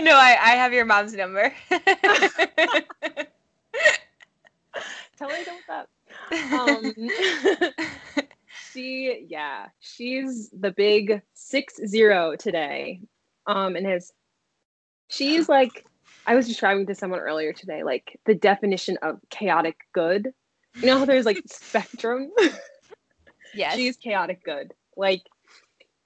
No, 0.00 0.14
I, 0.14 0.36
I 0.40 0.56
have 0.56 0.72
your 0.72 0.84
mom's 0.84 1.14
number. 1.14 1.52
Tell 1.70 1.80
her 5.30 5.38
what's 5.46 5.48
up. 5.68 5.88
Um, 6.52 6.94
she, 8.72 9.26
yeah, 9.28 9.66
she's 9.80 10.50
the 10.50 10.70
big 10.70 11.20
six 11.34 11.80
zero 11.84 12.36
today. 12.36 13.00
Um, 13.46 13.74
and 13.76 13.86
has 13.86 14.12
she's 15.08 15.48
like, 15.48 15.84
I 16.26 16.36
was 16.36 16.46
describing 16.46 16.86
to 16.86 16.94
someone 16.94 17.20
earlier 17.20 17.52
today, 17.52 17.82
like 17.82 18.18
the 18.26 18.34
definition 18.34 18.98
of 19.02 19.20
chaotic 19.30 19.78
good. 19.92 20.32
You 20.76 20.86
know 20.86 20.98
how 20.98 21.06
there's 21.06 21.26
like 21.26 21.42
spectrum. 21.46 22.30
yes. 23.54 23.74
She's 23.74 23.96
chaotic 23.96 24.44
good. 24.44 24.74
Like 24.98 25.22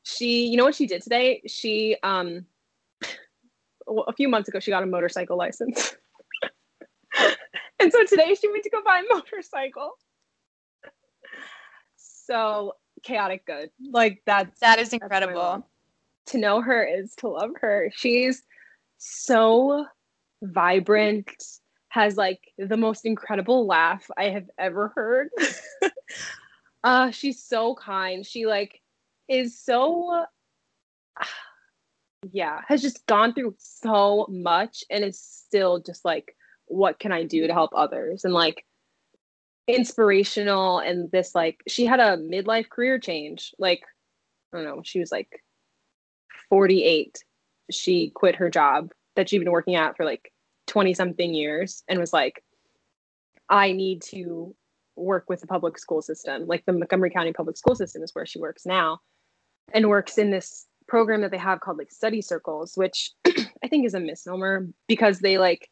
she, 0.05 0.47
you 0.47 0.57
know 0.57 0.65
what 0.65 0.75
she 0.75 0.87
did 0.87 1.03
today? 1.03 1.43
She 1.47 1.97
um 2.03 2.47
a 3.89 4.13
few 4.13 4.29
months 4.29 4.49
ago 4.49 4.61
she 4.61 4.71
got 4.71 4.83
a 4.83 4.87
motorcycle 4.87 5.37
license. 5.37 5.97
and 7.81 7.93
so 7.93 8.05
today 8.05 8.35
she 8.35 8.49
went 8.49 8.63
to 8.63 8.71
go 8.71 8.83
buy 8.85 9.01
a 9.01 9.15
motorcycle. 9.15 9.93
So 11.97 12.75
chaotic 13.03 13.45
good. 13.47 13.71
Like 13.91 14.23
that's 14.27 14.61
that 14.61 14.79
is 14.79 14.93
incredible. 14.93 15.67
To 16.27 16.39
know 16.39 16.61
her 16.61 16.85
is 16.85 17.15
to 17.17 17.29
love 17.29 17.51
her. 17.61 17.91
She's 17.95 18.43
so 18.99 19.87
vibrant, 20.43 21.31
has 21.89 22.17
like 22.17 22.41
the 22.59 22.77
most 22.77 23.05
incredible 23.05 23.67
laugh 23.67 24.09
I 24.17 24.25
have 24.25 24.49
ever 24.59 24.93
heard. 24.95 25.31
uh 26.85 27.11
she's 27.11 27.43
so 27.43 27.75
kind. 27.75 28.25
She 28.25 28.47
like 28.47 28.82
is 29.29 29.59
so 29.59 30.25
yeah, 32.31 32.61
has 32.69 32.83
just 32.83 33.05
gone 33.07 33.35
through 33.35 33.55
so 33.59 34.27
much 34.29 34.85
and 34.91 35.05
is 35.05 35.21
still 35.21 35.81
just 35.81 36.05
like 36.05 36.37
what 36.67 36.99
can 36.99 37.13
I 37.13 37.25
do 37.25 37.47
to 37.47 37.53
help 37.53 37.71
others 37.75 38.25
and 38.25 38.33
like 38.33 38.65
inspirational 39.67 40.79
and 40.79 41.11
this 41.11 41.35
like 41.35 41.63
she 41.69 41.87
had 41.87 42.01
a 42.01 42.17
midlife 42.17 42.69
career 42.69 42.99
change 42.99 43.55
like 43.59 43.83
I 44.53 44.59
don't 44.59 44.67
know, 44.67 44.83
she 44.85 45.01
was 45.01 45.11
like 45.11 45.43
48. 46.49 47.25
She 47.71 48.11
quit 48.11 48.37
her 48.37 48.51
job 48.51 48.91
that 49.17 49.29
she'd 49.29 49.39
been 49.39 49.51
working 49.51 49.77
at 49.77 49.97
for 49.97 50.05
like 50.05 50.33
20 50.67 50.95
something 50.95 51.33
years 51.33 51.83
and 51.89 51.99
was 51.99 52.13
like, 52.13 52.45
I 53.49 53.73
need 53.73 54.03
to 54.11 54.55
work 54.95 55.29
with 55.29 55.41
the 55.41 55.47
public 55.47 55.79
school 55.79 56.03
system. 56.03 56.47
Like 56.47 56.65
the 56.67 56.73
Montgomery 56.73 57.11
County 57.11 57.33
public 57.33 57.57
school 57.57 57.75
system 57.75 58.03
is 58.03 58.15
where 58.15 58.27
she 58.27 58.39
works 58.39 58.67
now 58.67 59.01
and 59.73 59.89
works 59.89 60.19
in 60.19 60.31
this 60.31 60.67
program 60.89 61.23
that 61.23 61.31
they 61.31 61.39
have 61.39 61.61
called 61.61 61.79
like 61.79 61.91
study 61.91 62.21
circles, 62.21 62.73
which 62.77 63.13
I 63.27 63.69
think 63.69 63.87
is 63.87 63.95
a 63.95 64.01
misnomer 64.01 64.69
because 64.89 65.21
they 65.21 65.39
like 65.39 65.71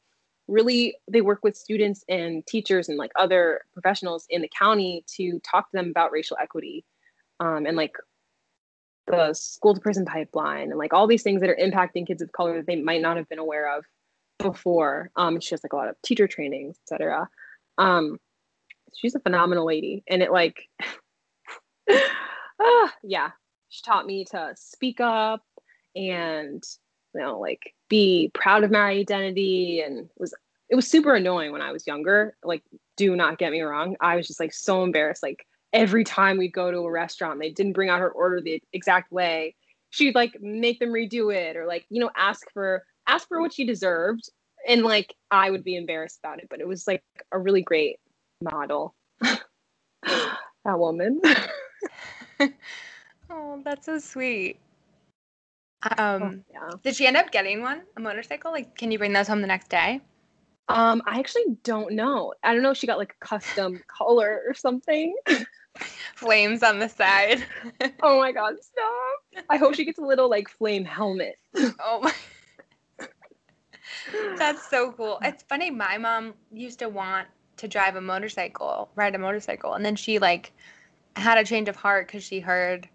really 0.49 0.97
they 1.11 1.20
work 1.20 1.41
with 1.43 1.57
students 1.57 2.05
and 2.09 2.47
teachers 2.47 2.88
and 2.88 2.99
like 2.99 3.12
other 3.16 3.61
professionals 3.72 4.26
in 4.30 4.43
the 4.43 4.51
county 4.57 5.05
to 5.16 5.41
talk 5.41 5.70
to 5.70 5.76
them 5.76 5.91
about 5.91 6.12
racial 6.12 6.36
equity 6.41 6.84
um, 7.38 7.66
and 7.66 7.76
like 7.76 7.95
the 9.07 9.32
school 9.34 9.74
to 9.74 9.80
prison 9.80 10.05
pipeline 10.05 10.70
and 10.70 10.78
like 10.78 10.93
all 10.93 11.07
these 11.07 11.22
things 11.22 11.41
that 11.41 11.51
are 11.51 11.59
impacting 11.61 12.07
kids 12.07 12.22
of 12.22 12.32
color 12.32 12.57
that 12.57 12.66
they 12.66 12.76
might 12.76 13.03
not 13.03 13.16
have 13.16 13.28
been 13.28 13.38
aware 13.38 13.76
of 13.76 13.84
before. 14.38 15.11
Um, 15.16 15.41
she 15.41 15.51
has 15.51 15.62
like 15.62 15.72
a 15.72 15.76
lot 15.76 15.88
of 15.88 15.97
teacher 16.03 16.26
trainings, 16.26 16.78
etc. 16.84 17.28
Um, 17.78 18.18
she's 18.95 19.14
a 19.14 19.20
phenomenal 19.20 19.66
lady, 19.66 20.03
and 20.09 20.22
it 20.22 20.32
like, 20.32 20.68
yeah, 23.03 23.30
she 23.71 23.83
taught 23.83 24.07
me 24.07 24.25
to 24.27 24.53
speak 24.57 25.01
up 25.01 25.43
and 25.97 26.62
you 27.14 27.21
know 27.21 27.41
like 27.41 27.75
be 27.89 28.31
proud 28.35 28.62
of 28.62 28.71
my 28.71 28.91
identity 28.91 29.81
and 29.81 30.09
was 30.18 30.35
it 30.71 30.77
was 30.77 30.87
super 30.87 31.14
annoying 31.14 31.51
when 31.51 31.62
I 31.62 31.73
was 31.73 31.87
younger. 31.87 32.37
Like, 32.45 32.62
do 32.97 33.16
not 33.16 33.39
get 33.39 33.51
me 33.51 33.61
wrong. 33.61 33.97
I 34.01 34.14
was 34.14 34.29
just 34.29 34.39
like 34.39 34.53
so 34.53 34.85
embarrassed. 34.85 35.23
Like 35.23 35.45
every 35.73 36.05
time 36.05 36.39
we'd 36.39 36.53
go 36.53 36.71
to 36.71 36.79
a 36.79 36.91
restaurant, 36.91 37.41
they 37.41 37.51
didn't 37.51 37.73
bring 37.73 37.89
out 37.91 37.99
her 37.99 38.11
order 38.11 38.41
the 38.41 38.62
exact 38.73 39.11
way. 39.11 39.57
She'd 39.91 40.14
like 40.14 40.41
make 40.41 40.79
them 40.79 40.91
redo 40.91 41.35
it 41.35 41.57
or 41.57 41.66
like, 41.66 41.87
you 41.91 42.01
know, 42.01 42.11
ask 42.16 42.47
for 42.53 42.85
ask 43.09 43.27
for 43.27 43.41
what 43.41 43.53
she 43.53 43.64
deserved. 43.64 44.31
And 44.68 44.83
like 44.83 45.12
I 45.33 45.51
would 45.51 45.64
be 45.64 45.77
embarrassed 45.77 46.21
about 46.23 46.39
it, 46.39 46.47
but 46.49 46.61
it 46.61 46.68
was 46.68 46.87
like 46.87 47.03
a 47.33 47.39
really 47.39 47.62
great 47.62 47.99
model. 48.41 48.95
that 49.21 50.39
woman. 50.66 51.21
oh, 53.31 53.61
that's 53.64 53.87
so 53.87 53.99
sweet. 53.99 54.59
Um, 55.97 56.22
oh, 56.22 56.53
yeah. 56.53 56.76
did 56.83 56.97
she 56.97 57.07
end 57.07 57.16
up 57.16 57.31
getting 57.31 57.62
one, 57.62 57.83
a 57.97 58.01
motorcycle? 58.01 58.53
Like, 58.53 58.76
can 58.76 58.91
you 58.91 58.99
bring 58.99 59.12
those 59.12 59.28
home 59.28 59.41
the 59.41 59.47
next 59.47 59.68
day? 59.68 60.01
Um, 60.68 61.03
I 61.07 61.18
actually 61.18 61.57
don't 61.64 61.95
know. 61.95 62.35
I 62.45 62.53
don't 62.53 62.62
know 62.62 62.70
if 62.70 62.76
she 62.76 62.87
got 62.87 62.99
like 62.99 63.16
a 63.20 63.24
custom 63.24 63.83
color 63.89 64.43
or 64.47 64.55
something. 64.55 65.16
Flames 66.14 66.62
on 66.62 66.78
the 66.78 66.89
side. 66.89 67.45
oh 68.03 68.18
my 68.18 68.31
god, 68.33 68.55
stop. 68.62 69.45
I 69.49 69.57
hope 69.57 69.74
she 69.74 69.85
gets 69.85 69.99
a 69.99 70.05
little 70.05 70.28
like 70.28 70.49
flame 70.49 70.85
helmet. 70.85 71.39
oh 71.57 72.01
my 72.03 72.12
That's 74.37 74.68
so 74.68 74.93
cool. 74.93 75.18
It's 75.22 75.43
funny, 75.45 75.70
my 75.70 75.99
mom 75.99 76.35
used 76.53 76.78
to 76.81 76.89
want 76.89 77.26
to 77.57 77.68
drive 77.68 77.97
a 77.97 78.01
motorcycle, 78.01 78.91
ride 78.95 79.14
a 79.14 79.18
motorcycle, 79.18 79.74
and 79.74 79.85
then 79.85 79.97
she 79.97 80.18
like 80.18 80.53
had 81.16 81.39
a 81.39 81.45
change 81.45 81.68
of 81.68 81.76
heart 81.76 82.07
because 82.07 82.22
she 82.22 82.41
heard 82.41 82.89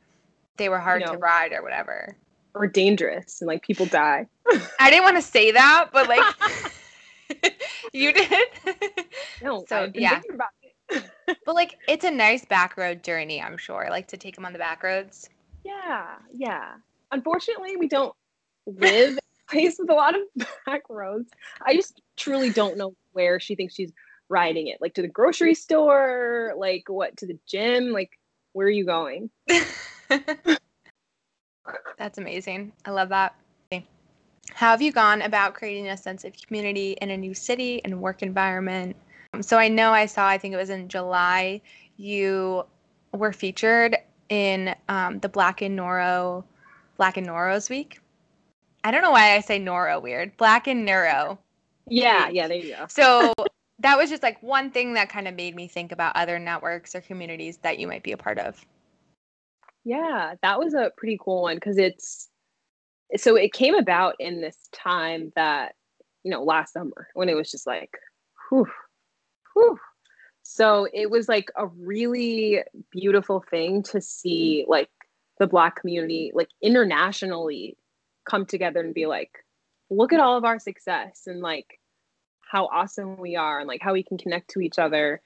they 0.57 0.69
were 0.69 0.79
hard 0.79 1.01
you 1.01 1.07
know, 1.07 1.13
to 1.13 1.17
ride 1.17 1.51
or 1.51 1.61
whatever. 1.61 2.15
Or 2.53 2.67
dangerous 2.67 3.41
and 3.41 3.47
like 3.47 3.63
people 3.63 3.85
die. 3.85 4.27
I 4.79 4.89
didn't 4.89 5.03
want 5.03 5.17
to 5.17 5.21
say 5.21 5.51
that, 5.51 5.89
but 5.91 6.07
like 6.07 6.23
you 7.93 8.13
did. 8.13 8.47
No, 9.41 9.65
so 9.67 9.91
yeah. 9.93 10.21
but 10.89 11.55
like 11.55 11.77
it's 11.87 12.05
a 12.05 12.11
nice 12.11 12.45
back 12.45 12.77
road 12.77 13.03
journey, 13.03 13.41
I'm 13.41 13.57
sure. 13.57 13.87
Like 13.89 14.07
to 14.09 14.17
take 14.17 14.35
them 14.35 14.45
on 14.45 14.53
the 14.53 14.59
back 14.59 14.83
roads. 14.83 15.29
Yeah, 15.63 16.15
yeah. 16.33 16.73
Unfortunately, 17.11 17.75
we 17.77 17.87
don't 17.87 18.15
live 18.65 19.11
in 19.11 19.17
a 19.17 19.51
place 19.51 19.77
with 19.79 19.89
a 19.89 19.93
lot 19.93 20.15
of 20.15 20.21
back 20.65 20.83
roads. 20.89 21.31
I 21.65 21.75
just 21.75 22.01
truly 22.15 22.51
don't 22.51 22.77
know 22.77 22.95
where 23.13 23.39
she 23.39 23.55
thinks 23.55 23.75
she's 23.75 23.91
riding 24.29 24.67
it. 24.67 24.79
Like 24.81 24.93
to 24.95 25.01
the 25.01 25.07
grocery 25.07 25.55
store, 25.55 26.53
like 26.57 26.83
what 26.87 27.17
to 27.17 27.25
the 27.25 27.37
gym, 27.47 27.91
like 27.91 28.19
where 28.53 28.67
are 28.67 28.71
you 28.71 28.85
going? 28.85 29.29
That's 31.97 32.17
amazing. 32.17 32.71
I 32.85 32.91
love 32.91 33.09
that. 33.09 33.35
How 34.53 34.71
have 34.71 34.81
you 34.81 34.91
gone 34.91 35.21
about 35.23 35.53
creating 35.53 35.89
a 35.89 35.97
sense 35.97 36.23
of 36.23 36.33
community 36.33 36.97
in 37.01 37.09
a 37.09 37.17
new 37.17 37.33
city 37.33 37.81
and 37.83 37.99
work 37.99 38.21
environment? 38.21 38.95
So 39.41 39.57
I 39.57 39.67
know 39.67 39.91
I 39.91 40.05
saw, 40.05 40.27
I 40.27 40.37
think 40.37 40.53
it 40.53 40.57
was 40.57 40.69
in 40.69 40.87
July, 40.87 41.61
you 41.97 42.63
were 43.11 43.33
featured 43.33 43.97
in 44.29 44.75
um, 44.87 45.19
the 45.19 45.29
Black 45.29 45.61
and 45.61 45.77
Noro, 45.77 46.43
Black 46.97 47.17
and 47.17 47.27
Noros 47.27 47.69
week. 47.69 47.99
I 48.83 48.91
don't 48.91 49.01
know 49.01 49.11
why 49.11 49.35
I 49.35 49.39
say 49.39 49.59
Noro 49.59 50.01
weird. 50.01 50.37
Black 50.37 50.67
and 50.67 50.85
Neuro. 50.85 51.39
Yeah, 51.87 52.29
yeah, 52.29 52.47
there 52.47 52.57
you 52.57 52.75
go. 52.75 52.85
So 52.87 53.33
that 53.79 53.97
was 53.97 54.09
just 54.09 54.23
like 54.23 54.41
one 54.41 54.71
thing 54.71 54.93
that 54.93 55.09
kind 55.09 55.27
of 55.27 55.35
made 55.35 55.55
me 55.55 55.67
think 55.67 55.91
about 55.91 56.15
other 56.15 56.39
networks 56.39 56.95
or 56.95 57.01
communities 57.01 57.57
that 57.57 57.79
you 57.79 57.87
might 57.87 58.03
be 58.03 58.11
a 58.11 58.17
part 58.17 58.39
of. 58.39 58.63
Yeah, 59.85 60.33
that 60.41 60.59
was 60.59 60.73
a 60.73 60.91
pretty 60.97 61.17
cool 61.21 61.43
one 61.43 61.57
because 61.57 61.77
it's 61.77 62.27
so 63.17 63.35
it 63.35 63.53
came 63.53 63.75
about 63.75 64.15
in 64.19 64.41
this 64.41 64.57
time 64.73 65.31
that 65.35 65.75
you 66.23 66.31
know 66.31 66.43
last 66.43 66.73
summer 66.73 67.07
when 67.13 67.29
it 67.29 67.35
was 67.35 67.51
just 67.51 67.67
like 67.67 67.91
whew, 68.49 68.65
whew. 69.53 69.77
so 70.41 70.87
it 70.91 71.11
was 71.11 71.29
like 71.29 71.51
a 71.55 71.67
really 71.67 72.63
beautiful 72.91 73.43
thing 73.51 73.83
to 73.83 74.01
see 74.01 74.65
like 74.67 74.89
the 75.39 75.45
black 75.45 75.75
community 75.75 76.31
like 76.33 76.49
internationally 76.63 77.77
come 78.27 78.45
together 78.45 78.79
and 78.79 78.95
be 78.95 79.05
like 79.05 79.31
look 79.91 80.11
at 80.11 80.19
all 80.19 80.35
of 80.35 80.45
our 80.45 80.57
success 80.57 81.23
and 81.27 81.41
like 81.41 81.79
how 82.41 82.65
awesome 82.67 83.17
we 83.17 83.35
are 83.35 83.59
and 83.59 83.67
like 83.67 83.81
how 83.83 83.93
we 83.93 84.01
can 84.01 84.17
connect 84.17 84.49
to 84.49 84.61
each 84.61 84.79
other 84.79 85.21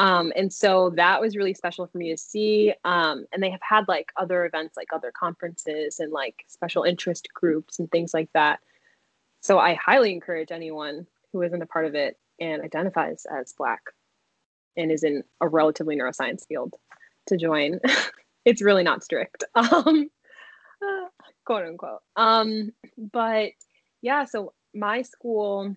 um, 0.00 0.32
and 0.34 0.50
so 0.50 0.94
that 0.96 1.20
was 1.20 1.36
really 1.36 1.52
special 1.52 1.86
for 1.86 1.98
me 1.98 2.10
to 2.10 2.16
see. 2.16 2.72
Um, 2.86 3.26
and 3.34 3.42
they 3.42 3.50
have 3.50 3.60
had 3.60 3.86
like 3.86 4.10
other 4.16 4.46
events, 4.46 4.74
like 4.74 4.94
other 4.94 5.12
conferences 5.12 6.00
and 6.00 6.10
like 6.10 6.42
special 6.48 6.84
interest 6.84 7.28
groups 7.34 7.78
and 7.78 7.90
things 7.90 8.14
like 8.14 8.30
that. 8.32 8.60
So 9.42 9.58
I 9.58 9.74
highly 9.74 10.14
encourage 10.14 10.52
anyone 10.52 11.06
who 11.34 11.42
isn't 11.42 11.60
a 11.60 11.66
part 11.66 11.84
of 11.84 11.94
it 11.94 12.18
and 12.40 12.62
identifies 12.62 13.26
as 13.30 13.52
Black 13.52 13.82
and 14.74 14.90
is 14.90 15.04
in 15.04 15.22
a 15.42 15.48
relatively 15.48 15.96
neuroscience 15.96 16.46
field 16.46 16.76
to 17.26 17.36
join. 17.36 17.78
it's 18.46 18.62
really 18.62 18.82
not 18.82 19.04
strict, 19.04 19.44
um, 19.54 20.08
quote 21.44 21.66
unquote. 21.66 22.00
Um, 22.16 22.72
but 22.96 23.50
yeah, 24.00 24.24
so 24.24 24.54
my 24.74 25.02
school 25.02 25.76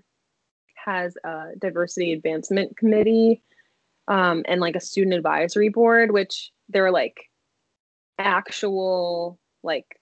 has 0.86 1.18
a 1.26 1.48
diversity 1.60 2.14
advancement 2.14 2.78
committee 2.78 3.42
um, 4.08 4.44
and 4.48 4.62
like 4.62 4.76
a 4.76 4.82
student 4.82 5.16
advisory 5.16 5.70
board, 5.70 6.12
which 6.12 6.52
there 6.70 6.86
are 6.86 6.92
like 6.92 7.30
actual 8.18 9.40
like 9.64 10.00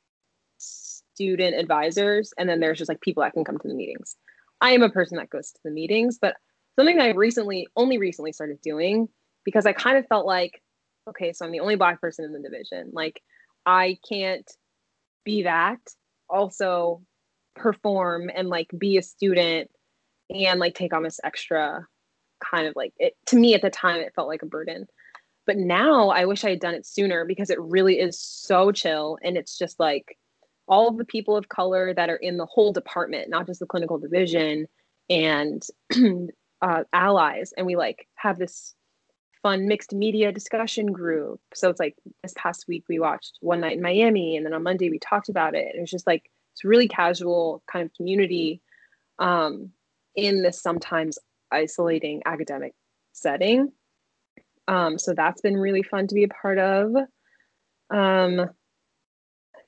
student 0.58 1.56
advisors, 1.56 2.34
and 2.38 2.50
then 2.50 2.60
there's 2.60 2.78
just 2.78 2.90
like 2.90 3.02
people 3.02 3.24
that 3.24 3.34
can 3.34 3.44
come 3.44 3.58
to 3.58 3.68
the 3.68 3.74
meetings. 3.74 4.16
I 4.60 4.72
am 4.72 4.84
a 4.84 4.90
person 4.90 5.18
that 5.18 5.30
goes 5.30 5.52
to 5.52 5.60
the 5.64 5.72
meetings, 5.72 6.18
but 6.22 6.36
something 6.76 6.98
that 6.98 7.06
I 7.06 7.12
recently, 7.12 7.68
only 7.76 7.98
recently 7.98 8.32
started 8.32 8.62
doing 8.62 9.10
because 9.44 9.66
I 9.66 9.74
kind 9.74 9.98
of 9.98 10.08
felt 10.08 10.26
like, 10.26 10.62
okay, 11.10 11.34
so 11.34 11.46
I'm 11.46 11.52
the 11.52 11.60
only 11.60 11.76
black 11.76 12.00
person 12.00 12.26
in 12.26 12.34
the 12.34 12.40
division. 12.48 12.92
Like, 12.94 13.22
I 13.66 13.98
can't 14.08 14.50
be 15.26 15.44
that, 15.44 15.80
also 16.30 17.02
perform 17.56 18.30
and 18.34 18.50
like 18.50 18.68
be 18.78 18.98
a 18.98 19.02
student 19.02 19.70
and 20.34 20.60
like 20.60 20.76
take 20.76 20.94
on 20.94 21.04
this 21.04 21.20
extra 21.24 21.86
kind 22.50 22.68
of 22.68 22.76
like 22.76 22.94
it 22.98 23.16
to 23.28 23.36
me 23.36 23.54
at 23.54 23.62
the 23.62 23.70
time 23.70 23.98
it 23.98 24.14
felt 24.16 24.28
like 24.28 24.44
a 24.44 24.48
burden. 24.48 24.88
But 25.48 25.58
now 25.58 26.10
i 26.10 26.26
wish 26.26 26.46
i 26.46 26.52
had 26.52 26.60
done 26.60 26.76
it 26.76 26.86
sooner 26.86 27.26
because 27.26 27.50
it 27.50 27.60
really 27.60 28.00
is 28.00 28.20
so 28.20 28.72
chill 28.72 29.18
and 29.24 29.38
it's 29.38 29.58
just 29.58 29.80
like 29.80 30.18
all 30.68 30.88
of 30.88 30.98
the 30.98 31.06
people 31.06 31.36
of 31.36 31.50
color 31.50 31.94
that 31.94 32.10
are 32.10 32.16
in 32.16 32.38
the 32.38 32.46
whole 32.46 32.72
department 32.72 33.30
not 33.30 33.48
just 33.48 33.60
the 33.60 33.66
clinical 33.66 33.98
division 33.98 34.68
and 35.10 35.64
uh, 36.62 36.84
allies. 36.94 37.54
And 37.58 37.66
we 37.66 37.76
like 37.76 38.08
have 38.16 38.40
this 38.40 38.74
fun 39.44 39.68
mixed 39.68 39.94
media 39.94 40.32
discussion 40.32 40.92
group. 40.92 41.40
So 41.54 41.70
it's 41.70 41.80
like 41.80 41.96
this 42.24 42.34
past 42.38 42.66
week 42.68 42.86
we 42.88 43.00
watched 43.00 43.38
one 43.42 43.60
night 43.60 43.78
in 43.78 43.82
miami 43.82 44.38
and 44.38 44.46
then 44.46 44.54
on 44.54 44.64
monday 44.64 44.90
we 44.90 45.00
talked 45.00 45.30
about 45.30 45.56
it. 45.56 45.70
And 45.74 45.82
was 45.82 45.92
just 45.92 46.08
like 46.08 46.30
it's 46.54 46.64
really 46.64 46.88
casual 46.88 47.64
kind 47.72 47.86
of 47.86 47.94
community 47.94 48.62
um, 49.20 49.72
in 50.16 50.44
this 50.44 50.62
sometimes 50.62 51.18
isolating 51.52 52.22
academic 52.26 52.74
setting. 53.14 53.72
Um, 54.68 54.98
so 54.98 55.14
that's 55.14 55.42
been 55.42 55.58
really 55.58 55.84
fun 55.84 56.08
to 56.08 56.16
be 56.16 56.24
a 56.24 56.28
part 56.28 56.58
of. 56.58 56.96
Um, 57.90 58.50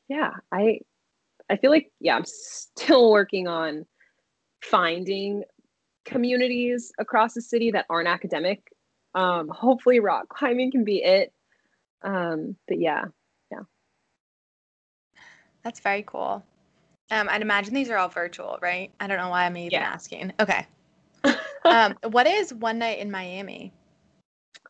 yeah, 0.07 0.31
I 0.51 0.79
I 1.49 1.57
feel 1.57 1.71
like 1.71 1.91
yeah, 1.99 2.15
I'm 2.15 2.25
still 2.25 3.11
working 3.17 3.47
on 3.47 3.85
finding 4.63 5.43
communities 6.05 6.91
across 6.99 7.33
the 7.33 7.41
city 7.41 7.71
that 7.71 7.85
aren't 7.89 8.07
academic. 8.07 8.61
Um, 9.15 9.49
hopefully, 9.49 9.99
rock 9.99 10.29
climbing 10.29 10.71
can 10.71 10.83
be 10.83 11.03
it. 11.03 11.31
Um, 12.01 12.55
but 12.67 12.79
yeah, 12.79 13.05
yeah. 13.51 13.61
That's 15.63 15.79
very 15.79 16.03
cool. 16.03 16.43
Um, 17.11 17.29
I'd 17.29 17.41
imagine 17.41 17.73
these 17.73 17.89
are 17.89 17.97
all 17.97 18.09
virtual, 18.09 18.57
right? 18.61 18.91
I 18.99 19.07
don't 19.07 19.17
know 19.17 19.29
why 19.29 19.45
I'm 19.45 19.55
even 19.57 19.71
yeah. 19.71 19.81
asking. 19.81 20.33
Okay. 20.39 20.65
Um, 21.65 21.95
what 22.09 22.27
is 22.27 22.53
One 22.53 22.79
Night 22.79 22.99
in 22.99 23.11
Miami? 23.11 23.73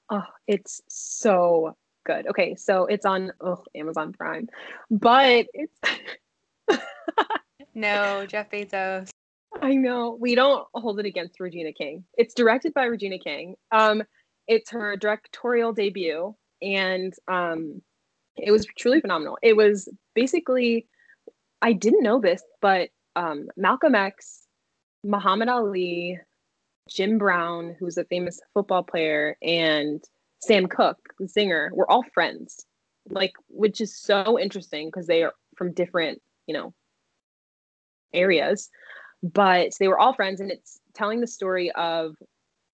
Oh, 0.10 0.24
it's 0.48 0.82
so 0.88 1.76
good. 2.06 2.28
Okay, 2.28 2.56
so 2.56 2.86
it's 2.86 3.06
on 3.06 3.32
oh, 3.42 3.64
Amazon 3.76 4.14
Prime, 4.14 4.48
but 4.92 5.48
it's 5.54 5.80
no 7.74 8.26
Jeff 8.28 8.50
Bezos. 8.50 9.10
I 9.62 9.76
know 9.76 10.18
we 10.20 10.36
don't 10.36 10.68
hold 10.74 11.00
it 11.00 11.06
against 11.06 11.40
Regina 11.40 11.72
King. 11.74 12.04
It's 12.18 12.34
directed 12.34 12.74
by 12.74 12.86
Regina 12.86 13.20
King. 13.20 13.56
Um, 13.72 14.04
it's 14.48 14.72
her 14.72 14.98
directorial 14.98 15.74
debut, 15.74 16.36
and 16.62 17.14
um, 17.28 17.82
it 18.36 18.52
was 18.52 18.66
truly 18.78 19.00
phenomenal. 19.00 19.38
It 19.42 19.56
was 19.56 19.88
basically 20.16 20.88
I 21.64 21.72
didn't 21.72 22.04
know 22.04 22.20
this, 22.20 22.44
but 22.62 22.90
um, 23.16 23.48
Malcolm 23.56 23.96
X, 23.96 24.46
Muhammad 25.06 25.48
Ali, 25.48 26.20
Jim 26.90 27.18
Brown, 27.18 27.76
who's 27.80 27.98
a 27.98 28.06
famous 28.06 28.40
football 28.54 28.84
player, 28.84 29.38
and 29.42 30.04
Sam 30.42 30.68
Cooke, 30.68 31.00
the 31.20 31.28
singer, 31.28 31.72
were 31.74 31.90
all 31.90 32.04
friends. 32.14 32.66
Like, 33.10 33.34
which 33.50 33.82
is 33.82 33.98
so 33.98 34.40
interesting 34.40 34.88
because 34.88 35.08
they 35.08 35.24
are 35.24 35.34
from 35.58 35.74
different, 35.74 36.22
you 36.48 36.54
know, 36.54 36.74
areas. 38.14 38.70
But 39.22 39.72
they 39.80 39.88
were 39.88 40.00
all 40.00 40.14
friends, 40.14 40.40
and 40.40 40.52
it's 40.52 40.80
telling 40.94 41.22
the 41.22 41.28
story 41.28 41.72
of 41.72 42.16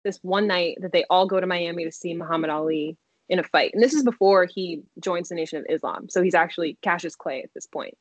this 0.04 0.20
one 0.22 0.48
night 0.48 0.78
that 0.82 0.92
they 0.92 1.06
all 1.10 1.28
go 1.28 1.40
to 1.40 1.48
Miami 1.48 1.86
to 1.86 1.92
see 1.92 2.14
Muhammad 2.14 2.50
Ali 2.50 2.98
in 3.28 3.40
a 3.40 3.44
fight. 3.44 3.72
And 3.74 3.84
this 3.84 3.94
is 3.94 4.04
before 4.04 4.46
he 4.46 4.82
joins 5.00 5.30
the 5.30 5.36
Nation 5.36 5.60
of 5.60 5.66
Islam. 5.70 6.10
So 6.10 6.22
he's 6.24 6.36
actually 6.36 6.78
Cassius 6.82 7.16
Clay 7.16 7.42
at 7.44 7.54
this 7.54 7.68
point 7.68 7.96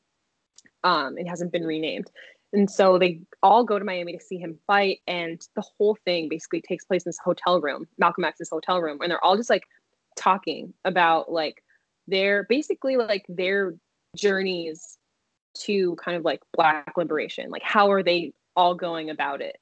um, 0.85 1.19
it 1.19 1.29
hasn't 1.29 1.53
been 1.53 1.65
renamed. 1.65 2.11
And 2.53 2.71
so 2.71 2.99
they 2.99 3.21
all 3.43 3.65
go 3.65 3.79
to 3.79 3.85
Miami 3.85 4.13
to 4.15 4.21
see 4.21 4.39
him 4.39 4.59
fight. 4.67 5.01
And 5.07 5.41
the 5.55 5.63
whole 5.63 5.97
thing 6.05 6.29
basically 6.29 6.63
takes 6.63 6.85
place 6.85 7.05
in 7.05 7.11
this 7.11 7.19
hotel 7.23 7.61
room, 7.61 7.87
Malcolm 7.99 8.25
X's 8.25 8.49
hotel 8.51 8.81
room. 8.81 8.99
And 9.03 9.11
they're 9.11 9.25
all 9.25 9.37
just 9.37 9.51
like 9.51 9.65
talking 10.17 10.73
about 10.85 11.31
like 11.31 11.63
their 12.07 12.45
basically 12.49 12.97
like 12.97 13.25
their 13.29 13.75
journeys 14.17 14.99
to 15.55 15.97
kind 15.97 16.17
of 16.17 16.25
like 16.25 16.41
black 16.55 16.93
liberation. 16.97 17.51
Like 17.51 17.63
how 17.63 17.91
are 17.91 18.03
they 18.03 18.33
all 18.57 18.75
going 18.75 19.11
about 19.11 19.41
it? 19.41 19.59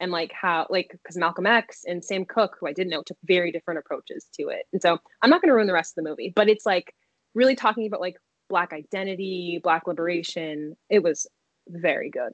And 0.00 0.10
like 0.10 0.32
how 0.32 0.66
like 0.70 0.90
because 0.92 1.18
Malcolm 1.18 1.46
X 1.46 1.84
and 1.86 2.02
Sam 2.02 2.24
Cooke, 2.24 2.56
who 2.58 2.66
I 2.66 2.72
didn't 2.72 2.90
know, 2.90 3.02
took 3.02 3.18
very 3.24 3.52
different 3.52 3.78
approaches 3.78 4.26
to 4.38 4.48
it. 4.48 4.62
And 4.72 4.80
so 4.80 4.98
I'm 5.20 5.28
not 5.28 5.42
gonna 5.42 5.54
ruin 5.54 5.66
the 5.66 5.74
rest 5.74 5.92
of 5.96 6.02
the 6.02 6.08
movie, 6.08 6.32
but 6.34 6.48
it's 6.48 6.64
like 6.64 6.94
really 7.34 7.54
talking 7.54 7.86
about 7.86 8.00
like 8.00 8.16
black 8.48 8.72
identity, 8.72 9.60
black 9.62 9.86
liberation. 9.86 10.74
It 10.88 11.02
was 11.02 11.26
very 11.68 12.10
good. 12.10 12.32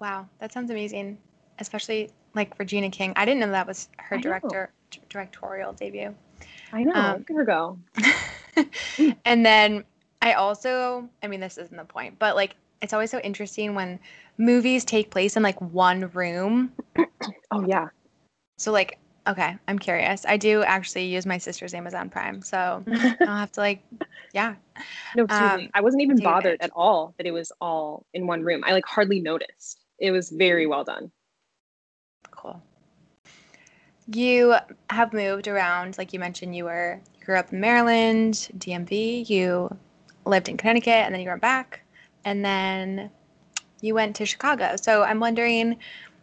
Wow, 0.00 0.28
that 0.40 0.52
sounds 0.52 0.70
amazing. 0.70 1.18
Especially 1.58 2.10
like 2.34 2.58
Regina 2.58 2.90
King. 2.90 3.12
I 3.16 3.24
didn't 3.24 3.40
know 3.40 3.50
that 3.50 3.66
was 3.66 3.88
her 3.98 4.16
director 4.18 4.72
directorial 5.08 5.72
debut. 5.72 6.14
I 6.72 6.84
know. 6.84 6.92
Um, 6.94 7.18
Look 7.18 7.30
at 7.30 7.36
her 7.36 7.44
go. 7.44 7.78
and 9.24 9.44
then 9.44 9.84
I 10.22 10.34
also, 10.34 11.08
I 11.22 11.26
mean, 11.26 11.40
this 11.40 11.58
isn't 11.58 11.76
the 11.76 11.84
point, 11.84 12.18
but 12.18 12.36
like 12.36 12.56
it's 12.82 12.92
always 12.92 13.10
so 13.10 13.18
interesting 13.20 13.74
when 13.74 13.98
movies 14.38 14.84
take 14.84 15.10
place 15.10 15.36
in 15.36 15.42
like 15.42 15.60
one 15.60 16.10
room. 16.10 16.72
oh 17.50 17.66
yeah. 17.66 17.88
So 18.58 18.72
like 18.72 18.98
Okay, 19.30 19.56
I'm 19.68 19.78
curious. 19.78 20.26
I 20.26 20.36
do 20.36 20.64
actually 20.64 21.04
use 21.04 21.24
my 21.24 21.38
sister's 21.38 21.72
Amazon 21.72 22.10
Prime, 22.10 22.42
so 22.42 22.84
I'll 23.20 23.36
have 23.36 23.52
to 23.52 23.60
like, 23.60 23.80
yeah. 24.32 24.56
No, 25.14 25.24
um, 25.28 25.68
I 25.72 25.80
wasn't 25.80 26.02
even 26.02 26.18
bothered 26.18 26.60
at 26.60 26.70
all 26.74 27.14
that 27.16 27.26
it 27.26 27.30
was 27.30 27.52
all 27.60 28.04
in 28.12 28.26
one 28.26 28.42
room. 28.42 28.64
I 28.66 28.72
like 28.72 28.84
hardly 28.86 29.20
noticed. 29.20 29.84
It 30.00 30.10
was 30.10 30.30
very 30.30 30.66
well 30.66 30.82
done. 30.82 31.12
Cool. 32.32 32.60
You 34.12 34.56
have 34.88 35.12
moved 35.12 35.46
around, 35.46 35.96
like 35.96 36.12
you 36.12 36.18
mentioned. 36.18 36.56
You 36.56 36.64
were 36.64 37.00
you 37.16 37.24
grew 37.24 37.36
up 37.36 37.52
in 37.52 37.60
Maryland, 37.60 38.48
DMV. 38.58 39.28
You 39.28 39.76
lived 40.24 40.48
in 40.48 40.56
Connecticut, 40.56 40.88
and 40.88 41.14
then 41.14 41.20
you 41.20 41.28
went 41.28 41.40
back, 41.40 41.82
and 42.24 42.44
then 42.44 43.12
you 43.80 43.94
went 43.94 44.16
to 44.16 44.26
Chicago. 44.26 44.74
So 44.74 45.04
I'm 45.04 45.20
wondering, 45.20 45.76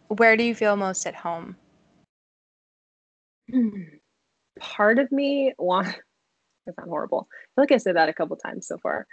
where 0.08 0.36
do 0.36 0.44
you 0.44 0.54
feel 0.54 0.76
most 0.76 1.06
at 1.06 1.14
home? 1.14 1.56
part 4.60 4.98
of 4.98 5.10
me 5.12 5.54
wants 5.58 5.90
that 6.66 6.76
sound 6.76 6.88
horrible. 6.88 7.28
I 7.30 7.46
feel 7.54 7.62
like 7.62 7.72
I 7.72 7.78
said 7.78 7.96
that 7.96 8.08
a 8.08 8.14
couple 8.14 8.36
times 8.36 8.66
so 8.66 8.78
far. 8.78 9.06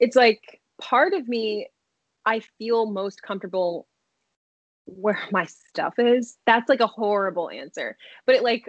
It's 0.00 0.16
like 0.16 0.60
part 0.80 1.14
of 1.14 1.26
me, 1.28 1.68
I 2.24 2.40
feel 2.58 2.86
most 2.86 3.22
comfortable 3.22 3.86
where 4.86 5.18
my 5.32 5.46
stuff 5.46 5.94
is. 5.98 6.36
That's 6.46 6.68
like 6.68 6.80
a 6.80 6.86
horrible 6.86 7.50
answer. 7.50 7.96
But 8.26 8.36
it 8.36 8.42
like 8.42 8.68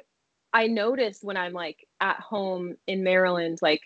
I 0.53 0.67
notice 0.67 1.19
when 1.21 1.37
I'm 1.37 1.53
like 1.53 1.85
at 1.99 2.19
home 2.19 2.75
in 2.87 3.03
Maryland, 3.03 3.59
like 3.61 3.81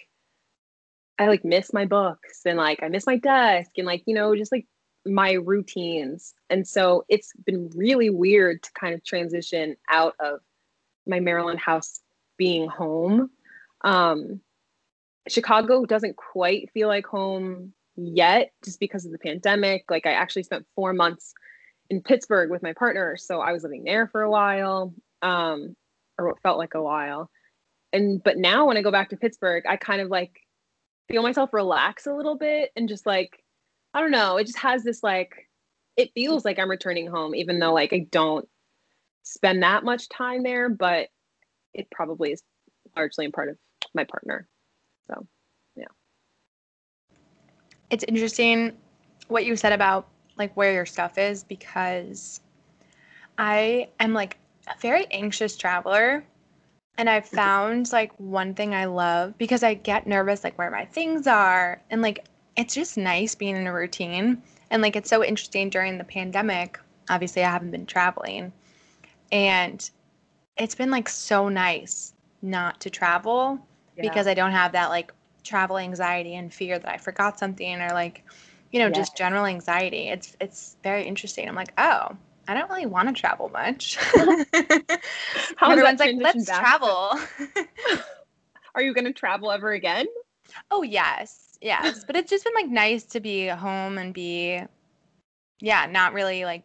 I 1.20 1.28
like 1.28 1.44
miss 1.44 1.74
my 1.74 1.86
books 1.86 2.42
and 2.46 2.58
like 2.58 2.82
I 2.82 2.88
miss 2.88 3.06
my 3.06 3.18
desk 3.18 3.72
and 3.78 3.86
like, 3.86 4.04
you 4.06 4.16
know, 4.16 4.36
just 4.36 4.52
like 4.52 4.66
my 5.06 5.34
routines. 5.34 6.34
And 6.50 6.68
so 6.68 7.06
it's 7.10 7.34
been 7.46 7.70
really 7.76 8.10
weird 8.10 8.64
to 8.64 8.70
kind 8.80 8.94
of 8.94 9.04
transition 9.04 9.76
out 9.90 10.16
of 10.20 10.40
my 11.06 11.20
Maryland 11.20 11.60
house 11.60 12.00
being 12.38 12.68
home. 12.68 13.30
Um, 13.84 14.42
Chicago 15.28 15.86
doesn't 15.86 16.16
quite 16.16 16.70
feel 16.74 16.88
like 16.88 17.06
home 17.06 17.74
yet 17.96 18.52
just 18.64 18.80
because 18.80 19.06
of 19.06 19.12
the 19.12 19.18
pandemic. 19.18 19.86
Like 19.90 20.06
I 20.06 20.12
actually 20.12 20.44
spent 20.44 20.66
four 20.76 20.94
months 20.94 21.34
in 21.90 22.02
Pittsburgh 22.02 22.50
with 22.50 22.64
my 22.64 22.74
partner. 22.74 23.18
So 23.18 23.42
I 23.42 23.52
was 23.52 23.64
living 23.64 23.84
there 23.84 24.08
for 24.08 24.22
a 24.22 24.32
while, 24.32 24.94
um, 25.22 25.76
or 26.18 26.28
what 26.28 26.42
felt 26.42 26.58
like 26.58 26.74
a 26.74 26.82
while. 26.82 27.30
And 27.94 28.24
but 28.24 28.38
now 28.38 28.68
when 28.68 28.78
I 28.78 28.82
go 28.82 28.92
back 28.92 29.10
to 29.10 29.18
Pittsburgh, 29.18 29.64
I 29.68 29.76
kind 29.76 30.02
of 30.02 30.10
like 30.10 30.40
feel 31.10 31.24
myself 31.24 31.54
relax 31.54 32.08
a 32.08 32.14
little 32.14 32.38
bit 32.38 32.72
and 32.76 32.88
just 32.88 33.06
like, 33.06 33.44
I 33.94 34.00
don't 34.00 34.12
know, 34.12 34.38
it 34.38 34.46
just 34.46 34.60
has 34.60 34.84
this 34.84 35.04
like 35.04 35.50
it 35.98 36.12
feels 36.16 36.46
like 36.46 36.58
I'm 36.58 36.70
returning 36.70 37.08
home, 37.08 37.36
even 37.36 37.60
though 37.60 37.74
like 37.74 37.94
I 37.94 38.08
don't 38.10 38.48
spend 39.24 39.64
that 39.64 39.84
much 39.84 40.10
time 40.10 40.44
there, 40.44 40.70
but 40.70 41.10
it 41.74 41.90
probably 41.92 42.32
is 42.32 42.44
largely 42.96 43.26
in 43.26 43.32
part 43.32 43.50
of 43.50 43.58
my 43.94 44.04
partner. 44.04 44.48
So, 45.08 45.26
yeah. 45.76 45.86
It's 47.90 48.04
interesting 48.08 48.74
what 49.28 49.46
you 49.46 49.56
said 49.56 49.74
about 49.74 50.08
like 50.38 50.56
where 50.56 50.74
your 50.74 50.86
stuff 50.86 51.18
is 51.18 51.44
because 51.44 52.42
I 53.38 53.90
am 54.00 54.14
like 54.14 54.38
a 54.68 54.78
very 54.80 55.06
anxious 55.12 55.56
traveler 55.58 56.24
and 56.98 57.10
I've 57.10 57.26
mm-hmm. 57.26 57.36
found 57.36 57.92
like 57.92 58.12
one 58.20 58.54
thing 58.54 58.74
I 58.76 58.86
love 58.86 59.38
because 59.38 59.64
I 59.64 59.74
get 59.74 60.08
nervous 60.08 60.44
like 60.44 60.58
where 60.58 60.72
my 60.72 60.86
things 60.86 61.28
are 61.28 61.82
and 61.90 62.02
like 62.02 62.26
it's 62.58 62.76
just 62.76 62.98
nice 62.98 63.36
being 63.36 63.56
in 63.56 63.68
a 63.68 63.74
routine 63.74 64.42
and 64.70 64.82
like 64.82 64.96
it's 64.96 65.10
so 65.10 65.24
interesting 65.24 65.70
during 65.70 65.98
the 65.98 66.04
pandemic 66.04 66.80
obviously 67.10 67.44
I 67.44 67.50
haven't 67.50 67.72
been 67.72 67.86
traveling 67.86 68.52
and 69.32 69.90
it's 70.58 70.76
been 70.76 70.92
like 70.92 71.10
so 71.10 71.50
nice 71.50 72.14
not 72.42 72.80
to 72.82 72.90
travel 72.90 73.60
yeah. 73.96 74.04
because 74.04 74.28
I 74.28 74.34
don't 74.34 74.52
have 74.52 74.74
that 74.74 74.90
like 74.90 75.14
travel 75.44 75.78
anxiety 75.78 76.36
and 76.36 76.54
fear 76.54 76.78
that 76.78 76.92
I 76.92 76.98
forgot 76.98 77.40
something 77.40 77.82
or 77.82 77.90
like, 77.90 78.24
you 78.72 78.80
know, 78.80 78.88
yeah. 78.88 78.94
just 78.94 79.16
general 79.16 79.46
anxiety. 79.46 80.10
It's 80.10 80.36
it's 80.40 80.78
very 80.84 81.06
interesting. 81.06 81.48
I'm 81.48 81.56
like, 81.56 81.74
oh, 81.78 82.16
I 82.48 82.54
don't 82.54 82.70
really 82.70 82.86
want 82.86 83.08
to 83.08 83.14
travel 83.14 83.50
much. 83.50 83.98
Everyone's 85.62 86.00
like, 86.00 86.16
let's 86.20 86.46
travel. 86.46 87.12
Are 88.76 88.82
you 88.82 88.94
going 88.94 89.06
to 89.06 89.14
travel 89.14 89.52
ever 89.52 89.72
again? 89.72 90.08
Oh 90.70 90.82
yes, 90.84 91.58
yes. 91.62 92.04
but 92.06 92.16
it's 92.16 92.30
just 92.30 92.44
been 92.44 92.54
like 92.54 92.68
nice 92.68 93.04
to 93.04 93.20
be 93.20 93.48
home 93.48 93.98
and 93.98 94.14
be, 94.14 94.62
yeah, 95.60 95.86
not 95.88 96.14
really 96.14 96.46
like. 96.46 96.64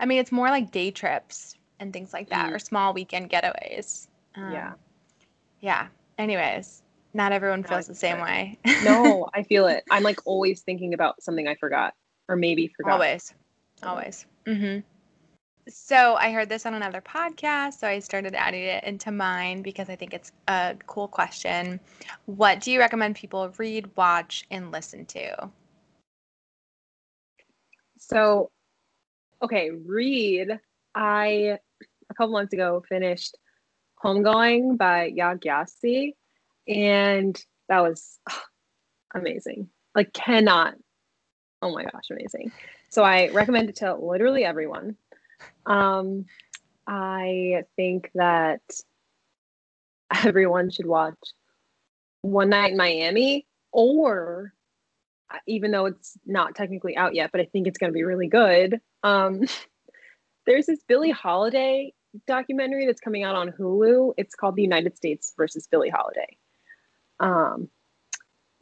I 0.00 0.06
mean, 0.06 0.18
it's 0.18 0.32
more 0.32 0.48
like 0.48 0.72
day 0.72 0.90
trips 0.90 1.56
and 1.80 1.92
things 1.92 2.12
like 2.12 2.30
that, 2.30 2.50
mm. 2.50 2.54
or 2.54 2.58
small 2.58 2.92
weekend 2.94 3.30
getaways. 3.30 4.08
Um, 4.34 4.52
yeah. 4.52 4.72
Yeah. 5.60 5.86
Anyways, 6.18 6.82
not 7.12 7.32
everyone 7.32 7.62
feels 7.62 7.86
the 7.86 7.94
same 7.94 8.20
way. 8.20 8.58
no, 8.84 9.28
I 9.34 9.42
feel 9.42 9.66
it. 9.66 9.84
I'm 9.90 10.02
like 10.02 10.20
always 10.24 10.62
thinking 10.62 10.94
about 10.94 11.22
something 11.22 11.48
I 11.48 11.54
forgot 11.54 11.94
or 12.28 12.36
maybe 12.36 12.68
forgot. 12.68 12.92
Always. 12.92 13.34
Always. 13.82 14.26
Mm-hmm. 14.46 14.80
So 15.68 16.14
I 16.16 16.30
heard 16.30 16.50
this 16.50 16.66
on 16.66 16.74
another 16.74 17.00
podcast, 17.00 17.74
so 17.74 17.88
I 17.88 17.98
started 17.98 18.34
adding 18.34 18.64
it 18.64 18.84
into 18.84 19.10
mine 19.10 19.62
because 19.62 19.88
I 19.88 19.96
think 19.96 20.12
it's 20.12 20.30
a 20.46 20.76
cool 20.86 21.08
question. 21.08 21.80
What 22.26 22.60
do 22.60 22.70
you 22.70 22.78
recommend 22.78 23.16
people 23.16 23.52
read, 23.56 23.88
watch, 23.96 24.44
and 24.50 24.70
listen 24.70 25.06
to? 25.06 25.50
So, 27.98 28.50
okay, 29.42 29.70
read. 29.70 30.60
I 30.94 31.58
a 32.10 32.14
couple 32.14 32.32
months 32.32 32.52
ago 32.52 32.84
finished 32.88 33.36
Homegoing 34.02 34.76
by 34.76 35.10
Yaa 35.10 35.40
Gyasi, 35.42 36.14
and 36.68 37.40
that 37.68 37.80
was 37.80 38.18
amazing. 39.14 39.68
Like, 39.94 40.12
cannot. 40.12 40.74
Oh 41.62 41.72
my 41.72 41.84
gosh, 41.84 42.10
amazing. 42.10 42.52
So 42.90 43.02
I 43.02 43.28
recommend 43.28 43.70
it 43.70 43.76
to 43.76 43.94
literally 43.94 44.44
everyone. 44.44 44.96
Um, 45.66 46.26
I 46.86 47.64
think 47.76 48.10
that 48.14 48.60
everyone 50.24 50.70
should 50.70 50.86
watch 50.86 51.18
One 52.22 52.50
Night 52.50 52.72
in 52.72 52.76
Miami, 52.76 53.46
or 53.72 54.52
uh, 55.32 55.38
even 55.46 55.70
though 55.70 55.86
it's 55.86 56.18
not 56.26 56.54
technically 56.54 56.96
out 56.96 57.14
yet, 57.14 57.32
but 57.32 57.40
I 57.40 57.46
think 57.46 57.66
it's 57.66 57.78
going 57.78 57.90
to 57.90 57.94
be 57.94 58.04
really 58.04 58.28
good. 58.28 58.80
Um, 59.02 59.44
there's 60.46 60.66
this 60.66 60.82
Billie 60.86 61.10
Holiday 61.10 61.92
documentary 62.26 62.86
that's 62.86 63.00
coming 63.00 63.22
out 63.22 63.34
on 63.34 63.50
Hulu. 63.50 64.14
It's 64.16 64.34
called 64.34 64.56
The 64.56 64.62
United 64.62 64.96
States 64.96 65.32
versus 65.36 65.66
Billie 65.66 65.90
Holiday. 65.90 66.36
Um, 67.20 67.68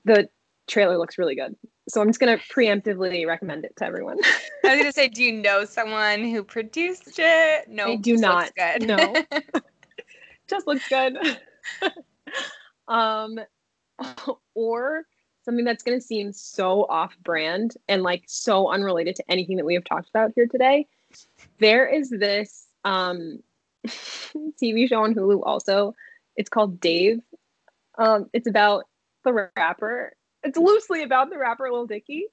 the 0.05 0.29
trailer 0.69 0.99
looks 0.99 1.19
really 1.19 1.35
good. 1.35 1.55
So 1.89 2.01
I'm 2.01 2.09
just 2.09 2.21
gonna 2.21 2.39
preemptively 2.39 3.27
recommend 3.27 3.65
it 3.65 3.75
to 3.77 3.85
everyone. 3.85 4.19
I 4.65 4.69
was 4.69 4.79
gonna 4.79 4.93
say, 4.93 5.09
do 5.09 5.23
you 5.23 5.33
know 5.33 5.65
someone 5.65 6.25
who 6.25 6.43
produced 6.43 7.19
it? 7.19 7.69
No, 7.69 7.93
I 7.93 7.97
do 7.97 8.17
not. 8.17 8.53
No, 8.81 9.15
just 10.49 10.67
looks 10.67 10.89
good. 10.89 11.19
um, 12.89 13.39
or 14.55 15.05
something 15.45 15.65
that's 15.65 15.83
gonna 15.83 16.01
seem 16.01 16.33
so 16.33 16.85
off-brand 16.85 17.75
and 17.89 18.03
like 18.03 18.23
so 18.27 18.69
unrelated 18.69 19.17
to 19.17 19.25
anything 19.29 19.57
that 19.57 19.65
we 19.65 19.75
have 19.75 19.85
talked 19.85 20.09
about 20.09 20.31
here 20.37 20.47
today. 20.47 20.87
There 21.59 21.87
is 21.87 22.11
this 22.11 22.67
um 22.85 23.41
TV 23.87 24.89
show 24.89 25.03
on 25.03 25.15
Hulu 25.15 25.43
also. 25.45 25.95
It's 26.37 26.49
called 26.49 26.81
Dave. 26.81 27.21
Um, 27.99 28.31
it's 28.33 28.49
about 28.49 28.85
the 29.25 29.51
rapper 29.57 30.13
it's 30.43 30.59
loosely 30.59 31.03
about 31.03 31.31
the 31.31 31.39
rapper 31.39 31.71
Lil 31.71 31.87
Dicky. 31.87 32.27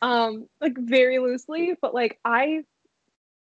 Um, 0.00 0.46
like 0.60 0.76
very 0.76 1.18
loosely, 1.18 1.74
but 1.80 1.94
like 1.94 2.18
I 2.24 2.62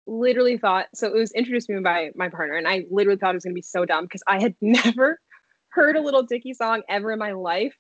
literally 0.07 0.59
thought 0.59 0.87
so 0.95 1.07
it 1.07 1.15
was 1.15 1.33
introduced 1.33 1.69
to 1.69 1.75
me 1.75 1.81
by 1.81 2.11
my 2.15 2.29
partner, 2.29 2.57
and 2.57 2.67
I 2.67 2.85
literally 2.91 3.19
thought 3.19 3.31
it 3.31 3.37
was 3.37 3.45
gonna 3.45 3.55
be 3.55 3.63
so 3.63 3.85
dumb 3.85 4.05
because 4.05 4.23
I 4.27 4.41
had 4.41 4.55
never 4.61 5.21
heard 5.69 5.97
a 5.97 6.01
Lil 6.01 6.25
Dicky 6.25 6.55
song 6.55 6.83
ever 6.89 7.13
in 7.13 7.19
my 7.19 7.33
life. 7.33 7.77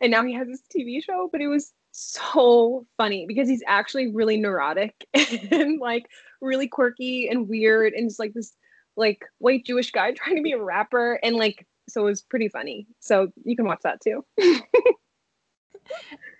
And 0.00 0.10
now 0.10 0.24
he 0.24 0.34
has 0.34 0.46
this 0.46 0.62
TV 0.74 1.02
show, 1.02 1.30
but 1.32 1.40
it 1.40 1.48
was 1.48 1.72
so 1.96 2.86
funny 2.96 3.26
because 3.26 3.48
he's 3.48 3.62
actually 3.66 4.08
really 4.08 4.36
neurotic 4.36 5.06
and 5.50 5.80
like 5.80 6.06
really 6.42 6.68
quirky 6.68 7.28
and 7.28 7.48
weird 7.48 7.94
and 7.94 8.08
just 8.08 8.18
like 8.18 8.34
this 8.34 8.52
like 8.96 9.24
white 9.38 9.64
Jewish 9.64 9.90
guy 9.90 10.12
trying 10.16 10.36
to 10.36 10.42
be 10.42 10.52
a 10.52 10.62
rapper 10.62 11.18
and 11.22 11.36
like 11.36 11.66
so 11.88 12.02
it 12.02 12.10
was 12.10 12.22
pretty 12.22 12.48
funny. 12.48 12.86
So 13.00 13.28
you 13.44 13.54
can 13.56 13.64
watch 13.64 13.80
that 13.84 14.00
too. 14.00 14.24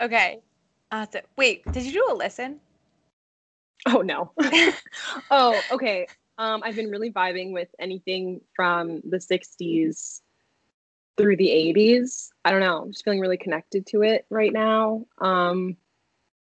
okay. 0.00 0.40
Awesome. 0.90 1.22
Wait, 1.36 1.64
did 1.72 1.84
you 1.84 1.92
do 1.92 2.06
a 2.10 2.14
listen? 2.14 2.60
Oh 3.86 4.02
no. 4.02 4.32
oh, 5.30 5.60
okay. 5.70 6.06
Um, 6.38 6.62
I've 6.64 6.76
been 6.76 6.90
really 6.90 7.12
vibing 7.12 7.52
with 7.52 7.68
anything 7.78 8.40
from 8.54 9.00
the 9.08 9.18
60s 9.18 10.20
through 11.16 11.36
the 11.36 11.48
80s. 11.48 12.28
I 12.44 12.50
don't 12.50 12.60
know. 12.60 12.82
I'm 12.82 12.92
just 12.92 13.04
feeling 13.04 13.20
really 13.20 13.36
connected 13.36 13.86
to 13.88 14.02
it 14.02 14.26
right 14.30 14.52
now. 14.52 15.06
Um, 15.18 15.76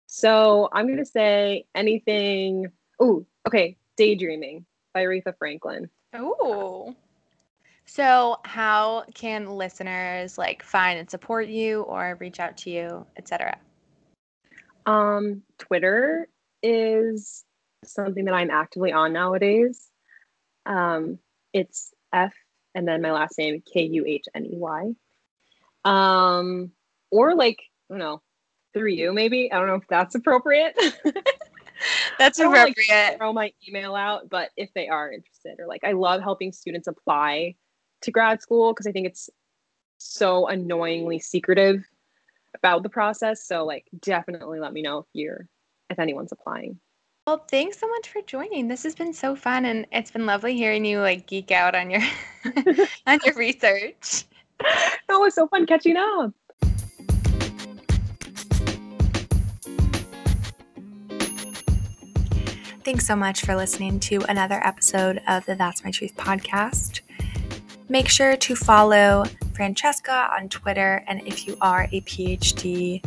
so 0.07 0.70
I'm 0.72 0.88
gonna 0.88 1.05
say 1.05 1.66
anything. 1.76 2.72
Oh, 2.99 3.26
okay. 3.47 3.78
Daydreaming 3.97 4.66
by 4.93 5.03
Aretha 5.03 5.38
Franklin. 5.38 5.89
Oh. 6.13 6.95
So, 7.88 8.38
how 8.43 9.03
can 9.13 9.47
listeners 9.47 10.38
like 10.38 10.63
find 10.63 10.99
and 10.99 11.09
support 11.09 11.47
you 11.47 11.82
or 11.84 12.18
reach 12.20 12.39
out 12.39 12.57
to 12.57 12.72
you, 12.72 13.05
etc.? 13.16 13.57
Um, 14.86 15.43
Twitter 15.59 16.28
is 16.63 17.45
something 17.84 18.26
that 18.26 18.34
I'm 18.34 18.49
actively 18.49 18.91
on 18.91 19.13
nowadays. 19.13 19.89
Um, 20.66 21.20
it's 21.53 21.93
F 22.11 22.34
and 22.76 22.88
then 22.88 23.01
my 23.01 23.11
last 23.11 23.38
name 23.38 23.63
K 23.73 23.84
U 23.84 24.05
H 24.05 24.26
N 24.36 24.45
E 24.45 24.57
Y. 24.57 24.93
Um, 25.84 26.71
or 27.11 27.36
like, 27.36 27.59
I 27.89 27.93
don't 27.93 27.99
know, 27.99 28.21
through 28.73 28.89
you 28.89 29.13
maybe. 29.13 29.51
I 29.51 29.57
don't 29.57 29.67
know 29.67 29.76
if 29.76 29.88
that's 29.89 30.15
appropriate. 30.15 30.78
that's 32.19 32.39
appropriate. 32.39 32.89
Like, 32.89 33.17
throw 33.17 33.34
my 33.34 33.51
email 33.67 33.95
out, 33.95 34.30
but 34.30 34.49
if 34.57 34.69
they 34.76 34.88
are 34.88 35.11
interested, 35.11 35.55
or 35.59 35.67
like, 35.67 35.84
I 35.84 35.93
love 35.93 36.21
helping 36.21 36.51
students 36.51 36.88
apply 36.88 37.55
to 38.01 38.11
grad 38.11 38.41
school 38.41 38.73
because 38.73 38.88
I 38.88 38.91
think 38.91 39.07
it's 39.07 39.30
so 39.97 40.47
annoyingly 40.47 41.19
secretive 41.19 41.84
about 42.55 42.84
the 42.84 42.89
process. 42.89 43.45
So 43.45 43.65
like 43.65 43.86
definitely 43.99 44.59
let 44.59 44.73
me 44.73 44.82
know 44.82 44.99
if 44.99 45.05
you're 45.13 45.47
if 45.89 45.99
anyone's 45.99 46.32
applying. 46.32 46.80
Well, 47.28 47.43
thanks 47.49 47.80
so 47.80 47.88
much 47.88 48.09
for 48.09 48.21
joining. 48.21 48.67
This 48.67 48.84
has 48.84 48.93
been 48.93 49.11
so 49.11 49.36
fun 49.36 49.65
and 49.65 49.88
it's 49.91 50.11
been 50.11 50.28
lovely 50.28 50.55
hearing 50.55 50.86
you 50.86 51.01
like 51.01 51.26
geek 51.26 51.49
out 51.49 51.73
on 51.73 51.89
your 51.89 52.03
on 53.07 53.19
your 53.26 53.34
research. 53.34 54.26
That 55.07 55.17
was 55.17 55.34
so 55.34 55.47
fun 55.47 55.65
catching 55.65 55.97
up. 55.97 56.32
Thanks 62.84 63.07
so 63.07 63.15
much 63.15 63.41
for 63.41 63.55
listening 63.55 63.99
to 64.01 64.21
another 64.30 64.63
episode 64.63 65.19
of 65.28 65.47
the 65.47 65.55
That's 65.55 65.84
My 65.84 65.89
Truth 65.89 66.15
podcast. 66.15 67.01
Make 67.89 68.07
sure 68.07 68.38
to 68.38 68.55
follow 68.55 69.26
Francesca 69.55 70.30
on 70.32 70.49
Twitter, 70.49 71.03
and 71.07 71.21
if 71.28 71.47
you 71.47 71.57
are 71.59 71.89
a 71.91 72.01
PhD, 72.01 73.03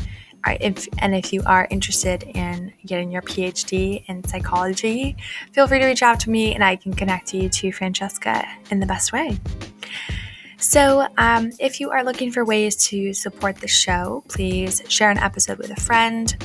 if, 0.47 0.89
and 0.99 1.14
if 1.14 1.32
you 1.32 1.43
are 1.47 1.66
interested 1.70 2.22
in 2.22 2.72
getting 2.86 3.11
your 3.11 3.22
PhD 3.22 4.05
in 4.07 4.24
psychology, 4.24 5.16
feel 5.53 5.66
free 5.66 5.78
to 5.78 5.86
reach 5.86 6.03
out 6.03 6.20
to 6.20 6.30
me 6.30 6.55
and 6.55 6.64
I 6.64 6.76
can 6.76 6.95
connect 6.95 7.34
you 7.34 7.49
to 7.49 7.72
Francesca 7.72 8.45
in 8.70 8.80
the 8.80 8.86
best 8.86 9.12
way. 9.12 9.39
So, 10.61 11.07
um, 11.18 11.53
if 11.61 11.78
you 11.78 11.91
are 11.91 12.03
looking 12.03 12.32
for 12.32 12.45
ways 12.45 12.74
to 12.89 13.12
support 13.12 13.57
the 13.57 13.68
show, 13.68 14.24
please 14.28 14.82
share 14.89 15.11
an 15.11 15.18
episode 15.18 15.59
with 15.59 15.70
a 15.70 15.80
friend. 15.80 16.36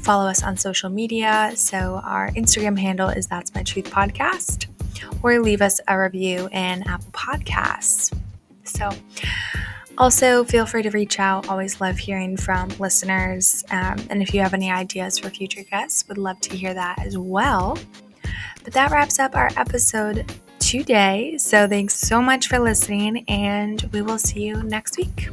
Follow 0.00 0.26
us 0.26 0.42
on 0.42 0.56
social 0.56 0.88
media. 0.88 1.52
So, 1.54 2.00
our 2.04 2.30
Instagram 2.30 2.78
handle 2.78 3.10
is 3.10 3.26
That's 3.26 3.54
My 3.54 3.62
Truth 3.62 3.90
Podcast 3.90 4.66
or 5.22 5.40
leave 5.40 5.62
us 5.62 5.80
a 5.88 5.98
review 5.98 6.48
in 6.52 6.82
Apple 6.88 7.10
Podcasts. 7.12 8.16
So, 8.64 8.90
also 9.98 10.44
feel 10.44 10.66
free 10.66 10.82
to 10.82 10.90
reach 10.90 11.18
out. 11.18 11.48
Always 11.48 11.80
love 11.80 11.96
hearing 11.96 12.36
from 12.36 12.68
listeners. 12.78 13.64
Um, 13.70 13.96
and 14.10 14.22
if 14.22 14.34
you 14.34 14.40
have 14.40 14.54
any 14.54 14.70
ideas 14.70 15.18
for 15.18 15.30
future 15.30 15.62
guests, 15.64 16.06
would 16.08 16.18
love 16.18 16.40
to 16.40 16.56
hear 16.56 16.74
that 16.74 16.98
as 17.04 17.16
well. 17.16 17.78
But 18.62 18.72
that 18.72 18.90
wraps 18.90 19.18
up 19.18 19.36
our 19.36 19.50
episode 19.56 20.32
today. 20.58 21.36
So, 21.38 21.68
thanks 21.68 21.94
so 21.94 22.22
much 22.22 22.48
for 22.48 22.58
listening, 22.58 23.24
and 23.28 23.82
we 23.92 24.02
will 24.02 24.18
see 24.18 24.42
you 24.42 24.62
next 24.62 24.96
week. 24.96 25.28